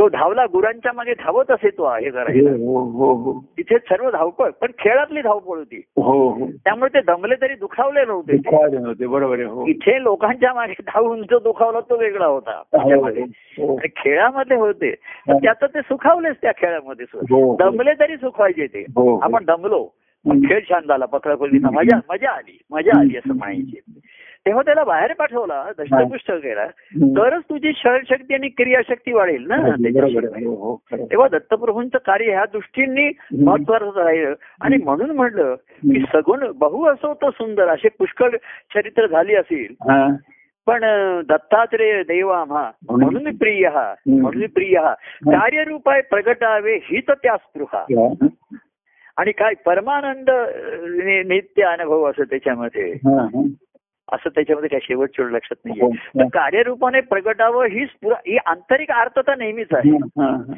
तो 0.00 0.08
धावला 0.08 0.46
गुरांच्या 0.46 0.92
मागे 0.92 1.14
धावत 1.14 1.50
असे 1.50 1.70
तो 1.70 1.94
हे 1.94 2.10
करायला 2.10 2.50
हो 2.50 2.78
हो 2.80 3.14
हो. 3.14 3.40
तिथे 3.58 3.78
सर्व 3.78 4.10
धावपळ 4.10 4.50
पण 4.50 4.70
खेळातली 4.78 5.22
धावपळ 5.22 5.58
होती. 5.58 5.80
त्यामुळे 6.64 6.94
ते 6.94 7.00
दमले 7.00 7.34
तरी 7.40 7.54
दुखावले 7.54 8.04
नव्हते. 8.04 9.06
बरोबर 9.06 9.40
हो. 9.40 9.66
इथे 9.66 10.02
लोकांच्या 10.02 10.54
मागे 10.54 10.74
धावून 10.86 11.22
जो 11.22 11.38
दुखावला 11.38 11.80
तो 11.80 11.96
वेगळा 11.96 12.26
होता. 12.26 12.62
खेळामध्ये 13.96 14.56
होते. 14.56 14.94
त्याचं 15.28 15.66
ते 15.66 15.80
सुखावलेच 15.80 16.36
त्या 16.42 16.52
खेळामध्ये. 16.56 17.06
दमले 17.58 17.90
तरी 18.00 18.16
सुखवायचे 18.16 18.66
ते. 18.66 18.84
आपण 19.22 19.44
दमलो. 19.44 19.88
खेळ 20.48 20.60
छान 20.60 20.82
झाला 20.88 21.04
पकडापकडीनं 21.04 21.68
मजा 21.72 21.96
मजा 22.08 22.30
आली. 22.30 22.58
मजा 22.70 22.98
आली 22.98 23.16
असं 23.16 23.34
म्हणायचे. 23.34 23.80
तेव्हा 24.46 24.62
त्याला 24.62 24.84
बाहेर 24.84 25.12
पाठवला 25.12 25.64
दष्टपुष्ट 25.78 26.32
केला. 26.32 26.66
तरच 27.18 27.42
तुझी 27.42 27.72
शक्ती 27.76 28.34
आणि 28.34 28.48
क्रियाशक्ती 28.48 29.12
वाढेल 29.12 29.46
ना 29.46 29.56
हो 30.46 30.54
हो. 30.54 30.82
तेव्हा 31.10 31.28
दत्तप्रभूंचं 31.28 31.98
कार्य 31.98 32.30
ह्या 32.30 32.44
दृष्टीने 32.52 33.10
महत्वाचं 33.44 34.02
राहिलं 34.02 34.34
आणि 34.60 34.76
म्हणून 34.84 35.10
म्हणलं 35.10 35.54
की 35.54 36.00
सगुण 36.12 36.52
बहु 36.54 36.84
असो 36.86 37.14
तो 37.14 37.30
सुंदर 37.30 37.68
असे 37.68 37.88
पुष्कळ 37.88 38.30
चरित्र 38.74 39.06
झाली 39.06 39.34
असेल. 39.34 39.74
पण 40.66 40.80
दत्तात्रेय 41.28 42.02
देव 42.02 42.44
म्हणून 42.90 43.36
प्रिय 43.36 43.68
हा 43.68 43.94
म्हणून 44.06 44.46
प्रिय. 44.46 44.78
हा. 44.78 44.94
कार्यरूपाय 45.26 46.00
प्रगटावे 46.00 46.74
हीच 46.74 47.10
त्या 47.10 47.36
स्पृहा. 47.36 47.84
आणि 49.16 49.32
काय 49.32 49.54
परमानंद 49.66 50.30
नित्य 51.32 51.62
अनुभव 51.62 52.10
असं 52.10 52.22
त्याच्यामध्ये. 52.22 52.92
असं 54.12 54.28
त्याच्यामध्ये 54.28 54.68
काय 54.68 54.80
शेवट 54.82 55.08
शेवट 55.16 55.30
लक्षात 55.30 55.68
हो. 55.68 55.74
नाहीये 55.74 56.20
तर 56.20 56.24
कार्यरूपाने 56.24 57.00
प्रगटावं 57.00 57.64
ही 57.64 57.86
स्फुरा 57.86 58.14
ही 58.26 58.36
आंतरिक 58.46 58.90
अर्थता 58.90 59.34
नेहमीच 59.34 59.66
आहे. 59.72 59.90
हा, 59.90 60.26
हा. 60.26 60.54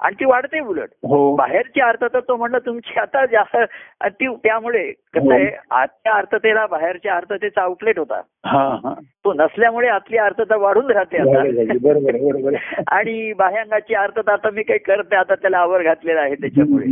आणि 0.00 0.14
ती 0.20 0.24
वाढते 0.24 0.60
उलट. 0.60 0.88
हो. 0.92 1.36
बाहेरची 1.36 1.80
अर्थता 1.80 2.20
तो 2.20 2.36
म्हणलं 2.36 2.58
तुमची 2.58 3.00
आता 3.00 3.26
जास्त 3.26 3.56
ती 4.04 4.34
त्यामुळे 4.34 4.92
कसं 5.14 5.34
आहे 5.34 5.56
आतल्या 5.70 6.12
अर्थतेला 6.12 6.66
बाहेरच्या 6.66 7.14
अर्थतेचा 7.14 7.62
आउटलेट 7.62 7.98
होता. 7.98 8.20
हा 8.46 8.78
हा. 8.84 8.94
तो 9.00 9.32
नसल्यामुळे 9.32 9.88
आतली 9.88 10.16
अर्थता 10.16 10.56
वाढून 10.56 10.90
राहते 10.90 11.16
आता. 11.16 11.40
आणि 12.96 13.32
बाह्यांगाची 13.32 13.94
अर्थता 13.94 14.32
आता 14.32 14.50
मी 14.50 14.62
काही 14.62 14.78
करते 14.78 15.16
आता 15.16 15.34
त्याला 15.34 15.58
आवर 15.58 15.82
घातलेला 15.82 16.20
आहे 16.20 16.34
त्याच्यामुळे. 16.34 16.86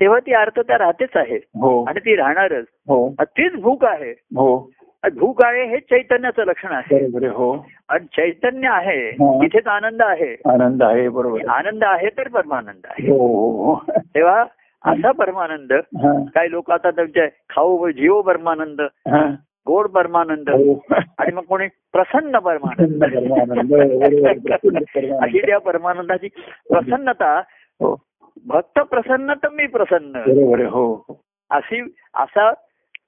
तेव्हा 0.00 0.18
ती 0.18 0.32
अर्थता 0.32 0.78
राहतेच 0.78 1.16
आहे. 1.16 1.36
हो. 1.36 1.84
आणि 1.84 2.00
ती 2.00 2.16
राहणारच. 2.16 2.64
हो. 2.88 3.14
तीच 3.20 3.52
भूक 3.54 3.84
आहे. 3.84 4.10
हो. 4.10 4.70
भूक 5.10 5.42
आहे 5.44 5.64
हे 5.66 5.78
चैतन्याचं 5.80 6.44
लक्षण 6.46 6.72
आहे 6.72 7.26
हो 7.28 7.66
आणि 7.88 8.06
चैतन्य 8.06 8.68
आहे. 8.68 9.10
तिथेच 9.42 9.66
आनंद 9.66 10.02
आहे 10.02 10.32
आनंद 10.50 10.82
आहे 10.82 11.08
बरोबर. 11.08 11.48
आनंद 11.48 11.84
आहे 11.84 12.08
तर 12.08 12.28
परमानंद 12.28 12.86
आहे 12.86 13.10
हो 13.10 13.26
हो 13.26 13.74
हो. 13.74 14.00
तेव्हा 14.00 14.44
असा 14.84 15.12
परमानंद 15.12 15.72
काही 16.34 16.50
लोक 16.50 16.70
आता 16.70 16.90
त्यांच्या 16.90 17.26
खाऊ 17.48 17.90
जीव 17.90 18.20
परमानंद. 18.20 18.80
गोड 19.66 19.86
परमानंद. 19.86 20.50
आणि 21.18 21.32
मग 21.32 21.42
कोणी 21.42 21.66
प्रसन्न 21.92 22.38
परमानंद. 22.38 23.04
अशी 25.22 25.40
त्या 25.46 25.58
परमानंदाची 25.58 26.28
प्रसन्नता 26.68 27.40
भक्त 28.46 28.78
प्रसन्न 28.80 29.32
तर 29.32 29.48
मी 29.48 29.66
प्रसन्न 29.66 30.20
बरोबर 30.26 30.60
हो. 30.60 31.18
अशी 31.50 31.80
असा 32.14 32.50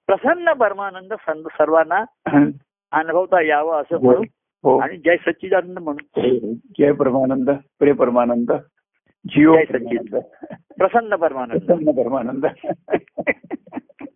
प्रसन्न 0.08 0.52
परमानंद 0.52 1.12
सर्वांना 1.48 2.04
हा. 2.28 2.44
अनुभवता 2.92 3.40
यावं 3.42 3.80
असं 3.80 3.96
हो 3.96 4.02
म्हणून 4.02 4.24
हो 4.64 4.78
आणि 4.78 4.96
जय 4.96 5.16
सच्चिदानंद 5.16 5.78
म्हणून 5.78 6.54
जय 6.78 6.92
परमानंद 6.92 7.50
प्रिय 7.78 7.92
परमानंद 7.92 8.52
जिओ 9.24 9.54
जय 9.54 9.64
सच्चिदानंद. 9.64 10.16
प्रसन्न 10.78 11.16
परमानंद 11.16 11.60
प्रसन्न 11.60 11.92
परमानंद 11.92 12.46